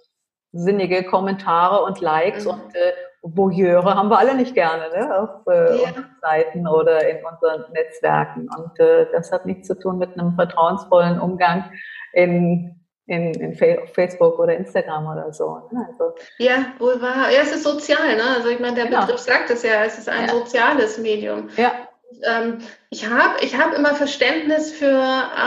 sinnige 0.53 1.05
Kommentare 1.05 1.83
und 1.83 2.01
Likes 2.01 2.45
mhm. 2.45 2.51
und 2.51 2.75
äh, 2.75 2.93
Voyeure 3.23 3.95
haben 3.95 4.11
wir 4.11 4.19
alle 4.19 4.35
nicht 4.35 4.55
gerne 4.55 4.91
ne? 4.91 5.19
auf 5.19 5.47
äh, 5.53 5.83
ja. 5.83 5.89
Seiten 6.21 6.69
oder 6.69 7.09
in 7.09 7.25
unseren 7.25 7.73
Netzwerken. 7.73 8.49
Und 8.57 8.79
äh, 8.79 9.07
das 9.13 9.33
hat 9.33 9.45
nichts 9.45 9.67
zu 9.67 9.79
tun 9.79 9.99
mit 9.99 10.19
einem 10.19 10.35
vertrauensvollen 10.35 11.21
Umgang 11.21 11.65
in 12.13 12.78
in, 13.09 13.33
in 13.35 13.55
Facebook 13.55 14.39
oder 14.39 14.55
Instagram 14.57 15.07
oder 15.07 15.33
so. 15.33 15.63
Ne? 15.73 15.89
Also, 15.91 16.15
ja, 16.39 16.67
wohl 16.79 17.01
wahr. 17.01 17.31
Ja, 17.33 17.41
es 17.43 17.53
ist 17.53 17.65
sozial. 17.65 18.17
Ne? 18.17 18.23
Also 18.37 18.51
ich 18.51 18.61
meine, 18.61 18.77
der 18.77 18.87
genau. 18.87 19.01
Begriff 19.01 19.21
sagt 19.21 19.51
es 19.51 19.63
ja, 19.63 19.85
es 19.85 19.99
ist 19.99 20.09
ein 20.09 20.27
ja. 20.27 20.33
soziales 20.33 20.99
Medium. 20.99 21.49
Ja. 21.57 21.73
Ähm, 22.23 22.59
ich 22.91 23.09
habe 23.09 23.35
ich 23.41 23.59
hab 23.59 23.75
immer 23.75 23.95
Verständnis 23.95 24.73
für 24.73 25.03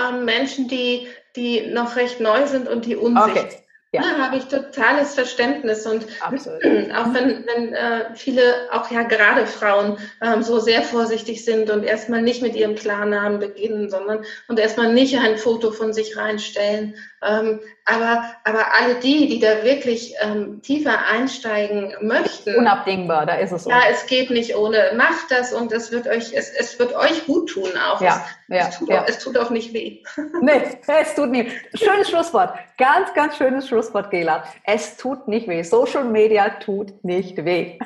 ähm, 0.09 0.25
Menschen, 0.25 0.67
die, 0.67 1.07
die 1.35 1.67
noch 1.67 1.95
recht 1.95 2.19
neu 2.19 2.45
sind 2.47 2.67
und 2.67 2.85
die 2.85 2.95
unsicher 2.95 3.45
okay. 3.45 3.60
Ja. 3.93 4.01
Da 4.03 4.23
habe 4.23 4.37
ich 4.37 4.45
totales 4.45 5.15
Verständnis 5.15 5.85
und 5.85 6.05
Absolut. 6.21 6.63
auch 6.95 7.13
wenn, 7.13 7.45
wenn 7.45 7.73
äh, 7.73 8.15
viele, 8.15 8.69
auch 8.71 8.89
ja 8.89 9.03
gerade 9.03 9.45
Frauen, 9.45 9.97
ähm, 10.21 10.43
so 10.43 10.59
sehr 10.59 10.81
vorsichtig 10.81 11.43
sind 11.43 11.69
und 11.69 11.83
erstmal 11.83 12.21
nicht 12.21 12.41
mit 12.41 12.55
ihrem 12.55 12.75
Klarnamen 12.75 13.39
beginnen, 13.39 13.89
sondern 13.89 14.23
und 14.47 14.59
erstmal 14.59 14.93
nicht 14.93 15.17
ein 15.19 15.37
Foto 15.37 15.71
von 15.71 15.91
sich 15.91 16.15
reinstellen, 16.15 16.95
ähm, 17.23 17.59
aber, 17.85 18.23
aber 18.45 18.65
alle 18.79 18.95
die, 18.95 19.27
die 19.27 19.39
da 19.39 19.63
wirklich 19.63 20.15
ähm, 20.21 20.61
tiefer 20.61 21.05
einsteigen 21.07 21.93
möchten. 22.01 22.55
Unabdingbar, 22.55 23.25
da 23.25 23.35
ist 23.35 23.51
es 23.51 23.63
so. 23.63 23.69
Ja, 23.69 23.81
es 23.91 24.05
geht 24.07 24.29
nicht 24.29 24.55
ohne. 24.55 24.91
Macht 24.95 25.29
das 25.29 25.53
und 25.53 25.71
es 25.71 25.91
wird 25.91 26.07
euch, 26.07 26.33
es, 26.33 26.49
es 26.49 26.79
wird 26.79 26.95
euch 26.95 27.25
gut 27.25 27.49
tun 27.49 27.69
auch. 27.77 28.01
Ja, 28.01 28.25
es, 28.47 28.55
ja, 28.55 28.67
es, 28.69 28.77
tut 28.77 28.89
ja. 28.89 29.01
Auch, 29.01 29.07
es 29.07 29.19
tut 29.19 29.37
auch 29.37 29.49
nicht 29.49 29.73
weh. 29.73 30.01
Nee, 30.41 30.63
es 30.87 31.15
tut 31.15 31.29
nicht. 31.29 31.51
Schönes 31.73 32.09
Schlusswort. 32.09 32.55
Ganz, 32.77 33.13
ganz 33.13 33.37
schönes 33.37 33.67
Schlusswort, 33.67 33.80
Gela. 34.09 34.43
Es 34.63 34.97
tut 34.97 35.27
nicht 35.27 35.47
weh. 35.47 35.63
Social 35.63 36.05
Media 36.05 36.49
tut 36.49 37.03
nicht 37.03 37.43
weh. 37.43 37.77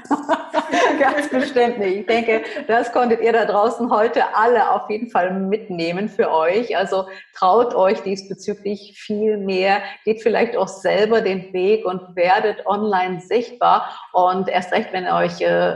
ganz 1.00 1.30
bestimmt 1.30 1.80
nicht. 1.80 1.98
Ich 1.98 2.06
denke, 2.06 2.44
das 2.68 2.92
konntet 2.92 3.22
ihr 3.22 3.34
da 3.34 3.46
draußen 3.46 3.90
heute 3.92 4.36
alle 4.36 4.72
auf 4.72 4.90
jeden 4.90 5.10
Fall 5.10 5.34
mitnehmen 5.34 6.10
für 6.10 6.32
euch. 6.32 6.78
Also 6.78 7.06
traut 7.34 7.76
euch 7.76 8.02
diesbezüglich 8.04 8.98
viel 8.98 9.16
viel 9.26 9.38
mehr, 9.38 9.82
geht 10.04 10.22
vielleicht 10.22 10.56
auch 10.56 10.68
selber 10.68 11.22
den 11.22 11.54
Weg 11.54 11.86
und 11.86 12.16
werdet 12.16 12.66
online 12.66 13.22
sichtbar. 13.22 13.90
Und 14.14 14.48
erst 14.48 14.72
recht, 14.72 14.92
wenn 14.94 15.06
ihr 15.06 15.16
euch 15.16 15.42
äh, 15.42 15.76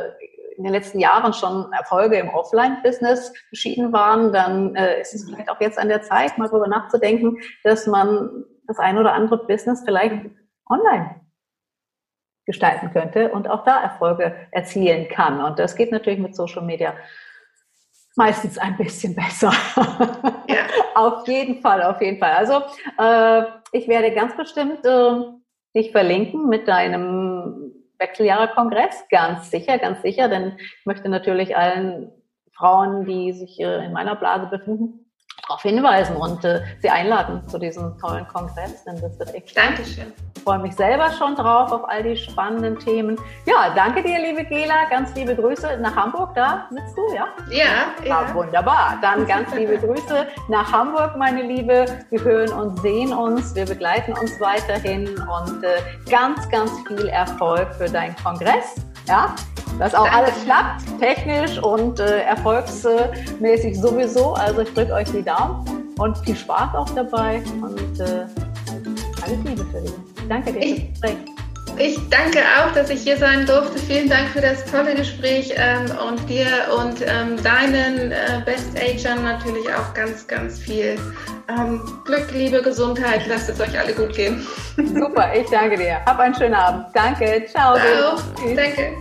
in 0.58 0.64
den 0.64 0.74
letzten 0.74 1.00
Jahren 1.00 1.34
schon 1.34 1.72
Erfolge 1.72 2.18
im 2.18 2.30
Offline-Business 2.30 3.34
beschieden 3.50 3.94
waren, 3.94 4.34
dann 4.34 4.76
äh, 4.76 5.02
ist 5.02 5.16
es 5.16 5.26
vielleicht 5.26 5.50
auch 5.50 5.62
jetzt 5.62 5.80
an 5.80 5.88
der 5.88 6.02
Zeit, 6.02 6.38
mal 6.38 6.48
darüber 6.50 6.68
nachzudenken, 6.68 7.38
dass 7.64 7.88
man 7.88 8.44
das 8.70 8.80
ein 8.80 8.98
oder 8.98 9.14
andere 9.14 9.46
Business 9.46 9.82
vielleicht 9.84 10.26
online 10.70 11.16
gestalten 12.46 12.92
könnte 12.92 13.32
und 13.32 13.50
auch 13.50 13.64
da 13.64 13.82
Erfolge 13.82 14.36
erzielen 14.52 15.08
kann. 15.10 15.42
Und 15.44 15.60
das 15.60 15.76
geht 15.76 15.92
natürlich 15.92 16.20
mit 16.20 16.36
Social 16.36 16.64
Media 16.64 16.94
meistens 18.16 18.58
ein 18.58 18.78
bisschen 18.78 19.16
besser. 19.24 19.52
Ja. 20.48 20.58
auf 20.96 21.28
jeden 21.28 21.62
Fall, 21.62 21.84
auf 21.84 22.02
jeden 22.02 22.20
Fall. 22.20 22.32
Also 22.32 22.62
äh, 22.98 23.44
ich 23.72 23.88
werde 23.88 24.14
ganz 24.14 24.36
bestimmt 24.36 24.86
äh, 24.86 25.12
dich 25.76 25.92
verlinken 25.92 26.48
mit 26.48 26.68
deinem 26.68 27.72
Wechseljahre-Kongress, 28.00 29.06
ganz 29.10 29.52
sicher, 29.52 29.78
ganz 29.78 30.02
sicher, 30.02 30.30
denn 30.30 30.58
ich 30.58 30.86
möchte 30.86 31.10
natürlich 31.10 31.56
allen 31.58 32.12
Frauen, 32.54 33.06
die 33.06 33.34
sich 33.34 33.60
äh, 33.60 33.86
in 33.86 33.94
meiner 33.94 34.16
Blase 34.16 34.48
befinden, 34.48 35.09
darauf 35.50 35.62
hinweisen 35.64 36.16
und 36.16 36.46
äh, 36.46 36.62
Sie 36.82 36.90
einladen 36.90 37.42
zu 37.48 37.58
diesem 37.58 37.98
tollen 37.98 38.28
Kongress, 38.28 38.84
denn 38.84 39.02
das 39.02 39.18
wird 39.18 39.34
echt. 39.34 39.58
Dankeschön. 39.58 40.14
Ich 40.36 40.44
freue 40.44 40.60
mich 40.60 40.76
selber 40.76 41.12
schon 41.12 41.36
drauf 41.36 41.72
auf 41.72 41.90
all 41.90 42.04
die 42.04 42.16
spannenden 42.16 42.78
Themen. 42.80 43.18
Ja, 43.46 43.74
danke 43.76 44.04
dir, 44.04 44.20
liebe 44.20 44.46
Gela. 44.46 44.86
Ganz 44.90 45.14
liebe 45.16 45.36
Grüße 45.36 45.80
nach 45.82 45.96
Hamburg. 45.96 46.34
Da 46.36 46.68
sitzt 46.70 46.96
du, 46.96 47.14
ja? 47.14 47.28
Ja. 47.50 47.66
ja. 48.06 48.20
Ah, 48.20 48.34
wunderbar. 48.34 48.98
Dann 49.02 49.26
ganz 49.28 49.54
liebe 49.54 49.78
Grüße 49.78 50.28
nach 50.48 50.72
Hamburg, 50.72 51.18
meine 51.18 51.42
Liebe. 51.42 51.86
Wir 52.10 52.24
hören 52.24 52.54
und 52.54 52.80
sehen 52.80 53.12
uns. 53.12 53.54
Wir 53.56 53.66
begleiten 53.66 54.14
uns 54.14 54.40
weiterhin 54.40 55.08
und 55.08 55.64
äh, 55.64 55.82
ganz, 56.10 56.48
ganz 56.50 56.72
viel 56.88 57.08
Erfolg 57.08 57.74
für 57.76 57.90
deinen 57.90 58.16
Kongress. 58.16 58.76
Ja, 59.10 59.36
dass 59.80 59.96
auch 59.96 60.04
Danke. 60.04 60.18
alles 60.18 60.44
klappt, 60.46 61.00
technisch 61.00 61.58
und 61.58 62.00
äh, 62.00 62.22
erfolgsmäßig 62.22 63.80
sowieso. 63.80 64.34
Also 64.34 64.62
ich 64.62 64.74
drücke 64.74 64.94
euch 64.94 65.12
die 65.12 65.24
Daumen 65.24 65.66
und 65.98 66.18
viel 66.20 66.36
Spaß 66.36 66.76
auch 66.76 66.90
dabei 66.92 67.42
und 67.62 68.00
äh, 68.00 68.26
alles 69.24 69.44
Liebe 69.44 69.66
für 69.66 69.82
dich. 69.82 69.94
Danke 70.30 70.54
dir 70.54 70.88
Gespräch. 70.92 71.18
Ich 71.80 71.98
danke 72.10 72.40
auch, 72.40 72.74
dass 72.74 72.90
ich 72.90 73.02
hier 73.02 73.16
sein 73.16 73.46
durfte. 73.46 73.80
Vielen 73.80 74.10
Dank 74.10 74.28
für 74.30 74.42
das 74.42 74.66
tolle 74.66 74.96
Gespräch 74.96 75.54
ähm, 75.56 75.86
und 76.10 76.30
dir 76.30 76.46
und 76.78 77.02
ähm, 77.02 77.42
deinen 77.42 78.12
äh, 78.12 78.42
Best-Agern 78.46 79.24
natürlich 79.24 79.66
auch 79.74 79.94
ganz, 79.94 80.28
ganz 80.28 80.60
viel 80.60 81.00
ähm, 81.48 81.82
Glück, 82.04 82.32
Liebe, 82.34 82.62
Gesundheit. 82.62 83.22
Lasst 83.30 83.50
es 83.50 83.62
euch 83.62 83.80
alle 83.80 83.94
gut 83.94 84.14
gehen. 84.14 84.46
Super, 84.76 85.34
ich 85.34 85.50
danke 85.50 85.78
dir. 85.78 86.04
Hab 86.06 86.20
einen 86.20 86.36
schönen 86.36 86.54
Abend. 86.54 86.88
Danke. 86.94 87.46
Ciao. 87.48 87.78
Ciao. 87.78 88.18
Danke. 88.56 88.98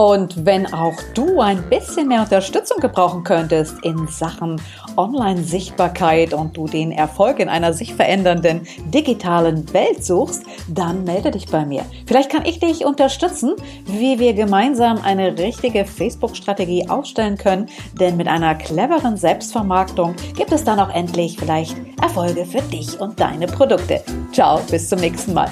Und 0.00 0.46
wenn 0.46 0.72
auch 0.72 0.94
du 1.12 1.40
ein 1.40 1.68
bisschen 1.68 2.08
mehr 2.08 2.22
Unterstützung 2.22 2.78
gebrauchen 2.80 3.22
könntest 3.22 3.74
in 3.84 4.08
Sachen 4.08 4.58
Online-Sichtbarkeit 4.96 6.32
und 6.32 6.56
du 6.56 6.66
den 6.66 6.90
Erfolg 6.90 7.38
in 7.38 7.50
einer 7.50 7.74
sich 7.74 7.92
verändernden 7.92 8.66
digitalen 8.86 9.70
Welt 9.74 10.02
suchst, 10.02 10.44
dann 10.68 11.04
melde 11.04 11.32
dich 11.32 11.48
bei 11.48 11.66
mir. 11.66 11.84
Vielleicht 12.06 12.30
kann 12.30 12.46
ich 12.46 12.60
dich 12.60 12.86
unterstützen, 12.86 13.52
wie 13.84 14.18
wir 14.18 14.32
gemeinsam 14.32 15.02
eine 15.04 15.36
richtige 15.36 15.84
Facebook-Strategie 15.84 16.88
aufstellen 16.88 17.36
können, 17.36 17.68
denn 17.92 18.16
mit 18.16 18.26
einer 18.26 18.54
cleveren 18.54 19.18
Selbstvermarktung 19.18 20.14
gibt 20.34 20.52
es 20.52 20.64
dann 20.64 20.80
auch 20.80 20.94
endlich 20.94 21.36
vielleicht 21.38 21.76
Erfolge 22.00 22.46
für 22.46 22.62
dich 22.62 22.98
und 22.98 23.20
deine 23.20 23.46
Produkte. 23.46 24.02
Ciao, 24.32 24.60
bis 24.70 24.88
zum 24.88 25.00
nächsten 25.00 25.34
Mal. 25.34 25.50